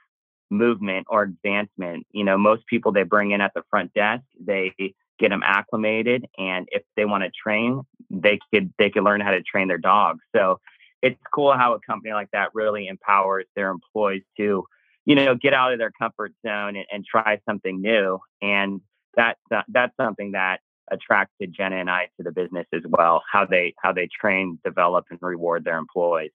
movement 0.49 1.05
or 1.09 1.21
advancement 1.21 2.05
you 2.11 2.25
know 2.25 2.37
most 2.37 2.65
people 2.67 2.91
they 2.91 3.03
bring 3.03 3.31
in 3.31 3.39
at 3.39 3.53
the 3.53 3.61
front 3.69 3.93
desk 3.93 4.23
they 4.43 4.73
get 5.19 5.29
them 5.29 5.43
acclimated 5.45 6.25
and 6.37 6.67
if 6.71 6.81
they 6.97 7.05
want 7.05 7.23
to 7.23 7.29
train 7.29 7.81
they 8.09 8.39
could 8.51 8.73
they 8.79 8.89
could 8.89 9.03
learn 9.03 9.21
how 9.21 9.31
to 9.31 9.43
train 9.43 9.67
their 9.67 9.77
dogs 9.77 10.19
so 10.35 10.59
it's 11.03 11.19
cool 11.33 11.53
how 11.53 11.73
a 11.75 11.79
company 11.79 12.13
like 12.13 12.29
that 12.33 12.49
really 12.53 12.87
empowers 12.87 13.45
their 13.55 13.69
employees 13.69 14.23
to 14.35 14.65
you 15.05 15.15
know 15.15 15.35
get 15.35 15.53
out 15.53 15.71
of 15.71 15.77
their 15.77 15.91
comfort 15.91 16.33
zone 16.45 16.75
and, 16.75 16.85
and 16.91 17.05
try 17.05 17.39
something 17.47 17.79
new 17.79 18.19
and 18.41 18.81
that, 19.15 19.37
that 19.49 19.65
that's 19.67 19.95
something 19.97 20.31
that 20.31 20.61
attracted 20.91 21.53
Jenna 21.55 21.77
and 21.77 21.89
I 21.89 22.09
to 22.17 22.23
the 22.23 22.31
business 22.31 22.67
as 22.73 22.81
well. 22.87 23.23
How 23.31 23.45
they 23.45 23.73
how 23.81 23.91
they 23.93 24.07
train, 24.19 24.59
develop, 24.63 25.05
and 25.09 25.19
reward 25.21 25.63
their 25.63 25.77
employees. 25.77 26.31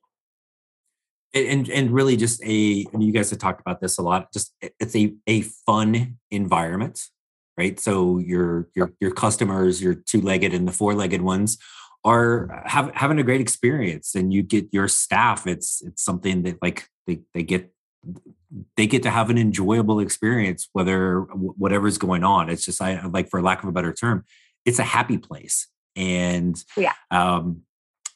And 1.34 1.68
and 1.68 1.90
really 1.90 2.16
just 2.16 2.42
a 2.44 2.86
and 2.92 3.02
you 3.02 3.12
guys 3.12 3.30
have 3.30 3.38
talked 3.38 3.60
about 3.60 3.80
this 3.80 3.98
a 3.98 4.02
lot. 4.02 4.32
Just 4.32 4.54
it's 4.60 4.96
a 4.96 5.14
a 5.26 5.42
fun 5.42 6.18
environment, 6.30 7.00
right? 7.56 7.78
So 7.78 8.18
your 8.18 8.68
your 8.74 8.92
your 9.00 9.10
customers, 9.10 9.82
your 9.82 9.94
two 9.94 10.20
legged 10.20 10.54
and 10.54 10.66
the 10.66 10.72
four 10.72 10.94
legged 10.94 11.22
ones 11.22 11.58
are 12.06 12.62
have, 12.66 12.92
having 12.94 13.18
a 13.18 13.22
great 13.24 13.40
experience 13.40 14.14
and 14.14 14.32
you 14.32 14.42
get 14.42 14.68
your 14.72 14.86
staff 14.86 15.46
it's 15.46 15.82
it's 15.82 16.02
something 16.02 16.44
that 16.44 16.56
like 16.62 16.88
they, 17.06 17.20
they 17.34 17.42
get 17.42 17.72
they 18.76 18.86
get 18.86 19.02
to 19.02 19.10
have 19.10 19.28
an 19.28 19.36
enjoyable 19.36 19.98
experience 19.98 20.68
whether 20.72 21.22
whatever's 21.32 21.98
going 21.98 22.22
on 22.22 22.48
it's 22.48 22.64
just 22.64 22.80
i 22.80 23.04
like 23.06 23.28
for 23.28 23.42
lack 23.42 23.62
of 23.62 23.68
a 23.68 23.72
better 23.72 23.92
term 23.92 24.24
it's 24.66 24.80
a 24.80 24.84
happy 24.84 25.16
place. 25.16 25.68
And 25.94 26.62
yeah. 26.76 26.92
um, 27.10 27.62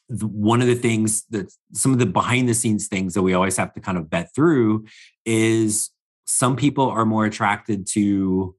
one 0.09 0.61
of 0.61 0.67
the 0.67 0.75
things 0.75 1.23
that 1.29 1.51
some 1.73 1.93
of 1.93 1.99
the 1.99 2.05
behind 2.05 2.47
the 2.47 2.53
scenes 2.53 2.87
things 2.87 3.13
that 3.13 3.21
we 3.21 3.33
always 3.33 3.57
have 3.57 3.73
to 3.73 3.79
kind 3.79 3.97
of 3.97 4.09
bet 4.09 4.35
through 4.35 4.85
is 5.25 5.89
some 6.25 6.55
people 6.55 6.89
are 6.89 7.05
more 7.05 7.25
attracted 7.25 7.87
to 7.87 8.55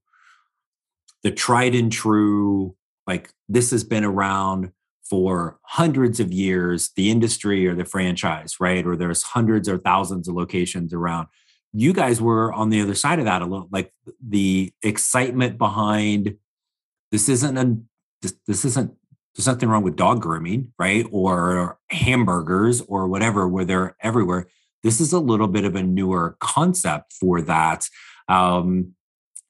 the 1.22 1.30
tried 1.30 1.74
and 1.74 1.92
true 1.92 2.74
like 3.06 3.30
this 3.48 3.70
has 3.70 3.84
been 3.84 4.04
around 4.04 4.72
for 5.02 5.58
hundreds 5.64 6.20
of 6.20 6.32
years 6.32 6.90
the 6.96 7.10
industry 7.10 7.66
or 7.66 7.74
the 7.74 7.84
franchise 7.84 8.56
right? 8.58 8.86
Or 8.86 8.96
there's 8.96 9.22
hundreds 9.22 9.68
or 9.68 9.78
thousands 9.78 10.28
of 10.28 10.34
locations 10.34 10.94
around. 10.94 11.28
You 11.74 11.92
guys 11.92 12.20
were 12.20 12.52
on 12.52 12.70
the 12.70 12.80
other 12.80 12.94
side 12.94 13.18
of 13.18 13.26
that 13.26 13.42
a 13.42 13.46
little 13.46 13.68
like 13.70 13.92
the 14.26 14.72
excitement 14.82 15.58
behind 15.58 16.36
this 17.12 17.28
isn't 17.28 17.56
a 17.56 17.76
this, 18.22 18.34
this 18.46 18.64
isn't 18.64 18.92
there's 19.36 19.46
nothing 19.46 19.68
wrong 19.68 19.84
with 19.84 19.94
dog 19.94 20.20
grooming 20.20 20.72
right 20.78 21.06
or 21.12 21.78
hamburgers 21.90 22.80
or 22.82 23.06
whatever 23.06 23.46
where 23.46 23.64
they're 23.64 23.96
everywhere 24.00 24.48
this 24.82 25.00
is 25.00 25.12
a 25.12 25.20
little 25.20 25.46
bit 25.46 25.64
of 25.64 25.76
a 25.76 25.82
newer 25.82 26.36
concept 26.40 27.12
for 27.12 27.40
that 27.40 27.88
um, 28.28 28.94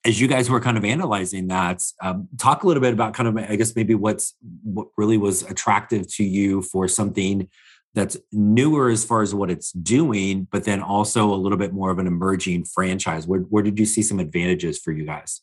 as 0.05 0.21
you 0.21 0.27
guys 0.27 0.51
were 0.51 0.61
kind 0.61 0.77
of 0.77 0.85
analyzing 0.85 1.47
that 1.47 1.83
um, 2.03 2.29
talk 2.37 2.65
a 2.65 2.67
little 2.67 2.83
bit 2.83 2.93
about 2.93 3.15
kind 3.15 3.29
of 3.29 3.37
i 3.51 3.57
guess 3.57 3.75
maybe 3.75 3.95
what's 3.95 4.35
what 4.63 4.89
really 4.99 5.17
was 5.17 5.43
attractive 5.45 6.07
to 6.13 6.25
you 6.25 6.61
for 6.61 6.87
something 6.87 7.49
that's 7.95 8.17
newer 8.33 8.89
as 8.89 9.05
far 9.05 9.21
as 9.21 9.35
what 9.35 9.51
it's 9.51 9.71
doing, 9.73 10.49
but 10.51 10.65
then 10.65 10.81
also 10.81 11.33
a 11.33 11.37
little 11.37 11.59
bit 11.59 11.75
more 11.75 11.91
of 11.91 11.99
an 11.99 12.07
emerging 12.07 12.65
franchise? 12.65 13.27
Where, 13.27 13.41
where 13.41 13.63
did 13.63 13.79
you 13.79 13.85
see 13.85 14.03
some 14.03 14.19
advantages 14.19 14.79
for 14.79 14.93
you 14.93 15.05
guys? 15.05 15.43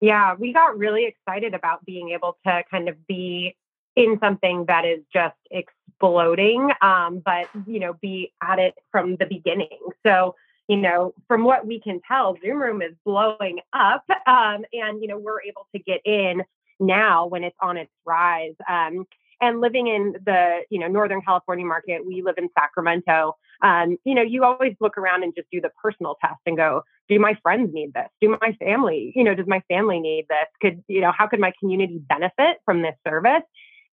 Yeah, 0.00 0.34
we 0.38 0.52
got 0.52 0.78
really 0.78 1.06
excited 1.06 1.54
about 1.54 1.84
being 1.84 2.10
able 2.10 2.38
to 2.46 2.62
kind 2.70 2.88
of 2.88 3.06
be 3.06 3.56
in 3.96 4.18
something 4.20 4.66
that 4.66 4.84
is 4.84 5.00
just 5.12 5.36
exploding, 5.50 6.70
um, 6.80 7.20
but 7.24 7.48
you 7.66 7.80
know, 7.80 7.94
be 7.94 8.32
at 8.40 8.60
it 8.60 8.74
from 8.92 9.16
the 9.16 9.26
beginning. 9.26 9.78
So, 10.06 10.36
you 10.68 10.76
know, 10.76 11.14
from 11.26 11.42
what 11.42 11.66
we 11.66 11.80
can 11.80 12.00
tell, 12.06 12.36
Zoom 12.40 12.58
Room 12.62 12.80
is 12.80 12.94
blowing 13.04 13.58
up, 13.72 14.04
um, 14.26 14.64
and 14.72 15.02
you 15.02 15.08
know, 15.08 15.18
we're 15.18 15.42
able 15.42 15.66
to 15.74 15.80
get 15.80 16.00
in 16.04 16.44
now 16.78 17.26
when 17.26 17.42
it's 17.42 17.56
on 17.60 17.76
its 17.76 17.90
rise. 18.06 18.54
Um, 18.68 19.04
and 19.40 19.60
living 19.60 19.86
in 19.86 20.14
the 20.24 20.60
you 20.70 20.78
know 20.78 20.88
northern 20.88 21.20
california 21.22 21.64
market 21.64 22.06
we 22.06 22.22
live 22.22 22.36
in 22.38 22.48
sacramento 22.58 23.34
um, 23.62 23.96
you 24.04 24.14
know 24.14 24.22
you 24.22 24.44
always 24.44 24.74
look 24.80 24.96
around 24.96 25.22
and 25.22 25.34
just 25.36 25.48
do 25.50 25.60
the 25.60 25.70
personal 25.82 26.16
test 26.20 26.40
and 26.46 26.56
go 26.56 26.82
do 27.08 27.18
my 27.18 27.34
friends 27.42 27.70
need 27.72 27.92
this? 27.94 28.08
Do 28.20 28.36
my 28.40 28.52
family 28.62 29.12
you 29.16 29.24
know 29.24 29.34
does 29.34 29.46
my 29.46 29.62
family 29.68 30.00
need 30.00 30.26
this? 30.28 30.46
Could 30.60 30.84
you 30.88 31.00
know 31.00 31.12
how 31.16 31.26
could 31.26 31.40
my 31.40 31.52
community 31.58 32.00
benefit 32.08 32.58
from 32.64 32.82
this 32.82 32.94
service? 33.06 33.42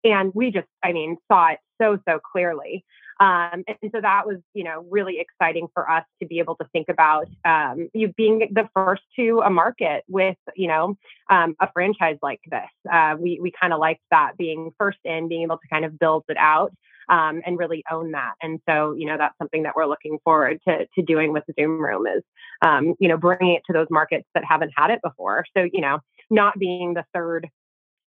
And 0.05 0.33
we 0.35 0.51
just 0.51 0.69
i 0.83 0.93
mean 0.93 1.17
saw 1.31 1.49
it 1.53 1.59
so 1.81 1.99
so 2.09 2.19
clearly 2.33 2.85
um, 3.21 3.65
and 3.69 3.93
so 3.95 4.01
that 4.01 4.27
was, 4.27 4.39
you 4.55 4.65
know, 4.65 4.85
really 4.91 5.21
exciting 5.21 5.69
for 5.75 5.89
us 5.91 6.05
to 6.21 6.27
be 6.27 6.39
able 6.39 6.57
to 6.57 6.65
think 6.73 6.89
about 6.89 7.29
um, 7.45 7.89
you 7.93 8.09
being 8.17 8.49
the 8.51 8.69
first 8.75 9.03
to 9.17 9.43
a 9.45 9.51
market 9.51 10.05
with, 10.09 10.39
you 10.57 10.69
know, 10.69 10.97
um, 11.29 11.55
a 11.61 11.71
franchise 11.73 12.17
like 12.23 12.41
this. 12.51 12.71
Uh, 12.91 13.17
we 13.19 13.39
we 13.41 13.53
kind 13.61 13.73
of 13.75 13.79
liked 13.79 14.01
that 14.11 14.33
being 14.39 14.71
first 14.79 14.99
in, 15.05 15.29
being 15.29 15.43
able 15.43 15.59
to 15.59 15.69
kind 15.69 15.85
of 15.85 15.99
build 15.99 16.25
it 16.29 16.39
out. 16.39 16.73
Um, 17.09 17.43
and 17.45 17.59
really 17.59 17.83
own 17.91 18.13
that. 18.13 18.35
And 18.41 18.61
so, 18.69 18.95
you 18.97 19.05
know, 19.05 19.17
that's 19.19 19.37
something 19.37 19.65
that 19.65 19.75
we're 19.75 19.87
looking 19.87 20.19
forward 20.23 20.61
to, 20.69 20.87
to 20.95 21.03
doing 21.03 21.33
with 21.33 21.43
Zoom 21.59 21.81
Room 21.81 22.07
is, 22.07 22.23
um, 22.63 22.95
you 23.01 23.09
know, 23.09 23.17
bringing 23.17 23.57
it 23.57 23.63
to 23.67 23.73
those 23.73 23.89
markets 23.91 24.29
that 24.35 24.45
haven't 24.49 24.71
had 24.77 24.91
it 24.91 25.01
before. 25.03 25.45
So, 25.57 25.67
you 25.73 25.81
know, 25.81 25.99
not 26.31 26.57
being 26.57 26.95
the 26.95 27.05
third 27.13 27.49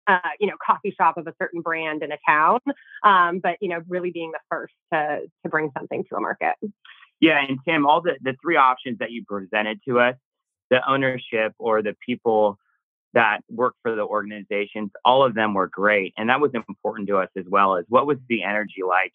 uh, 0.07 0.19
you 0.41 0.47
know, 0.47 0.57
coffee 0.65 0.95
shop 0.97 1.17
of 1.17 1.27
a 1.27 1.35
certain 1.41 1.61
brand 1.61 2.03
in 2.03 2.13
a 2.13 2.19
town, 2.27 2.61
um, 3.05 3.41
but 3.41 3.57
you 3.61 3.69
know, 3.69 3.81
really 3.89 4.11
being 4.11 4.33
the 4.33 4.41
first 4.51 4.75
to 4.93 5.21
to 5.45 5.49
bring 5.49 5.71
something 5.77 6.05
to 6.09 6.17
a 6.17 6.21
market. 6.21 6.55
Yeah, 7.21 7.43
and 7.47 7.59
Tim, 7.67 7.87
all 7.87 8.01
the 8.01 8.17
the 8.21 8.35
three 8.43 8.57
options 8.57 8.99
that 8.99 9.11
you 9.11 9.25
presented 9.27 9.81
to 9.89 10.01
us, 10.01 10.17
the 10.71 10.89
ownership 10.89 11.55
or 11.59 11.83
the 11.83 11.97
people 12.05 12.59
that 13.17 13.41
work 13.51 13.75
for 13.83 13.97
the 13.97 14.03
organizations, 14.03 14.91
all 15.03 15.25
of 15.25 15.35
them 15.35 15.55
were 15.55 15.69
great. 15.69 16.13
And 16.19 16.29
that 16.29 16.41
was 16.41 16.51
important 16.53 17.09
to 17.09 17.17
us 17.17 17.31
as 17.37 17.45
well 17.49 17.77
as 17.79 17.87
what 17.89 18.07
was 18.07 18.19
the 18.29 18.43
energy 18.43 18.83
like, 18.87 19.13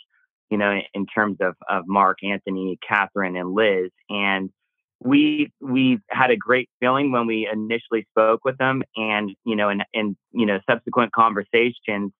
you 0.50 0.58
know, 0.58 0.80
in 0.96 1.06
terms 1.06 1.38
of, 1.40 1.54
of 1.70 1.84
Mark, 1.88 2.18
Anthony, 2.24 2.80
Catherine, 2.86 3.36
and 3.36 3.54
Liz. 3.54 3.92
And 4.10 4.50
we 5.04 5.52
we 5.60 6.00
had 6.10 6.30
a 6.30 6.38
great 6.38 6.70
feeling 6.80 7.12
when 7.12 7.26
we 7.26 7.50
initially 7.52 8.06
spoke 8.12 8.46
with 8.46 8.58
them 8.58 8.84
and 8.96 9.32
you 9.46 9.56
know 9.56 9.68
and 9.70 9.84
and 9.94 10.16
you 10.32 10.46
know 10.46 10.60
subsequent 10.70 11.12
conversations 11.12 12.12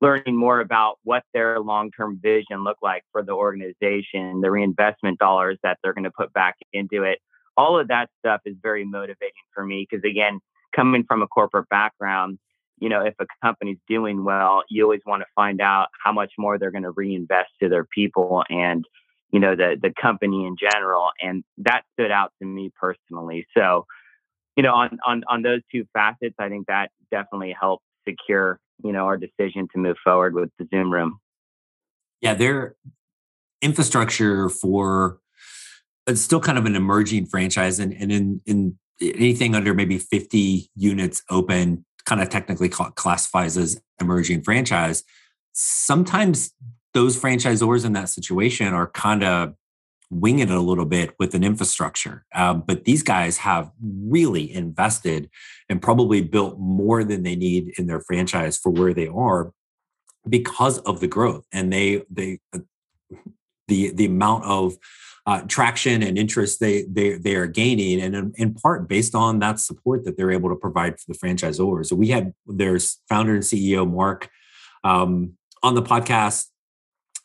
learning 0.00 0.36
more 0.36 0.60
about 0.60 0.98
what 1.04 1.22
their 1.32 1.60
long-term 1.60 2.18
vision 2.20 2.64
looked 2.64 2.82
like 2.82 3.02
for 3.12 3.22
the 3.22 3.32
organization 3.32 4.40
the 4.40 4.50
reinvestment 4.50 5.18
dollars 5.18 5.58
that 5.62 5.78
they're 5.82 5.92
going 5.92 6.04
to 6.04 6.10
put 6.10 6.32
back 6.32 6.56
into 6.72 7.02
it. 7.04 7.18
All 7.56 7.78
of 7.78 7.88
that 7.88 8.08
stuff 8.20 8.40
is 8.46 8.56
very 8.62 8.84
motivating 8.84 9.32
for 9.52 9.64
me 9.66 9.86
because 9.88 10.04
again 10.08 10.38
coming 10.74 11.04
from 11.06 11.22
a 11.22 11.26
corporate 11.26 11.68
background 11.68 12.38
you 12.78 12.88
know 12.88 13.04
if 13.04 13.14
a 13.18 13.26
company's 13.44 13.78
doing 13.88 14.22
well 14.22 14.62
you 14.70 14.84
always 14.84 15.02
want 15.06 15.22
to 15.22 15.26
find 15.34 15.60
out 15.60 15.88
how 16.04 16.12
much 16.12 16.32
more 16.38 16.56
they're 16.56 16.70
going 16.70 16.82
to 16.84 16.92
reinvest 16.92 17.50
to 17.60 17.68
their 17.68 17.84
people 17.84 18.44
and 18.48 18.86
you 19.32 19.40
know 19.40 19.56
the 19.56 19.76
the 19.80 19.92
company 20.00 20.46
in 20.46 20.56
general 20.60 21.08
and 21.20 21.42
that 21.58 21.82
stood 21.94 22.10
out 22.10 22.32
to 22.40 22.46
me 22.46 22.70
personally. 22.78 23.46
So 23.56 23.86
you 24.56 24.62
know 24.62 24.74
on 24.74 24.98
on 25.06 25.24
on 25.28 25.42
those 25.42 25.60
two 25.70 25.84
facets 25.92 26.34
i 26.38 26.48
think 26.48 26.66
that 26.66 26.90
definitely 27.10 27.56
helped 27.58 27.84
secure 28.06 28.58
you 28.84 28.92
know 28.92 29.06
our 29.06 29.16
decision 29.16 29.68
to 29.72 29.78
move 29.78 29.96
forward 30.02 30.34
with 30.34 30.50
the 30.58 30.66
zoom 30.72 30.92
room. 30.92 31.18
Yeah 32.20 32.34
their 32.34 32.76
infrastructure 33.60 34.48
for 34.48 35.18
it's 36.06 36.20
still 36.20 36.40
kind 36.40 36.58
of 36.58 36.66
an 36.66 36.74
emerging 36.74 37.26
franchise 37.26 37.78
and, 37.78 37.92
and 37.94 38.12
in 38.12 38.40
in 38.46 38.78
anything 39.00 39.54
under 39.54 39.74
maybe 39.74 39.98
50 39.98 40.70
units 40.76 41.22
open 41.30 41.84
kind 42.04 42.20
of 42.20 42.28
technically 42.28 42.68
classifies 42.68 43.56
as 43.56 43.80
emerging 44.00 44.42
franchise. 44.42 45.04
Sometimes 45.52 46.52
those 46.94 47.18
franchisors 47.18 47.84
in 47.84 47.92
that 47.94 48.08
situation 48.08 48.74
are 48.74 48.88
kind 48.88 49.24
of 49.24 49.54
winging 50.10 50.50
it 50.50 50.50
a 50.50 50.60
little 50.60 50.84
bit 50.84 51.14
with 51.18 51.34
an 51.34 51.42
infrastructure. 51.42 52.24
Um, 52.34 52.62
but 52.66 52.84
these 52.84 53.02
guys 53.02 53.38
have 53.38 53.70
really 53.82 54.52
invested 54.52 55.30
and 55.70 55.80
probably 55.80 56.20
built 56.20 56.58
more 56.58 57.02
than 57.02 57.22
they 57.22 57.34
need 57.34 57.72
in 57.78 57.86
their 57.86 58.00
franchise 58.00 58.58
for 58.58 58.70
where 58.70 58.92
they 58.92 59.08
are 59.08 59.52
because 60.28 60.78
of 60.80 61.00
the 61.00 61.08
growth 61.08 61.46
and 61.50 61.72
they 61.72 62.04
they 62.10 62.38
uh, 62.54 62.58
the 63.68 63.90
the 63.92 64.04
amount 64.04 64.44
of 64.44 64.76
uh, 65.24 65.42
traction 65.48 66.02
and 66.02 66.18
interest 66.18 66.60
they 66.60 66.82
they 66.82 67.16
they 67.16 67.34
are 67.36 67.46
gaining, 67.46 68.00
and 68.00 68.14
in, 68.14 68.32
in, 68.36 68.54
part 68.54 68.88
based 68.88 69.14
on 69.14 69.38
that 69.38 69.60
support 69.60 70.04
that 70.04 70.16
they're 70.16 70.32
able 70.32 70.48
to 70.48 70.56
provide 70.56 70.98
for 70.98 71.12
the 71.12 71.18
franchisors. 71.18 71.86
So 71.86 71.96
we 71.96 72.08
had 72.08 72.34
there's 72.46 73.00
founder 73.08 73.34
and 73.34 73.42
CEO 73.42 73.88
Mark 73.88 74.28
um, 74.82 75.34
on 75.62 75.74
the 75.74 75.82
podcast 75.82 76.46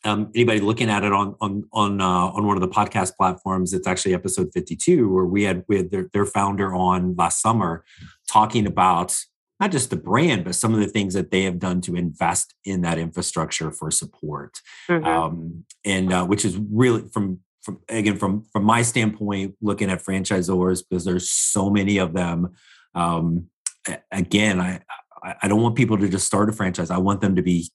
um, 0.04 0.30
anybody 0.34 0.60
looking 0.60 0.90
at 0.90 1.04
it 1.04 1.12
on 1.12 1.34
on 1.40 1.64
on 1.72 2.00
uh, 2.00 2.04
on 2.06 2.46
one 2.46 2.56
of 2.56 2.60
the 2.60 2.68
podcast 2.68 3.16
platforms, 3.16 3.72
it's 3.72 3.86
actually 3.86 4.14
episode 4.14 4.50
52, 4.52 5.12
where 5.12 5.24
we 5.24 5.42
had 5.42 5.64
we 5.68 5.76
had 5.76 5.90
their, 5.90 6.08
their 6.12 6.26
founder 6.26 6.74
on 6.74 7.16
last 7.16 7.42
summer 7.42 7.84
talking 8.28 8.66
about 8.66 9.18
not 9.60 9.72
just 9.72 9.90
the 9.90 9.96
brand, 9.96 10.44
but 10.44 10.54
some 10.54 10.72
of 10.72 10.80
the 10.80 10.86
things 10.86 11.14
that 11.14 11.30
they 11.30 11.42
have 11.42 11.58
done 11.58 11.80
to 11.80 11.96
invest 11.96 12.54
in 12.64 12.82
that 12.82 12.98
infrastructure 12.98 13.72
for 13.72 13.90
support, 13.90 14.60
mm-hmm. 14.88 15.04
um, 15.04 15.64
and 15.84 16.12
uh, 16.12 16.24
which 16.24 16.44
is 16.44 16.56
really 16.70 17.08
from 17.08 17.40
from 17.62 17.80
again 17.88 18.16
from 18.16 18.44
from 18.52 18.64
my 18.64 18.82
standpoint, 18.82 19.56
looking 19.60 19.90
at 19.90 20.04
franchisors 20.04 20.82
because 20.88 21.04
there's 21.04 21.28
so 21.28 21.70
many 21.70 21.98
of 21.98 22.12
them. 22.12 22.54
Um, 22.94 23.48
again, 24.12 24.60
I 24.60 24.80
I 25.42 25.48
don't 25.48 25.62
want 25.62 25.74
people 25.74 25.98
to 25.98 26.08
just 26.08 26.26
start 26.26 26.48
a 26.48 26.52
franchise. 26.52 26.90
I 26.90 26.98
want 26.98 27.20
them 27.20 27.34
to 27.36 27.42
be 27.42 27.68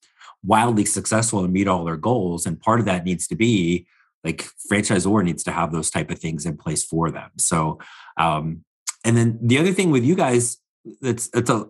wildly 0.43 0.85
successful 0.85 1.43
and 1.43 1.53
meet 1.53 1.67
all 1.67 1.83
their 1.83 1.97
goals 1.97 2.45
and 2.45 2.59
part 2.59 2.79
of 2.79 2.85
that 2.85 3.05
needs 3.05 3.27
to 3.27 3.35
be 3.35 3.87
like 4.23 4.49
franchisor 4.71 5.23
needs 5.23 5.43
to 5.43 5.51
have 5.51 5.71
those 5.71 5.89
type 5.89 6.09
of 6.09 6.19
things 6.19 6.45
in 6.45 6.57
place 6.57 6.83
for 6.83 7.11
them. 7.11 7.29
So 7.37 7.79
um 8.17 8.63
and 9.05 9.17
then 9.17 9.39
the 9.41 9.57
other 9.57 9.73
thing 9.73 9.91
with 9.91 10.03
you 10.03 10.15
guys 10.15 10.57
that's 11.01 11.29
it's 11.33 11.49
a 11.49 11.67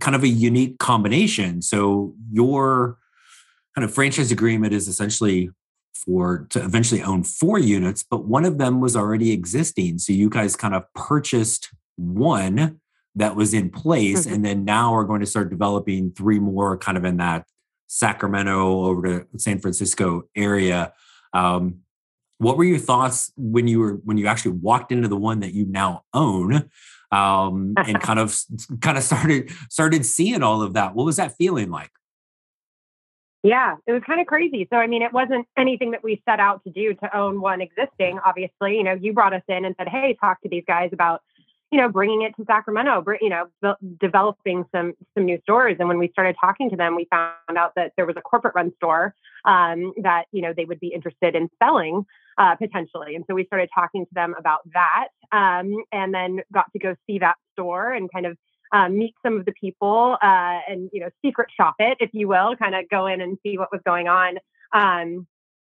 kind 0.00 0.16
of 0.16 0.24
a 0.24 0.28
unique 0.28 0.78
combination. 0.78 1.62
So 1.62 2.14
your 2.30 2.98
kind 3.74 3.84
of 3.84 3.94
franchise 3.94 4.32
agreement 4.32 4.72
is 4.72 4.88
essentially 4.88 5.50
for 5.94 6.46
to 6.50 6.64
eventually 6.64 7.02
own 7.02 7.24
four 7.24 7.58
units 7.58 8.04
but 8.08 8.24
one 8.24 8.44
of 8.44 8.58
them 8.58 8.80
was 8.80 8.96
already 8.96 9.32
existing. 9.32 9.98
So 9.98 10.12
you 10.12 10.28
guys 10.28 10.56
kind 10.56 10.74
of 10.74 10.84
purchased 10.94 11.68
one 11.96 12.80
that 13.14 13.34
was 13.34 13.52
in 13.54 13.70
place 13.70 14.24
mm-hmm. 14.24 14.34
and 14.34 14.44
then 14.44 14.64
now 14.64 14.92
we're 14.92 15.04
going 15.04 15.20
to 15.20 15.26
start 15.26 15.50
developing 15.50 16.12
three 16.12 16.38
more 16.38 16.76
kind 16.76 16.96
of 16.96 17.04
in 17.04 17.16
that 17.16 17.44
Sacramento 17.88 18.84
over 18.84 19.02
to 19.02 19.38
San 19.38 19.58
Francisco 19.58 20.24
area. 20.36 20.92
Um, 21.32 21.80
what 22.38 22.56
were 22.56 22.64
your 22.64 22.78
thoughts 22.78 23.32
when 23.36 23.66
you 23.66 23.80
were 23.80 23.94
when 24.04 24.16
you 24.16 24.28
actually 24.28 24.52
walked 24.52 24.92
into 24.92 25.08
the 25.08 25.16
one 25.16 25.40
that 25.40 25.52
you 25.52 25.66
now 25.66 26.04
own 26.14 26.70
um, 27.10 27.74
and 27.76 28.00
kind 28.00 28.20
of 28.20 28.38
kind 28.80 28.96
of 28.96 29.02
started 29.02 29.50
started 29.68 30.06
seeing 30.06 30.42
all 30.42 30.62
of 30.62 30.74
that? 30.74 30.94
What 30.94 31.04
was 31.04 31.16
that 31.16 31.36
feeling 31.36 31.70
like? 31.70 31.90
Yeah, 33.42 33.76
it 33.86 33.92
was 33.92 34.02
kind 34.04 34.20
of 34.20 34.26
crazy. 34.26 34.66
So, 34.70 34.76
I 34.76 34.88
mean, 34.88 35.00
it 35.00 35.12
wasn't 35.12 35.46
anything 35.56 35.92
that 35.92 36.02
we 36.02 36.20
set 36.28 36.40
out 36.40 36.62
to 36.64 36.70
do 36.70 36.94
to 36.94 37.16
own 37.16 37.40
one 37.40 37.60
existing. 37.60 38.18
Obviously, 38.24 38.76
you 38.76 38.82
know, 38.82 38.94
you 39.00 39.12
brought 39.12 39.32
us 39.32 39.42
in 39.48 39.64
and 39.64 39.74
said, 39.78 39.88
"Hey, 39.88 40.16
talk 40.20 40.40
to 40.42 40.48
these 40.48 40.64
guys 40.66 40.90
about 40.92 41.22
you 41.70 41.78
know, 41.78 41.88
bringing 41.88 42.22
it 42.22 42.34
to 42.36 42.44
Sacramento, 42.46 43.04
you 43.20 43.28
know, 43.28 43.46
developing 44.00 44.64
some 44.72 44.94
some 45.14 45.26
new 45.26 45.38
stores. 45.42 45.76
And 45.78 45.88
when 45.88 45.98
we 45.98 46.08
started 46.08 46.36
talking 46.40 46.70
to 46.70 46.76
them, 46.76 46.96
we 46.96 47.06
found 47.10 47.58
out 47.58 47.74
that 47.76 47.92
there 47.96 48.06
was 48.06 48.16
a 48.16 48.22
corporate 48.22 48.54
run 48.54 48.72
store 48.76 49.14
um, 49.44 49.92
that 50.02 50.24
you 50.32 50.40
know 50.40 50.54
they 50.56 50.64
would 50.64 50.80
be 50.80 50.88
interested 50.88 51.34
in 51.34 51.50
selling 51.62 52.06
uh, 52.38 52.56
potentially. 52.56 53.14
And 53.14 53.24
so 53.28 53.34
we 53.34 53.44
started 53.44 53.68
talking 53.74 54.06
to 54.06 54.14
them 54.14 54.34
about 54.38 54.60
that, 54.72 55.08
um, 55.32 55.84
and 55.92 56.14
then 56.14 56.40
got 56.52 56.72
to 56.72 56.78
go 56.78 56.94
see 57.06 57.18
that 57.18 57.36
store 57.52 57.92
and 57.92 58.10
kind 58.10 58.24
of 58.24 58.38
um, 58.72 58.98
meet 58.98 59.14
some 59.22 59.38
of 59.38 59.44
the 59.44 59.52
people 59.52 60.16
uh, 60.22 60.60
and 60.68 60.88
you 60.92 61.00
know 61.00 61.10
secret 61.22 61.48
shop 61.54 61.74
it, 61.78 61.98
if 62.00 62.10
you 62.14 62.28
will, 62.28 62.56
kind 62.56 62.74
of 62.74 62.88
go 62.88 63.06
in 63.06 63.20
and 63.20 63.36
see 63.42 63.58
what 63.58 63.70
was 63.70 63.82
going 63.84 64.08
on. 64.08 64.38
Um, 64.72 65.26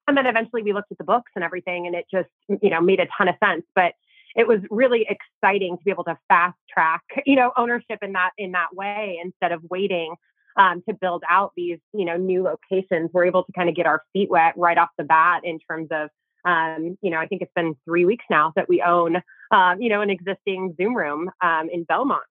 and 0.07 0.17
then 0.17 0.25
eventually 0.25 0.63
we 0.63 0.73
looked 0.73 0.91
at 0.91 0.97
the 0.97 1.03
books 1.03 1.31
and 1.35 1.43
everything, 1.43 1.87
and 1.87 1.95
it 1.95 2.05
just 2.11 2.29
you 2.61 2.69
know 2.69 2.79
made 2.79 2.99
a 2.99 3.07
ton 3.17 3.27
of 3.27 3.35
sense. 3.43 3.63
But 3.73 3.93
it 4.35 4.47
was 4.47 4.59
really 4.69 5.07
exciting 5.09 5.77
to 5.77 5.83
be 5.83 5.91
able 5.91 6.03
to 6.05 6.17
fast 6.27 6.57
track, 6.71 7.01
you 7.25 7.35
know, 7.35 7.51
ownership 7.57 7.99
in 8.01 8.13
that 8.13 8.31
in 8.37 8.51
that 8.51 8.73
way 8.73 9.19
instead 9.23 9.51
of 9.51 9.61
waiting 9.69 10.15
um, 10.57 10.83
to 10.87 10.93
build 10.93 11.23
out 11.29 11.53
these, 11.55 11.79
you 11.93 12.05
know, 12.05 12.17
new 12.17 12.43
locations. 12.43 13.09
We're 13.13 13.25
able 13.25 13.43
to 13.43 13.51
kind 13.53 13.69
of 13.69 13.75
get 13.75 13.85
our 13.85 14.03
feet 14.13 14.29
wet 14.29 14.53
right 14.57 14.77
off 14.77 14.89
the 14.97 15.03
bat 15.03 15.41
in 15.43 15.59
terms 15.59 15.87
of, 15.91 16.09
um, 16.45 16.97
you 17.01 17.09
know, 17.09 17.17
I 17.17 17.27
think 17.27 17.41
it's 17.41 17.51
been 17.55 17.75
three 17.85 18.05
weeks 18.05 18.25
now 18.29 18.53
that 18.55 18.67
we 18.67 18.81
own, 18.81 19.17
um, 19.51 19.81
you 19.81 19.89
know, 19.89 20.01
an 20.01 20.09
existing 20.09 20.75
Zoom 20.79 20.95
room 20.95 21.31
um, 21.41 21.69
in 21.71 21.83
Belmont. 21.83 22.23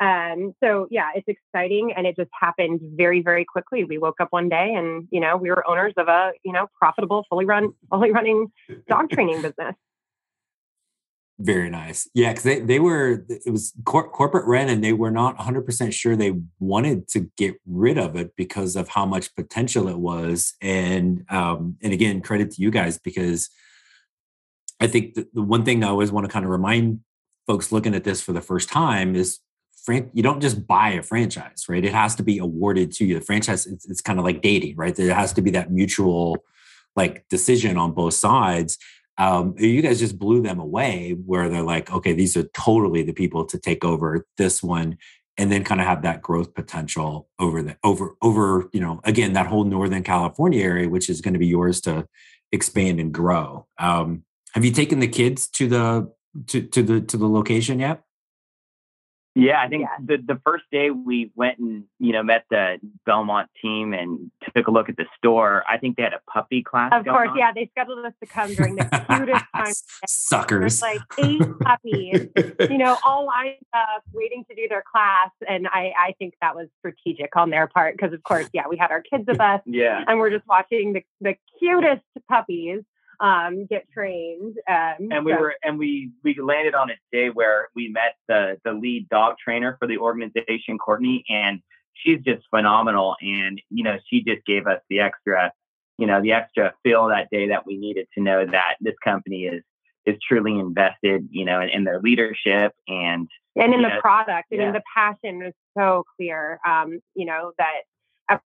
Um, 0.00 0.54
so 0.62 0.86
yeah, 0.90 1.10
it's 1.14 1.26
exciting 1.26 1.92
and 1.96 2.06
it 2.06 2.16
just 2.16 2.30
happened 2.38 2.80
very, 2.82 3.20
very 3.20 3.44
quickly. 3.44 3.84
We 3.84 3.98
woke 3.98 4.20
up 4.20 4.28
one 4.30 4.48
day 4.48 4.74
and, 4.74 5.08
you 5.10 5.20
know, 5.20 5.36
we 5.36 5.50
were 5.50 5.68
owners 5.68 5.92
of 5.96 6.06
a, 6.06 6.32
you 6.44 6.52
know, 6.52 6.68
profitable, 6.78 7.24
fully 7.28 7.44
run, 7.44 7.72
fully 7.90 8.12
running 8.12 8.52
dog 8.88 9.10
training 9.10 9.42
business. 9.42 9.74
Very 11.40 11.70
nice. 11.70 12.08
Yeah, 12.14 12.30
because 12.30 12.42
they, 12.42 12.60
they 12.60 12.80
were, 12.80 13.24
it 13.28 13.50
was 13.50 13.72
cor- 13.84 14.10
corporate 14.10 14.46
rent 14.46 14.70
and 14.70 14.82
they 14.82 14.92
were 14.92 15.12
not 15.12 15.38
100% 15.38 15.92
sure 15.92 16.16
they 16.16 16.34
wanted 16.58 17.06
to 17.08 17.30
get 17.36 17.54
rid 17.64 17.96
of 17.96 18.16
it 18.16 18.34
because 18.36 18.74
of 18.74 18.88
how 18.88 19.06
much 19.06 19.34
potential 19.36 19.88
it 19.88 19.98
was. 19.98 20.54
And, 20.60 21.24
um, 21.30 21.76
and 21.80 21.92
again, 21.92 22.22
credit 22.22 22.50
to 22.52 22.62
you 22.62 22.72
guys 22.72 22.98
because 22.98 23.50
I 24.80 24.88
think 24.88 25.14
the, 25.14 25.28
one 25.32 25.64
thing 25.64 25.84
I 25.84 25.88
always 25.88 26.10
want 26.10 26.26
to 26.26 26.32
kind 26.32 26.44
of 26.44 26.50
remind 26.50 27.00
folks 27.46 27.70
looking 27.70 27.94
at 27.94 28.02
this 28.02 28.20
for 28.20 28.32
the 28.32 28.42
first 28.42 28.68
time 28.68 29.14
is 29.14 29.38
fran- 29.84 30.10
you 30.14 30.24
don't 30.24 30.40
just 30.40 30.66
buy 30.66 30.90
a 30.90 31.02
franchise, 31.04 31.66
right? 31.68 31.84
It 31.84 31.94
has 31.94 32.16
to 32.16 32.24
be 32.24 32.38
awarded 32.38 32.90
to 32.92 33.04
you. 33.04 33.14
The 33.20 33.24
franchise, 33.24 33.64
it's, 33.64 33.88
it's 33.88 34.00
kind 34.00 34.18
of 34.18 34.24
like 34.24 34.42
dating, 34.42 34.74
right? 34.74 34.94
There 34.94 35.14
has 35.14 35.32
to 35.34 35.42
be 35.42 35.52
that 35.52 35.70
mutual 35.70 36.44
like 36.96 37.28
decision 37.28 37.76
on 37.76 37.92
both 37.92 38.14
sides 38.14 38.76
um, 39.18 39.54
you 39.58 39.82
guys 39.82 39.98
just 39.98 40.18
blew 40.18 40.40
them 40.40 40.60
away 40.60 41.16
where 41.26 41.48
they're 41.48 41.62
like, 41.62 41.92
okay, 41.92 42.12
these 42.12 42.36
are 42.36 42.44
totally 42.54 43.02
the 43.02 43.12
people 43.12 43.44
to 43.46 43.58
take 43.58 43.84
over 43.84 44.24
this 44.36 44.62
one 44.62 44.96
and 45.36 45.52
then 45.52 45.64
kind 45.64 45.80
of 45.80 45.86
have 45.86 46.02
that 46.02 46.22
growth 46.22 46.54
potential 46.54 47.28
over 47.38 47.62
the 47.62 47.76
over 47.84 48.16
over 48.22 48.68
you 48.72 48.80
know 48.80 49.00
again 49.04 49.34
that 49.34 49.46
whole 49.46 49.62
northern 49.62 50.02
california 50.02 50.60
area 50.64 50.88
which 50.88 51.08
is 51.08 51.20
going 51.20 51.32
to 51.32 51.38
be 51.38 51.46
yours 51.46 51.80
to 51.80 52.08
expand 52.52 53.00
and 53.00 53.12
grow. 53.12 53.66
Um, 53.78 54.24
have 54.52 54.64
you 54.64 54.72
taken 54.72 55.00
the 55.00 55.08
kids 55.08 55.48
to 55.48 55.68
the 55.68 56.12
to, 56.46 56.62
to 56.62 56.82
the 56.82 57.00
to 57.02 57.16
the 57.16 57.28
location 57.28 57.78
yet 57.78 58.02
Yeah, 59.38 59.60
I 59.62 59.68
think 59.68 59.82
yeah. 59.82 60.04
the 60.04 60.34
the 60.34 60.40
first 60.44 60.64
day 60.72 60.90
we 60.90 61.30
went 61.36 61.58
and 61.58 61.84
you 62.00 62.12
know 62.12 62.24
met 62.24 62.44
the 62.50 62.78
Belmont 63.06 63.48
team 63.62 63.94
and 63.94 64.32
took 64.56 64.66
a 64.66 64.70
look 64.72 64.88
at 64.88 64.96
the 64.96 65.04
store. 65.16 65.62
I 65.68 65.78
think 65.78 65.96
they 65.96 66.02
had 66.02 66.12
a 66.12 66.20
puppy 66.28 66.64
class. 66.64 66.90
Of 66.92 67.04
course, 67.04 67.28
on. 67.30 67.38
yeah, 67.38 67.52
they 67.54 67.70
scheduled 67.70 68.04
us 68.04 68.14
to 68.20 68.26
come 68.26 68.52
during 68.52 68.74
the 68.74 68.84
cutest 69.08 69.44
time. 69.54 69.72
Suckers, 70.08 70.82
like 70.82 71.00
eight 71.18 71.42
puppies, 71.60 72.26
you 72.68 72.78
know, 72.78 72.96
all 73.06 73.26
lined 73.26 73.54
up 73.72 74.02
waiting 74.12 74.44
to 74.50 74.56
do 74.56 74.66
their 74.68 74.82
class, 74.90 75.30
and 75.48 75.68
I 75.68 75.92
I 75.96 76.14
think 76.18 76.34
that 76.42 76.56
was 76.56 76.66
strategic 76.80 77.36
on 77.36 77.50
their 77.50 77.68
part 77.68 77.96
because 77.96 78.12
of 78.12 78.20
course, 78.24 78.48
yeah, 78.52 78.64
we 78.68 78.76
had 78.76 78.90
our 78.90 79.02
kids 79.02 79.24
with 79.28 79.40
us, 79.40 79.60
yeah, 79.66 80.02
and 80.08 80.18
we're 80.18 80.30
just 80.30 80.48
watching 80.48 80.94
the 80.94 81.02
the 81.20 81.36
cutest 81.60 82.02
puppies 82.28 82.82
um, 83.20 83.66
get 83.66 83.90
trained. 83.92 84.56
Um, 84.68 85.08
and 85.10 85.24
we 85.24 85.32
so. 85.32 85.40
were 85.40 85.54
and 85.62 85.78
we 85.78 86.10
we 86.22 86.36
landed 86.40 86.74
on 86.74 86.90
a 86.90 86.94
day 87.12 87.30
where 87.30 87.68
we 87.74 87.88
met 87.88 88.14
the 88.28 88.58
the 88.64 88.72
lead 88.72 89.08
dog 89.08 89.36
trainer 89.42 89.76
for 89.78 89.88
the 89.88 89.98
organization, 89.98 90.78
Courtney, 90.78 91.24
and 91.28 91.60
she's 91.94 92.20
just 92.22 92.44
phenomenal. 92.50 93.16
And 93.20 93.60
you 93.70 93.84
know, 93.84 93.96
she 94.08 94.22
just 94.22 94.44
gave 94.46 94.66
us 94.66 94.80
the 94.88 95.00
extra, 95.00 95.52
you 95.98 96.06
know, 96.06 96.22
the 96.22 96.32
extra 96.32 96.74
feel 96.82 97.08
that 97.08 97.28
day 97.30 97.48
that 97.48 97.66
we 97.66 97.76
needed 97.76 98.06
to 98.16 98.22
know 98.22 98.46
that 98.46 98.76
this 98.80 98.94
company 99.02 99.44
is 99.44 99.62
is 100.06 100.16
truly 100.26 100.58
invested, 100.58 101.28
you 101.30 101.44
know, 101.44 101.60
in, 101.60 101.68
in 101.68 101.84
their 101.84 102.00
leadership 102.00 102.72
and 102.86 103.28
and 103.56 103.74
in 103.74 103.82
the 103.82 103.88
know, 103.88 104.00
product. 104.00 104.48
I 104.52 104.54
yeah. 104.54 104.64
mean, 104.64 104.72
the 104.72 104.82
passion 104.94 105.42
is 105.42 105.54
so 105.76 106.04
clear. 106.16 106.60
Um, 106.66 107.00
you 107.14 107.26
know 107.26 107.52
that 107.58 107.82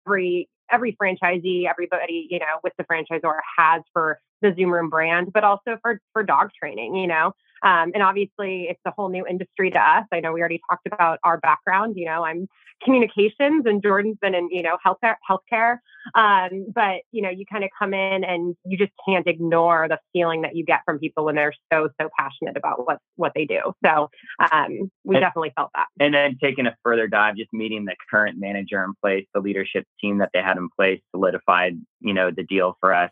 every 0.07 0.49
every 0.73 0.97
franchisee, 1.01 1.69
everybody, 1.69 2.27
you 2.31 2.39
know, 2.39 2.59
with 2.63 2.73
the 2.79 2.85
franchisor 2.85 3.39
has 3.59 3.83
for 3.93 4.19
the 4.45 4.55
Zoom 4.55 4.73
Room 4.73 4.91
brand, 4.91 5.33
but 5.33 5.45
also 5.45 5.79
for 5.83 6.01
for 6.13 6.23
dog 6.23 6.51
training, 6.59 6.95
you 6.95 7.07
know. 7.07 7.33
Um, 7.65 7.93
and 7.95 8.03
obviously, 8.03 8.67
it's 8.69 8.81
a 8.85 8.91
whole 8.91 9.09
new 9.09 9.27
industry 9.27 9.71
to 9.71 9.79
us. 9.79 10.05
I 10.13 10.21
know 10.21 10.33
we 10.33 10.41
already 10.41 10.61
talked 10.69 10.87
about 10.87 11.19
our 11.25 11.39
background. 11.39 11.95
You 11.97 12.07
know, 12.07 12.25
I'm 12.25 12.47
communications, 12.85 13.65
and 13.65 13.83
Jordan's 13.83 14.19
been 14.21 14.35
in 14.35 14.51
you 14.51 14.63
know 14.63 14.77
healthcare. 14.87 15.15
Healthcare, 15.29 15.79
um, 16.15 16.67
but 16.75 17.03
you 17.11 17.23
know, 17.23 17.31
you 17.31 17.47
kind 17.51 17.65
of 17.65 17.71
come 17.79 17.95
in 17.95 18.23
and 18.23 18.55
you 18.67 18.77
just 18.77 18.93
can't 19.09 19.27
ignore 19.27 19.87
the 19.89 19.99
feeling 20.13 20.43
that 20.43 20.55
you 20.55 20.65
get 20.65 20.81
from 20.85 20.99
people 20.99 21.25
when 21.25 21.37
they're 21.37 21.55
so 21.73 21.89
so 21.99 22.11
passionate 22.19 22.57
about 22.57 22.87
what 22.87 22.99
what 23.17 23.33
they 23.35 23.47
do. 23.47 23.73
So 23.85 24.11
um, 24.53 24.91
we 25.05 25.17
and, 25.17 25.23
definitely 25.23 25.53
felt 25.57 25.71
that. 25.75 25.87
And 25.99 26.13
then 26.13 26.37
taking 26.43 26.67
a 26.67 26.77
further 26.83 27.09
dive, 27.09 27.37
just 27.37 27.53
meeting 27.55 27.87
the 27.87 27.97
current 28.11 28.39
manager 28.39 28.85
in 28.85 28.93
place, 29.03 29.25
the 29.33 29.41
leadership 29.41 29.87
team 30.03 30.19
that 30.19 30.29
they 30.35 30.43
had 30.43 30.59
in 30.59 30.69
place, 30.77 31.01
solidified 31.13 31.79
you 32.01 32.13
know 32.13 32.31
the 32.31 32.45
deal 32.45 32.77
for 32.81 32.95
us 32.95 33.11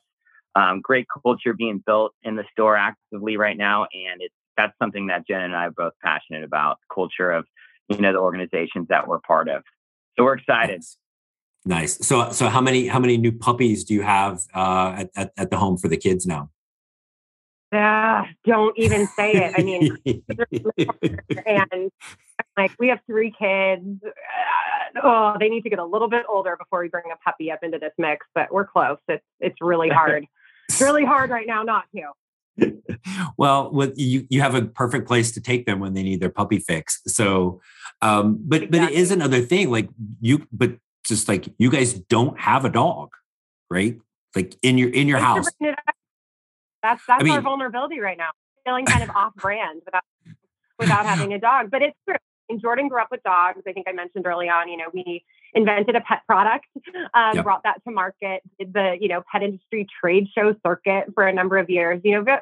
um, 0.55 0.81
great 0.81 1.07
culture 1.23 1.55
being 1.55 1.83
built 1.85 2.13
in 2.23 2.37
the 2.37 2.45
store 2.53 2.77
actively 2.77 3.37
right 3.37 3.57
now, 3.57 3.83
and 3.85 4.21
it's 4.21 4.35
that's 4.57 4.77
something 4.79 5.07
that 5.07 5.27
Jen 5.27 5.41
and 5.41 5.57
I 5.57 5.67
are 5.67 5.71
both 5.71 5.95
passionate 6.03 6.45
about. 6.45 6.79
Culture 6.93 7.31
of 7.31 7.47
you 7.89 7.99
know 7.99 8.13
the 8.13 8.19
organizations 8.19 8.89
that 8.89 9.09
we're 9.09 9.21
part 9.21 9.49
of, 9.49 9.63
so 10.17 10.25
we're 10.25 10.35
excited. 10.35 10.77
Nice. 10.77 10.97
nice. 11.65 12.07
So 12.07 12.31
so 12.31 12.49
how 12.49 12.61
many 12.61 12.87
how 12.87 12.99
many 12.99 13.17
new 13.17 13.33
puppies 13.33 13.85
do 13.85 13.95
you 13.95 14.03
have 14.03 14.41
uh, 14.55 14.95
at, 14.99 15.11
at 15.17 15.33
at 15.37 15.51
the 15.51 15.57
home 15.57 15.79
for 15.79 15.89
the 15.89 15.97
kids 15.97 16.27
now? 16.27 16.51
Yeah, 17.73 18.27
don't 18.45 18.79
even 18.79 19.07
say 19.17 19.33
it. 19.33 19.55
I 19.57 19.63
mean, 19.63 19.97
and 21.47 21.91
like 22.59 22.73
we 22.79 22.89
have 22.89 23.01
three 23.07 23.31
kids. 23.31 23.99
Uh, 24.05 25.01
oh, 25.03 25.37
they 25.41 25.49
need 25.49 25.63
to 25.63 25.71
get 25.71 25.79
a 25.79 25.85
little 25.85 26.09
bit 26.09 26.27
older 26.29 26.55
before 26.59 26.83
we 26.83 26.89
bring 26.89 27.05
a 27.11 27.17
puppy 27.25 27.51
up 27.51 27.61
into 27.63 27.79
this 27.79 27.93
mix, 27.97 28.27
but 28.35 28.53
we're 28.53 28.67
close. 28.67 28.99
It's 29.09 29.25
it's 29.41 29.57
really 29.63 29.89
hard. 29.89 30.27
It's 30.73 30.83
really 30.83 31.05
hard 31.05 31.31
right 31.31 31.47
now 31.47 31.63
not 31.63 31.85
to. 31.95 32.73
well, 33.37 33.71
with 33.73 33.95
you, 33.97 34.27
you 34.29 34.41
have 34.41 34.55
a 34.55 34.63
perfect 34.63 35.07
place 35.07 35.33
to 35.33 35.41
take 35.41 35.67
them 35.67 35.81
when 35.81 35.95
they 35.95 36.03
need 36.03 36.21
their 36.21 36.31
puppy 36.31 36.59
fix. 36.59 37.01
So, 37.07 37.61
um, 38.01 38.39
but 38.43 38.65
exactly. 38.65 38.79
but 38.79 38.93
it 38.93 38.95
is 38.95 39.11
another 39.11 39.41
thing. 39.41 39.71
Like 39.71 39.89
you, 40.21 40.47
but 40.53 40.77
just 41.07 41.29
like 41.29 41.49
you 41.59 41.71
guys 41.71 41.95
don't 41.95 42.39
have 42.39 42.65
a 42.65 42.71
dog, 42.71 43.11
right? 43.71 43.99
Like 44.35 44.57
in 44.63 44.79
your 44.79 44.91
in 44.91 45.09
your 45.09 45.19
house. 45.19 45.47
That's 45.61 45.81
that's 46.83 47.03
I 47.09 47.23
mean, 47.23 47.33
our 47.33 47.41
vulnerability 47.41 48.01
right 48.01 48.19
now. 48.19 48.31
Feeling 48.65 48.87
kind 48.87 49.03
of 49.03 49.11
off 49.11 49.35
brand 49.35 49.83
without 49.85 50.05
without 50.79 51.07
having 51.07 51.33
a 51.33 51.39
dog, 51.39 51.71
but 51.71 51.83
it's 51.83 51.97
true. 52.07 52.17
And 52.49 52.61
Jordan 52.61 52.89
grew 52.89 53.01
up 53.01 53.09
with 53.11 53.23
dogs. 53.23 53.63
I 53.67 53.73
think 53.73 53.87
I 53.89 53.93
mentioned 53.93 54.27
early 54.27 54.49
on, 54.49 54.69
you 54.69 54.77
know, 54.77 54.87
we 54.93 55.25
invented 55.55 55.97
a 55.97 56.01
pet 56.01 56.23
product, 56.27 56.67
um, 57.15 57.35
yep. 57.35 57.45
brought 57.45 57.63
that 57.65 57.83
to 57.85 57.93
market, 57.93 58.43
did 58.59 58.73
the, 58.73 58.97
you 59.01 59.09
know, 59.09 59.23
pet 59.31 59.43
industry 59.43 59.87
trade 60.01 60.29
show 60.35 60.55
circuit 60.65 61.07
for 61.15 61.27
a 61.27 61.33
number 61.33 61.59
of 61.59 61.69
years, 61.69 62.01
you 62.05 62.13
know, 62.13 62.39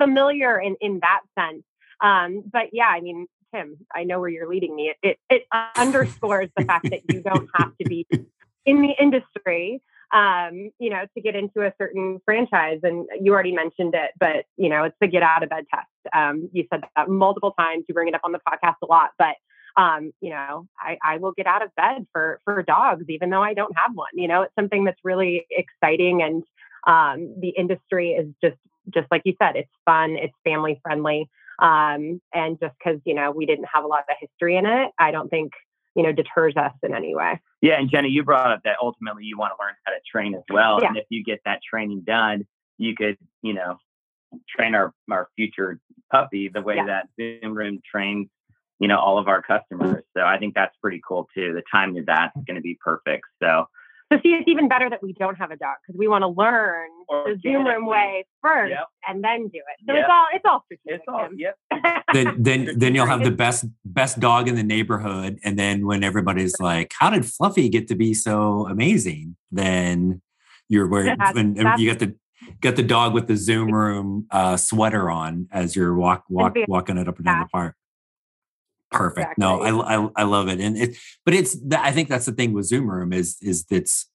familiar 0.00 0.60
in, 0.60 0.76
in 0.80 1.00
that 1.00 1.20
sense. 1.38 1.62
Um, 2.00 2.42
but 2.50 2.70
yeah, 2.72 2.88
I 2.88 3.00
mean, 3.00 3.26
Tim, 3.54 3.76
I 3.94 4.04
know 4.04 4.20
where 4.20 4.30
you're 4.30 4.48
leading 4.48 4.74
me. 4.74 4.92
It, 5.02 5.08
it, 5.10 5.18
it 5.30 5.42
underscores 5.76 6.48
the 6.56 6.64
fact 6.64 6.90
that 6.90 7.02
you 7.12 7.22
don't 7.22 7.48
have 7.54 7.76
to 7.78 7.88
be 7.88 8.06
in 8.66 8.82
the 8.82 8.94
industry 9.00 9.82
um, 10.14 10.70
you 10.78 10.90
know, 10.90 11.04
to 11.14 11.20
get 11.20 11.34
into 11.34 11.62
a 11.62 11.72
certain 11.76 12.20
franchise. 12.24 12.78
And 12.84 13.06
you 13.20 13.32
already 13.32 13.52
mentioned 13.52 13.94
it, 13.94 14.12
but 14.18 14.46
you 14.56 14.68
know, 14.68 14.84
it's 14.84 14.96
the 15.00 15.08
get 15.08 15.22
out 15.22 15.42
of 15.42 15.50
bed 15.50 15.64
test. 15.72 15.88
Um, 16.14 16.48
you 16.52 16.66
said 16.72 16.82
that 16.96 17.08
multiple 17.08 17.52
times. 17.58 17.84
You 17.88 17.94
bring 17.94 18.08
it 18.08 18.14
up 18.14 18.20
on 18.24 18.32
the 18.32 18.40
podcast 18.48 18.76
a 18.82 18.86
lot, 18.86 19.10
but 19.18 19.34
um, 19.76 20.12
you 20.20 20.30
know, 20.30 20.68
I, 20.78 20.98
I 21.04 21.16
will 21.18 21.32
get 21.32 21.46
out 21.46 21.62
of 21.62 21.74
bed 21.74 22.06
for 22.12 22.40
for 22.44 22.62
dogs, 22.62 23.04
even 23.08 23.30
though 23.30 23.42
I 23.42 23.54
don't 23.54 23.76
have 23.76 23.94
one. 23.94 24.10
You 24.14 24.28
know, 24.28 24.42
it's 24.42 24.54
something 24.54 24.84
that's 24.84 25.00
really 25.02 25.46
exciting, 25.50 26.22
and 26.22 26.44
um, 26.86 27.34
the 27.40 27.48
industry 27.48 28.12
is 28.12 28.28
just 28.42 28.56
just 28.92 29.06
like 29.10 29.22
you 29.24 29.34
said, 29.42 29.56
it's 29.56 29.70
fun, 29.84 30.16
it's 30.16 30.34
family 30.44 30.80
friendly. 30.82 31.28
Um, 31.60 32.20
and 32.32 32.58
just 32.60 32.74
because 32.78 33.00
you 33.04 33.14
know 33.14 33.30
we 33.30 33.46
didn't 33.46 33.66
have 33.72 33.84
a 33.84 33.86
lot 33.86 34.04
of 34.08 34.16
history 34.20 34.56
in 34.56 34.66
it, 34.66 34.90
I 34.98 35.10
don't 35.10 35.28
think 35.28 35.52
you 35.96 36.02
know 36.02 36.12
deters 36.12 36.56
us 36.56 36.72
in 36.82 36.94
any 36.94 37.14
way. 37.14 37.40
Yeah, 37.60 37.78
and 37.78 37.90
Jenny, 37.90 38.10
you 38.10 38.22
brought 38.22 38.52
up 38.52 38.60
that 38.64 38.76
ultimately 38.80 39.24
you 39.24 39.36
want 39.38 39.52
to 39.56 39.64
learn 39.64 39.74
how 39.84 39.92
to 39.92 39.98
train 40.10 40.34
as 40.34 40.42
well, 40.50 40.78
yeah. 40.80 40.88
and 40.88 40.96
if 40.96 41.06
you 41.08 41.24
get 41.24 41.40
that 41.44 41.60
training 41.68 42.02
done, 42.06 42.46
you 42.78 42.94
could 42.94 43.18
you 43.42 43.54
know 43.54 43.78
train 44.48 44.74
our 44.74 44.92
our 45.10 45.28
future 45.36 45.80
puppy 46.12 46.48
the 46.48 46.62
way 46.62 46.76
yeah. 46.76 46.86
that 46.86 47.08
Zoom 47.18 47.54
Room 47.54 47.80
trains 47.88 48.28
you 48.84 48.88
know 48.88 48.98
all 48.98 49.16
of 49.16 49.28
our 49.28 49.40
customers. 49.40 50.04
So 50.14 50.22
I 50.22 50.36
think 50.36 50.54
that's 50.54 50.76
pretty 50.82 51.00
cool 51.08 51.26
too. 51.34 51.54
The 51.54 51.62
timing 51.72 52.00
of 52.00 52.04
that's 52.04 52.36
going 52.46 52.56
to 52.56 52.60
be 52.60 52.76
perfect. 52.84 53.24
So 53.42 53.64
so 54.12 54.18
see, 54.22 54.34
it's 54.34 54.46
even 54.46 54.68
better 54.68 54.90
that 54.90 55.02
we 55.02 55.14
don't 55.14 55.36
have 55.36 55.50
a 55.50 55.56
dog 55.56 55.76
because 55.80 55.98
we 55.98 56.06
want 56.06 56.20
to 56.20 56.28
learn 56.28 56.90
the 57.08 57.38
Zoom 57.42 57.64
room 57.64 57.86
way 57.86 58.26
first 58.42 58.68
yep. 58.68 58.88
and 59.08 59.24
then 59.24 59.48
do 59.48 59.56
it. 59.56 59.86
So 59.88 59.94
yep. 59.94 60.04
it's 60.04 60.10
all 60.12 60.26
it's 60.34 60.44
all 60.44 60.64
strategic. 60.66 61.00
It's 61.00 61.04
all, 61.08 61.30
yep. 61.34 62.04
then 62.12 62.42
then 62.42 62.78
then 62.78 62.94
you'll 62.94 63.06
have 63.06 63.24
the 63.24 63.30
best 63.30 63.64
best 63.86 64.20
dog 64.20 64.48
in 64.48 64.54
the 64.54 64.62
neighborhood, 64.62 65.38
and 65.44 65.58
then 65.58 65.86
when 65.86 66.04
everybody's 66.04 66.60
like, 66.60 66.92
"How 67.00 67.08
did 67.08 67.24
Fluffy 67.24 67.70
get 67.70 67.88
to 67.88 67.94
be 67.94 68.12
so 68.12 68.68
amazing?" 68.68 69.36
Then 69.50 70.20
you're 70.68 70.88
wearing 70.88 71.16
when 71.32 71.56
you 71.78 71.90
got 71.90 72.00
the 72.00 72.14
got 72.60 72.76
the 72.76 72.82
dog 72.82 73.14
with 73.14 73.28
the 73.28 73.36
Zoom 73.36 73.72
room 73.72 74.26
uh, 74.30 74.58
sweater 74.58 75.10
on 75.10 75.48
as 75.50 75.74
you're 75.74 75.94
walk 75.94 76.24
walk 76.28 76.54
walking 76.68 76.98
it 76.98 77.08
up 77.08 77.16
and 77.16 77.24
down 77.24 77.40
the 77.40 77.48
park. 77.48 77.76
Perfect. 78.98 79.38
Exactly. 79.38 79.42
No, 79.42 79.80
I, 79.80 79.96
I, 79.96 80.08
I 80.16 80.22
love 80.24 80.48
it, 80.48 80.60
and 80.60 80.76
it. 80.76 80.96
But 81.24 81.34
it's 81.34 81.56
I 81.76 81.92
think 81.92 82.08
that's 82.08 82.26
the 82.26 82.32
thing 82.32 82.52
with 82.52 82.66
Zoom 82.66 82.90
Room 82.90 83.12
is 83.12 83.36
is 83.40 83.66
it's. 83.70 84.06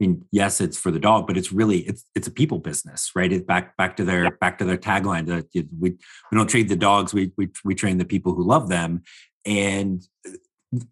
I 0.00 0.06
mean, 0.06 0.24
yes, 0.32 0.60
it's 0.60 0.76
for 0.76 0.90
the 0.90 0.98
dog, 0.98 1.28
but 1.28 1.36
it's 1.36 1.52
really 1.52 1.78
it's 1.78 2.04
it's 2.16 2.26
a 2.26 2.30
people 2.32 2.58
business, 2.58 3.12
right? 3.14 3.32
It's 3.32 3.44
back 3.44 3.76
back 3.76 3.96
to 3.98 4.04
their 4.04 4.30
back 4.32 4.58
to 4.58 4.64
their 4.64 4.76
tagline 4.76 5.26
that 5.26 5.46
we 5.54 5.90
we 5.90 6.36
don't 6.36 6.50
trade 6.50 6.68
the 6.68 6.76
dogs, 6.76 7.14
we 7.14 7.32
we 7.36 7.48
we 7.64 7.76
train 7.76 7.98
the 7.98 8.04
people 8.04 8.34
who 8.34 8.44
love 8.44 8.68
them. 8.68 9.02
And 9.46 10.02
uh, 10.26 10.32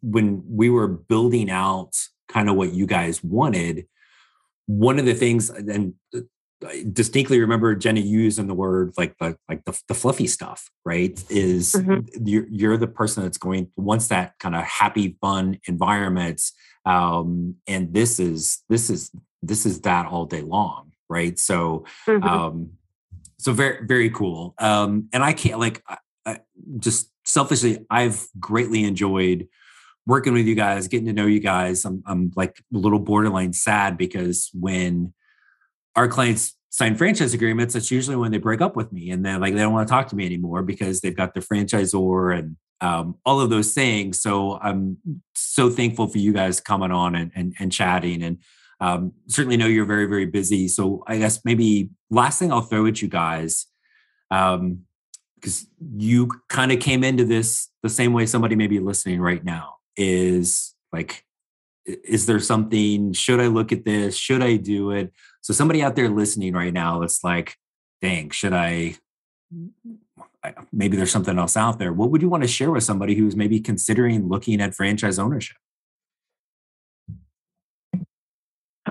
when 0.02 0.44
we 0.46 0.70
were 0.70 0.86
building 0.86 1.50
out 1.50 1.96
kind 2.28 2.48
of 2.48 2.54
what 2.54 2.72
you 2.72 2.86
guys 2.86 3.24
wanted, 3.24 3.86
one 4.66 5.00
of 5.00 5.04
the 5.04 5.14
things, 5.14 5.50
and 5.50 5.94
uh, 6.16 6.20
I 6.64 6.84
distinctly 6.92 7.40
remember 7.40 7.74
Jenny 7.74 8.00
using 8.00 8.46
the 8.46 8.54
word 8.54 8.94
like 8.96 9.16
the 9.18 9.36
like 9.48 9.64
the, 9.64 9.80
the 9.88 9.94
fluffy 9.94 10.26
stuff, 10.26 10.70
right? 10.84 11.22
Is 11.30 11.72
mm-hmm. 11.72 12.26
you're, 12.26 12.46
you're 12.48 12.76
the 12.76 12.86
person 12.86 13.22
that's 13.22 13.38
going 13.38 13.70
wants 13.76 14.08
that 14.08 14.38
kind 14.38 14.54
of 14.54 14.64
happy, 14.64 15.16
fun 15.20 15.58
environment. 15.66 16.42
Um, 16.84 17.56
and 17.66 17.92
this 17.92 18.18
is 18.18 18.62
this 18.68 18.90
is 18.90 19.10
this 19.42 19.66
is 19.66 19.80
that 19.82 20.06
all 20.06 20.26
day 20.26 20.42
long, 20.42 20.92
right? 21.08 21.38
So 21.38 21.84
mm-hmm. 22.06 22.24
um, 22.24 22.70
so 23.38 23.52
very 23.52 23.86
very 23.86 24.10
cool. 24.10 24.54
Um, 24.58 25.08
and 25.12 25.22
I 25.22 25.32
can't 25.32 25.58
like 25.58 25.82
I, 25.88 25.98
I 26.24 26.38
just 26.78 27.10
selfishly, 27.24 27.84
I've 27.90 28.26
greatly 28.38 28.84
enjoyed 28.84 29.48
working 30.06 30.32
with 30.32 30.46
you 30.46 30.54
guys, 30.54 30.88
getting 30.88 31.06
to 31.06 31.12
know 31.12 31.26
you 31.26 31.40
guys. 31.40 31.84
I'm 31.84 32.02
I'm 32.06 32.32
like 32.36 32.62
a 32.74 32.78
little 32.78 32.98
borderline 32.98 33.52
sad 33.52 33.96
because 33.96 34.50
when 34.52 35.12
our 35.96 36.08
clients 36.08 36.54
sign 36.70 36.96
franchise 36.96 37.34
agreements, 37.34 37.74
that's 37.74 37.90
usually 37.90 38.16
when 38.16 38.30
they 38.30 38.38
break 38.38 38.60
up 38.60 38.76
with 38.76 38.92
me 38.92 39.10
and 39.10 39.24
then 39.24 39.40
like 39.40 39.54
they 39.54 39.60
don't 39.60 39.72
want 39.72 39.86
to 39.86 39.92
talk 39.92 40.08
to 40.08 40.16
me 40.16 40.24
anymore 40.24 40.62
because 40.62 41.00
they've 41.00 41.16
got 41.16 41.34
their 41.34 41.42
franchisor 41.42 42.38
and 42.38 42.56
um, 42.80 43.16
all 43.24 43.40
of 43.40 43.50
those 43.50 43.74
things. 43.74 44.20
So 44.20 44.58
I'm 44.60 44.96
so 45.34 45.70
thankful 45.70 46.08
for 46.08 46.18
you 46.18 46.32
guys 46.32 46.60
coming 46.60 46.90
on 46.90 47.14
and 47.14 47.30
and, 47.34 47.54
and 47.58 47.70
chatting 47.70 48.22
and 48.22 48.38
um, 48.80 49.12
certainly 49.28 49.56
know 49.56 49.66
you're 49.66 49.84
very 49.84 50.06
very 50.06 50.26
busy. 50.26 50.66
So 50.68 51.04
I 51.06 51.18
guess 51.18 51.44
maybe 51.44 51.90
last 52.10 52.38
thing 52.38 52.52
I'll 52.52 52.62
throw 52.62 52.86
at 52.86 53.02
you 53.02 53.08
guys. 53.08 53.66
Um, 54.30 54.86
because 55.42 55.66
you 55.96 56.30
kind 56.48 56.70
of 56.70 56.78
came 56.78 57.02
into 57.02 57.24
this 57.24 57.68
the 57.82 57.88
same 57.88 58.12
way 58.12 58.26
somebody 58.26 58.54
may 58.54 58.68
be 58.68 58.78
listening 58.78 59.20
right 59.20 59.44
now 59.44 59.76
is 59.96 60.74
like 60.92 61.24
is 61.84 62.26
there 62.26 62.38
something 62.38 63.12
should 63.12 63.40
i 63.40 63.48
look 63.48 63.72
at 63.72 63.84
this 63.84 64.16
should 64.16 64.40
i 64.40 64.56
do 64.56 64.92
it 64.92 65.12
so 65.42 65.52
somebody 65.52 65.82
out 65.82 65.96
there 65.96 66.08
listening 66.08 66.54
right 66.54 66.72
now 66.72 67.02
it's 67.02 67.22
like 67.22 67.56
dang 68.00 68.30
should 68.30 68.52
i 68.52 68.96
maybe 70.72 70.96
there's 70.96 71.10
something 71.10 71.38
else 71.38 71.56
out 71.56 71.78
there 71.78 71.92
what 71.92 72.10
would 72.10 72.22
you 72.22 72.28
want 72.28 72.42
to 72.42 72.48
share 72.48 72.70
with 72.70 72.82
somebody 72.82 73.14
who's 73.14 73.36
maybe 73.36 73.60
considering 73.60 74.28
looking 74.28 74.60
at 74.60 74.74
franchise 74.74 75.18
ownership 75.18 75.56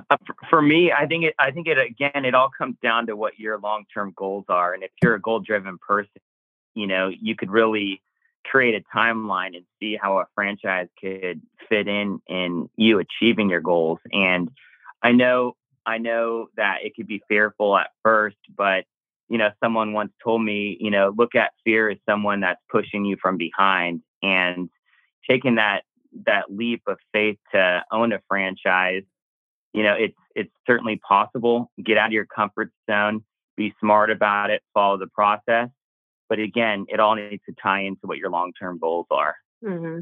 uh, 0.10 0.18
for 0.50 0.62
me 0.62 0.92
i 0.92 1.08
think 1.08 1.24
it 1.24 1.34
i 1.40 1.52
think 1.52 1.68
it 1.68 1.78
again 1.80 2.26
it 2.26 2.36
all 2.36 2.50
comes 2.56 2.76
down 2.84 3.08
to 3.08 3.16
what 3.16 3.40
your 3.40 3.58
long-term 3.60 4.14
goals 4.16 4.46
are 4.50 4.74
and 4.74 4.84
if 4.84 4.92
you're 5.02 5.16
a 5.16 5.22
goal 5.22 5.40
driven 5.40 5.78
person 5.80 6.22
you 6.76 6.86
know 6.86 7.10
you 7.10 7.36
could 7.36 7.50
really 7.50 8.02
create 8.44 8.76
a 8.76 8.98
timeline 8.98 9.56
and 9.56 9.66
see 9.80 9.98
how 10.02 10.20
a 10.20 10.26
franchise 10.36 10.88
could 11.00 11.42
fit 11.70 11.88
in 11.88 12.22
in 12.28 12.70
you 12.76 13.00
achieving 13.00 13.50
your 13.50 13.62
goals. 13.62 14.00
And 14.12 14.50
I 15.04 15.12
know 15.12 15.56
I 15.86 15.98
know 15.98 16.48
that 16.58 16.80
it 16.84 16.96
could 16.96 17.08
be 17.08 17.22
fearful 17.28 17.78
at 17.78 17.90
first, 18.04 18.38
but 18.56 18.86
you 19.30 19.38
know, 19.38 19.50
someone 19.64 19.94
once 19.94 20.12
told 20.22 20.44
me, 20.44 20.78
you 20.82 20.92
know, 20.92 21.14
look 21.18 21.36
at 21.36 21.54
fear 21.64 21.90
as 21.90 21.98
someone 22.06 22.42
that's 22.42 22.60
pushing 22.70 23.06
you 23.06 23.16
from 23.22 23.38
behind 23.38 24.02
and 24.22 24.70
taking 25.30 25.56
that 25.56 25.84
that 26.26 26.52
leap 26.52 26.82
of 26.88 26.98
faith 27.14 27.38
to 27.54 27.82
own 27.92 28.12
a 28.12 28.20
franchise, 28.28 29.04
you 29.74 29.84
know, 29.84 29.94
it's 29.94 30.18
it's 30.36 30.52
certainly 30.68 30.98
possible. 31.08 31.72
Get 31.82 31.98
out 31.98 32.08
of 32.08 32.14
your 32.14 32.26
comfort 32.26 32.72
zone, 32.90 33.24
be 33.56 33.74
smart 33.80 34.12
about 34.12 34.50
it, 34.50 34.62
follow 34.74 34.98
the 34.98 35.08
process, 35.08 35.70
but 36.28 36.40
again, 36.40 36.86
it 36.90 37.00
all 37.00 37.16
needs 37.16 37.44
to 37.46 37.56
tie 37.62 37.82
into 37.82 38.02
what 38.04 38.18
your 38.18 38.30
long 38.30 38.54
term 38.54 38.80
goals 38.80 39.08
are. 39.12 39.36
Mm-hmm. 39.64 40.00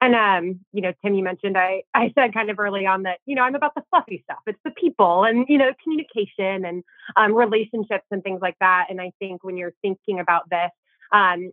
And 0.00 0.14
um, 0.14 0.60
you 0.72 0.80
know, 0.80 0.92
Tim, 1.04 1.14
you 1.14 1.22
mentioned 1.22 1.56
I 1.56 1.82
I 1.94 2.12
said 2.14 2.34
kind 2.34 2.50
of 2.50 2.58
early 2.58 2.86
on 2.86 3.02
that 3.04 3.18
you 3.26 3.34
know 3.34 3.42
I'm 3.42 3.54
about 3.54 3.74
the 3.74 3.82
fluffy 3.90 4.22
stuff. 4.24 4.40
It's 4.46 4.58
the 4.64 4.70
people 4.70 5.24
and 5.24 5.46
you 5.48 5.58
know 5.58 5.72
communication 5.82 6.64
and 6.64 6.82
um, 7.16 7.34
relationships 7.34 8.06
and 8.10 8.22
things 8.22 8.40
like 8.40 8.56
that. 8.60 8.86
And 8.88 9.00
I 9.00 9.12
think 9.18 9.44
when 9.44 9.56
you're 9.56 9.74
thinking 9.82 10.20
about 10.20 10.48
this, 10.50 10.70
um, 11.12 11.50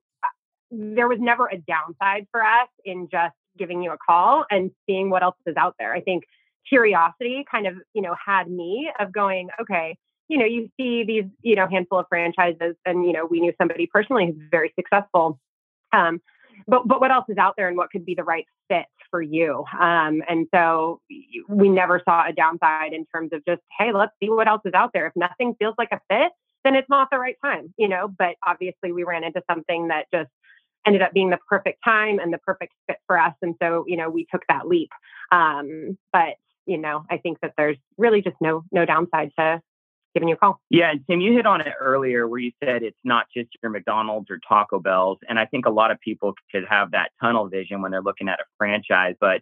there 0.71 1.07
was 1.07 1.19
never 1.19 1.47
a 1.47 1.57
downside 1.57 2.27
for 2.31 2.43
us 2.43 2.69
in 2.85 3.09
just 3.11 3.35
giving 3.57 3.83
you 3.83 3.91
a 3.91 3.97
call 3.97 4.45
and 4.49 4.71
seeing 4.85 5.09
what 5.09 5.23
else 5.23 5.35
is 5.45 5.57
out 5.57 5.75
there. 5.77 5.93
I 5.93 6.01
think 6.01 6.23
curiosity 6.67 7.45
kind 7.49 7.67
of 7.67 7.75
you 7.93 8.01
know 8.01 8.15
had 8.25 8.49
me 8.49 8.89
of 8.99 9.11
going 9.11 9.49
okay 9.61 9.97
you 10.29 10.37
know, 10.37 10.45
you 10.45 10.69
see 10.77 11.03
these, 11.03 11.25
you 11.41 11.55
know, 11.55 11.67
handful 11.67 11.99
of 11.99 12.05
franchises, 12.07 12.75
and 12.85 13.03
you 13.03 13.11
know, 13.11 13.25
we 13.25 13.41
knew 13.41 13.51
somebody 13.59 13.89
personally 13.91 14.27
who's 14.27 14.47
very 14.51 14.71
successful. 14.77 15.39
Um, 15.91 16.21
but 16.67 16.87
but 16.87 17.01
what 17.01 17.11
else 17.11 17.25
is 17.29 17.37
out 17.37 17.55
there, 17.57 17.67
and 17.67 17.77
what 17.77 17.91
could 17.91 18.05
be 18.05 18.15
the 18.15 18.23
right 18.23 18.45
fit 18.67 18.85
for 19.09 19.21
you? 19.21 19.65
Um, 19.79 20.21
and 20.27 20.47
so 20.53 21.01
we 21.47 21.69
never 21.69 22.01
saw 22.03 22.27
a 22.27 22.33
downside 22.33 22.93
in 22.93 23.05
terms 23.13 23.31
of 23.33 23.43
just, 23.45 23.61
hey, 23.77 23.91
let's 23.93 24.13
see 24.21 24.29
what 24.29 24.47
else 24.47 24.61
is 24.65 24.73
out 24.73 24.91
there. 24.93 25.07
If 25.07 25.13
nothing 25.15 25.55
feels 25.59 25.75
like 25.77 25.89
a 25.91 25.99
fit, 26.09 26.31
then 26.63 26.75
it's 26.75 26.89
not 26.89 27.09
the 27.11 27.17
right 27.19 27.37
time, 27.43 27.73
you 27.77 27.87
know. 27.87 28.07
But 28.07 28.35
obviously, 28.45 28.91
we 28.91 29.03
ran 29.03 29.23
into 29.23 29.41
something 29.49 29.87
that 29.89 30.05
just 30.13 30.29
ended 30.85 31.01
up 31.01 31.13
being 31.13 31.29
the 31.29 31.39
perfect 31.49 31.79
time 31.83 32.19
and 32.19 32.33
the 32.33 32.37
perfect 32.37 32.73
fit 32.87 32.97
for 33.07 33.19
us, 33.19 33.33
and 33.41 33.55
so 33.61 33.85
you 33.87 33.97
know, 33.97 34.09
we 34.09 34.27
took 34.31 34.43
that 34.49 34.67
leap. 34.67 34.89
Um, 35.31 35.97
but 36.13 36.35
you 36.65 36.77
know, 36.77 37.03
I 37.09 37.17
think 37.17 37.39
that 37.41 37.53
there's 37.57 37.77
really 37.97 38.21
just 38.21 38.37
no 38.41 38.63
no 38.71 38.85
downside 38.85 39.31
to 39.39 39.61
giving 40.13 40.29
you 40.29 40.35
a 40.35 40.37
call. 40.37 40.59
Yeah, 40.69 40.91
and 40.91 41.05
Tim, 41.07 41.21
you 41.21 41.33
hit 41.33 41.45
on 41.45 41.61
it 41.61 41.73
earlier 41.79 42.27
where 42.27 42.39
you 42.39 42.51
said 42.63 42.83
it's 42.83 42.99
not 43.03 43.27
just 43.35 43.49
your 43.61 43.71
McDonald's 43.71 44.29
or 44.29 44.39
Taco 44.47 44.79
Bells. 44.79 45.19
And 45.27 45.39
I 45.39 45.45
think 45.45 45.65
a 45.65 45.71
lot 45.71 45.91
of 45.91 45.99
people 45.99 46.33
could 46.51 46.65
have 46.69 46.91
that 46.91 47.11
tunnel 47.21 47.47
vision 47.47 47.81
when 47.81 47.91
they're 47.91 48.01
looking 48.01 48.29
at 48.29 48.39
a 48.39 48.45
franchise. 48.57 49.15
But 49.19 49.41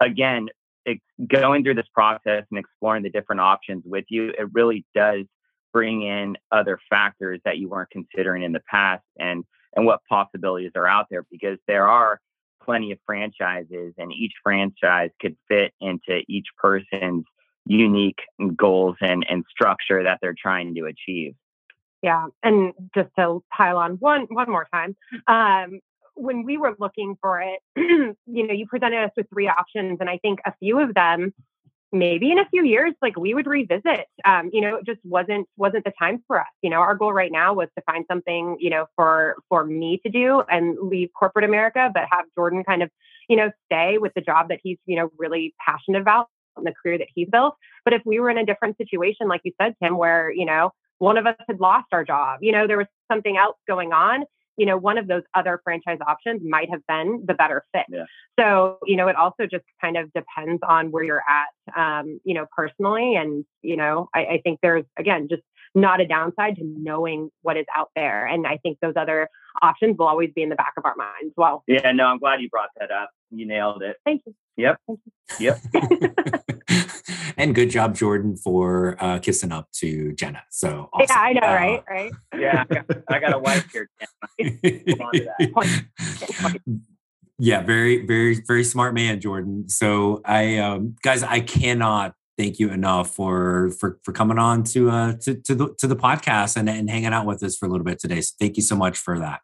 again, 0.00 0.48
it, 0.84 1.00
going 1.26 1.64
through 1.64 1.74
this 1.74 1.88
process 1.92 2.44
and 2.50 2.58
exploring 2.58 3.02
the 3.02 3.10
different 3.10 3.40
options 3.40 3.84
with 3.86 4.04
you, 4.08 4.28
it 4.30 4.52
really 4.52 4.84
does 4.94 5.24
bring 5.72 6.02
in 6.02 6.36
other 6.52 6.78
factors 6.88 7.40
that 7.44 7.58
you 7.58 7.68
weren't 7.68 7.90
considering 7.90 8.42
in 8.42 8.52
the 8.52 8.62
past 8.70 9.04
and 9.18 9.44
and 9.74 9.84
what 9.84 10.00
possibilities 10.08 10.72
are 10.74 10.86
out 10.86 11.04
there 11.10 11.26
because 11.30 11.58
there 11.68 11.86
are 11.86 12.18
plenty 12.62 12.92
of 12.92 12.98
franchises 13.04 13.92
and 13.98 14.10
each 14.10 14.32
franchise 14.42 15.10
could 15.20 15.36
fit 15.48 15.72
into 15.80 16.22
each 16.28 16.46
person's 16.56 17.24
unique 17.66 18.20
goals 18.56 18.96
and, 19.00 19.26
and 19.28 19.44
structure 19.50 20.04
that 20.04 20.18
they're 20.22 20.36
trying 20.40 20.74
to 20.76 20.86
achieve. 20.86 21.34
Yeah. 22.02 22.26
And 22.42 22.72
just 22.94 23.10
to 23.18 23.42
pile 23.50 23.78
on 23.78 23.92
one 23.94 24.26
one 24.30 24.50
more 24.50 24.68
time, 24.72 24.96
um, 25.26 25.80
when 26.14 26.44
we 26.44 26.56
were 26.56 26.76
looking 26.78 27.16
for 27.20 27.40
it, 27.40 27.60
you 27.76 28.46
know, 28.46 28.54
you 28.54 28.66
presented 28.66 29.04
us 29.04 29.10
with 29.16 29.28
three 29.32 29.48
options, 29.48 29.98
and 30.00 30.08
I 30.08 30.18
think 30.18 30.40
a 30.46 30.54
few 30.60 30.78
of 30.78 30.94
them, 30.94 31.34
maybe 31.92 32.30
in 32.30 32.38
a 32.38 32.48
few 32.48 32.64
years, 32.64 32.94
like 33.02 33.18
we 33.18 33.34
would 33.34 33.46
revisit. 33.46 34.06
Um, 34.24 34.50
you 34.52 34.60
know, 34.60 34.76
it 34.76 34.86
just 34.86 35.00
wasn't 35.04 35.48
wasn't 35.56 35.84
the 35.84 35.92
time 35.98 36.22
for 36.26 36.40
us. 36.40 36.46
You 36.62 36.70
know, 36.70 36.78
our 36.78 36.94
goal 36.94 37.12
right 37.12 37.32
now 37.32 37.54
was 37.54 37.68
to 37.76 37.82
find 37.90 38.04
something, 38.08 38.56
you 38.60 38.70
know, 38.70 38.86
for 38.94 39.36
for 39.48 39.64
me 39.64 40.00
to 40.04 40.10
do 40.10 40.42
and 40.48 40.76
leave 40.80 41.08
corporate 41.18 41.44
America, 41.44 41.90
but 41.92 42.04
have 42.10 42.26
Jordan 42.36 42.62
kind 42.62 42.82
of, 42.82 42.90
you 43.28 43.36
know, 43.36 43.50
stay 43.64 43.98
with 43.98 44.12
the 44.14 44.20
job 44.20 44.50
that 44.50 44.60
he's, 44.62 44.78
you 44.86 44.96
know, 44.96 45.10
really 45.18 45.54
passionate 45.66 46.02
about 46.02 46.28
and 46.56 46.66
the 46.66 46.72
career 46.72 46.98
that 46.98 47.08
he's 47.14 47.28
built. 47.28 47.56
But 47.84 47.94
if 47.94 48.02
we 48.04 48.20
were 48.20 48.30
in 48.30 48.38
a 48.38 48.46
different 48.46 48.76
situation, 48.76 49.28
like 49.28 49.42
you 49.44 49.52
said, 49.60 49.74
Tim, 49.82 49.96
where, 49.96 50.30
you 50.30 50.44
know, 50.44 50.70
one 50.98 51.18
of 51.18 51.26
us 51.26 51.36
had 51.46 51.60
lost 51.60 51.86
our 51.92 52.04
job, 52.04 52.40
you 52.42 52.52
know, 52.52 52.66
there 52.66 52.78
was 52.78 52.86
something 53.10 53.36
else 53.36 53.56
going 53.66 53.92
on, 53.92 54.24
you 54.56 54.64
know, 54.64 54.76
one 54.78 54.96
of 54.96 55.06
those 55.06 55.22
other 55.34 55.60
franchise 55.62 55.98
options 56.06 56.40
might 56.42 56.70
have 56.70 56.80
been 56.86 57.24
the 57.26 57.34
better 57.34 57.64
fit. 57.72 57.84
Yeah. 57.90 58.04
So, 58.40 58.78
you 58.86 58.96
know, 58.96 59.08
it 59.08 59.16
also 59.16 59.46
just 59.50 59.64
kind 59.80 59.96
of 59.96 60.10
depends 60.14 60.62
on 60.66 60.90
where 60.90 61.04
you're 61.04 61.22
at, 61.28 61.78
um, 61.78 62.20
you 62.24 62.34
know, 62.34 62.46
personally. 62.56 63.16
And, 63.16 63.44
you 63.62 63.76
know, 63.76 64.08
I, 64.14 64.20
I 64.20 64.40
think 64.42 64.60
there's, 64.62 64.84
again, 64.98 65.28
just 65.28 65.42
not 65.74 66.00
a 66.00 66.06
downside 66.06 66.56
to 66.56 66.64
knowing 66.64 67.30
what 67.42 67.58
is 67.58 67.66
out 67.76 67.90
there. 67.94 68.26
And 68.26 68.46
I 68.46 68.56
think 68.56 68.78
those 68.80 68.94
other 68.96 69.28
options 69.60 69.96
will 69.98 70.06
always 70.06 70.30
be 70.34 70.42
in 70.42 70.48
the 70.48 70.56
back 70.56 70.72
of 70.78 70.86
our 70.86 70.96
minds. 70.96 71.34
Well, 71.36 71.62
yeah, 71.66 71.92
no, 71.92 72.06
I'm 72.06 72.18
glad 72.18 72.40
you 72.40 72.48
brought 72.48 72.70
that 72.80 72.90
up. 72.90 73.10
You 73.30 73.46
nailed 73.46 73.82
it. 73.82 73.96
Thank 74.04 74.22
you. 74.26 74.34
Yep. 74.56 74.80
Thank 74.86 75.00
you. 75.04 75.12
Yep. 75.40 75.58
and 77.36 77.54
good 77.54 77.70
job, 77.70 77.94
Jordan, 77.94 78.36
for 78.36 78.96
uh, 79.00 79.18
kissing 79.18 79.52
up 79.52 79.70
to 79.72 80.12
Jenna. 80.14 80.42
So 80.50 80.88
awesome. 80.92 81.06
yeah, 81.08 81.20
I 81.20 81.32
know, 81.32 81.46
uh, 81.46 81.54
right? 81.54 81.84
Right. 81.88 82.12
Yeah, 82.38 82.64
I 82.68 82.74
got, 82.74 82.84
I 83.08 83.18
got 83.18 83.34
a 83.34 83.38
wife 83.38 83.66
here. 83.72 83.88
yeah, 87.38 87.62
very, 87.62 88.06
very, 88.06 88.42
very 88.46 88.64
smart 88.64 88.94
man, 88.94 89.20
Jordan. 89.20 89.68
So 89.68 90.22
I, 90.24 90.56
um, 90.58 90.96
guys, 91.02 91.22
I 91.22 91.40
cannot 91.40 92.14
thank 92.36 92.58
you 92.58 92.70
enough 92.70 93.14
for 93.14 93.70
for 93.80 93.98
for 94.02 94.12
coming 94.12 94.38
on 94.38 94.62
to 94.62 94.90
uh 94.90 95.14
to 95.22 95.36
to 95.36 95.54
the 95.54 95.74
to 95.78 95.86
the 95.86 95.96
podcast 95.96 96.56
and 96.56 96.68
and 96.68 96.90
hanging 96.90 97.14
out 97.14 97.24
with 97.24 97.42
us 97.42 97.56
for 97.56 97.64
a 97.66 97.70
little 97.70 97.84
bit 97.84 97.98
today. 97.98 98.20
So 98.20 98.34
thank 98.38 98.58
you 98.58 98.62
so 98.62 98.76
much 98.76 98.98
for 98.98 99.18
that. 99.18 99.40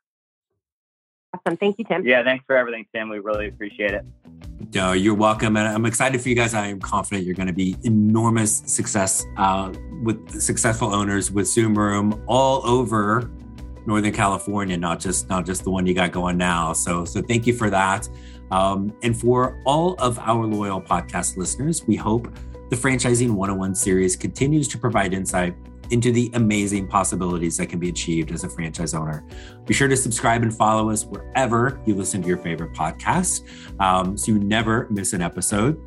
Awesome. 1.35 1.57
Thank 1.57 1.79
you, 1.79 1.85
Tim. 1.85 2.07
Yeah, 2.07 2.23
thanks 2.23 2.45
for 2.47 2.57
everything, 2.57 2.87
Tim. 2.95 3.09
We 3.09 3.19
really 3.19 3.49
appreciate 3.49 3.93
it. 3.93 4.05
No, 4.75 4.93
you're 4.93 5.15
welcome. 5.15 5.57
And 5.57 5.67
I'm 5.67 5.85
excited 5.87 6.21
for 6.21 6.29
you 6.29 6.35
guys. 6.35 6.55
I 6.55 6.69
am 6.69 6.81
confident 6.81 7.27
you're 7.27 7.35
going 7.35 7.47
to 7.47 7.53
be 7.53 7.77
enormous 7.85 8.63
success 8.67 9.25
uh, 9.37 9.73
with 10.03 10.41
successful 10.41 10.95
owners 10.95 11.31
with 11.31 11.47
Zoom 11.47 11.77
Room 11.77 12.23
all 12.27 12.67
over 12.67 13.31
Northern 13.87 14.13
California, 14.13 14.77
not 14.77 15.01
just 15.01 15.29
not 15.29 15.45
just 15.45 15.65
the 15.65 15.71
one 15.71 15.87
you 15.87 15.95
got 15.95 16.13
going 16.13 16.37
now. 16.39 16.73
So 16.73 17.05
so 17.05 17.21
thank 17.21 17.47
you 17.47 17.53
for 17.53 17.69
that. 17.71 18.09
Um, 18.51 18.95
and 19.03 19.19
for 19.19 19.61
all 19.65 19.95
of 19.95 20.19
our 20.19 20.47
loyal 20.47 20.81
podcast 20.81 21.37
listeners, 21.37 21.87
we 21.87 21.97
hope 21.97 22.33
the 22.71 22.77
Franchising 22.77 23.31
101 23.31 23.75
series 23.75 24.17
continues 24.17 24.69
to 24.69 24.79
provide 24.79 25.13
insight 25.13 25.55
into 25.93 26.11
the 26.11 26.31
amazing 26.35 26.89
possibilities 26.89 27.59
that 27.59 27.69
can 27.69 27.79
be 27.79 27.91
achieved 27.91 28.33
as 28.33 28.45
a 28.45 28.49
franchise 28.49 28.95
owner. 28.95 29.25
Be 29.67 29.75
sure 29.75 29.89
to 29.89 29.97
subscribe 29.97 30.43
and 30.43 30.53
follow 30.53 30.91
us 30.91 31.05
wherever 31.05 31.81
you 31.85 31.95
listen 31.95 32.23
to 32.23 32.29
your 32.29 32.39
favorite 32.39 32.73
podcast 32.73 33.43
um, 33.79 34.17
so 34.17 34.33
you 34.33 34.39
never 34.39 34.89
miss 34.91 35.13
an 35.13 35.21
episode. 35.21 35.79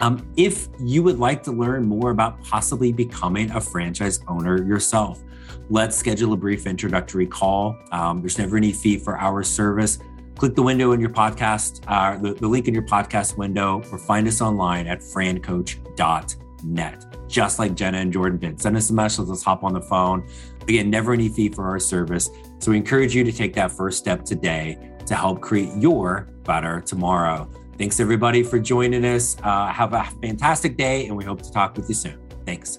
Um, 0.00 0.32
if 0.36 0.68
you 0.78 1.02
would 1.02 1.18
like 1.18 1.42
to 1.42 1.52
learn 1.52 1.84
more 1.84 2.10
about 2.10 2.40
possibly 2.42 2.92
becoming 2.92 3.50
a 3.50 3.60
franchise 3.60 4.20
owner 4.28 4.64
yourself, 4.64 5.20
let's 5.68 5.96
schedule 5.96 6.32
a 6.32 6.36
brief 6.36 6.66
introductory 6.66 7.26
call. 7.26 7.76
Um, 7.92 8.20
there's 8.20 8.38
never 8.38 8.56
any 8.56 8.72
fee 8.72 8.98
for 8.98 9.18
our 9.18 9.42
service. 9.42 9.98
Click 10.36 10.54
the 10.54 10.62
window 10.62 10.92
in 10.92 11.00
your 11.00 11.10
podcast, 11.10 11.82
uh, 11.88 12.16
the, 12.16 12.34
the 12.34 12.48
link 12.48 12.68
in 12.68 12.72
your 12.72 12.84
podcast 12.84 13.36
window, 13.36 13.82
or 13.92 13.98
find 13.98 14.26
us 14.26 14.40
online 14.40 14.86
at 14.86 15.00
francoach.net 15.00 17.09
just 17.30 17.58
like 17.58 17.74
Jenna 17.74 17.98
and 17.98 18.12
Jordan 18.12 18.38
did. 18.38 18.60
Send 18.60 18.76
us 18.76 18.90
a 18.90 18.94
message. 18.94 19.26
Let's 19.26 19.42
hop 19.42 19.64
on 19.64 19.72
the 19.72 19.80
phone. 19.80 20.26
Again, 20.62 20.90
never 20.90 21.12
any 21.12 21.28
fee 21.28 21.48
for 21.48 21.68
our 21.68 21.78
service. 21.78 22.30
So 22.58 22.72
we 22.72 22.76
encourage 22.76 23.14
you 23.14 23.24
to 23.24 23.32
take 23.32 23.54
that 23.54 23.72
first 23.72 23.98
step 23.98 24.24
today 24.24 24.78
to 25.06 25.14
help 25.14 25.40
create 25.40 25.70
your 25.76 26.28
better 26.44 26.80
tomorrow. 26.80 27.48
Thanks 27.78 27.98
everybody 28.00 28.42
for 28.42 28.58
joining 28.58 29.04
us. 29.04 29.36
Uh, 29.42 29.68
have 29.68 29.94
a 29.94 30.04
fantastic 30.20 30.76
day, 30.76 31.06
and 31.06 31.16
we 31.16 31.24
hope 31.24 31.40
to 31.42 31.50
talk 31.50 31.76
with 31.76 31.88
you 31.88 31.94
soon. 31.94 32.18
Thanks. 32.44 32.78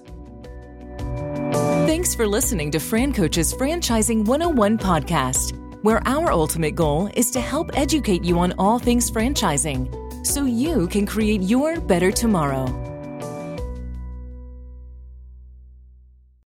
Thanks 1.86 2.14
for 2.14 2.26
listening 2.28 2.70
to 2.70 2.78
Fran 2.78 3.12
Coach's 3.12 3.52
Franchising 3.52 4.24
101 4.24 4.78
podcast. 4.78 5.58
where 5.82 6.00
our 6.06 6.30
ultimate 6.30 6.76
goal 6.76 7.10
is 7.14 7.30
to 7.32 7.40
help 7.40 7.76
educate 7.76 8.22
you 8.22 8.38
on 8.38 8.52
all 8.56 8.78
things 8.78 9.10
franchising 9.10 9.90
so 10.24 10.44
you 10.44 10.86
can 10.86 11.04
create 11.04 11.42
your 11.42 11.80
better 11.80 12.12
tomorrow. 12.12 12.91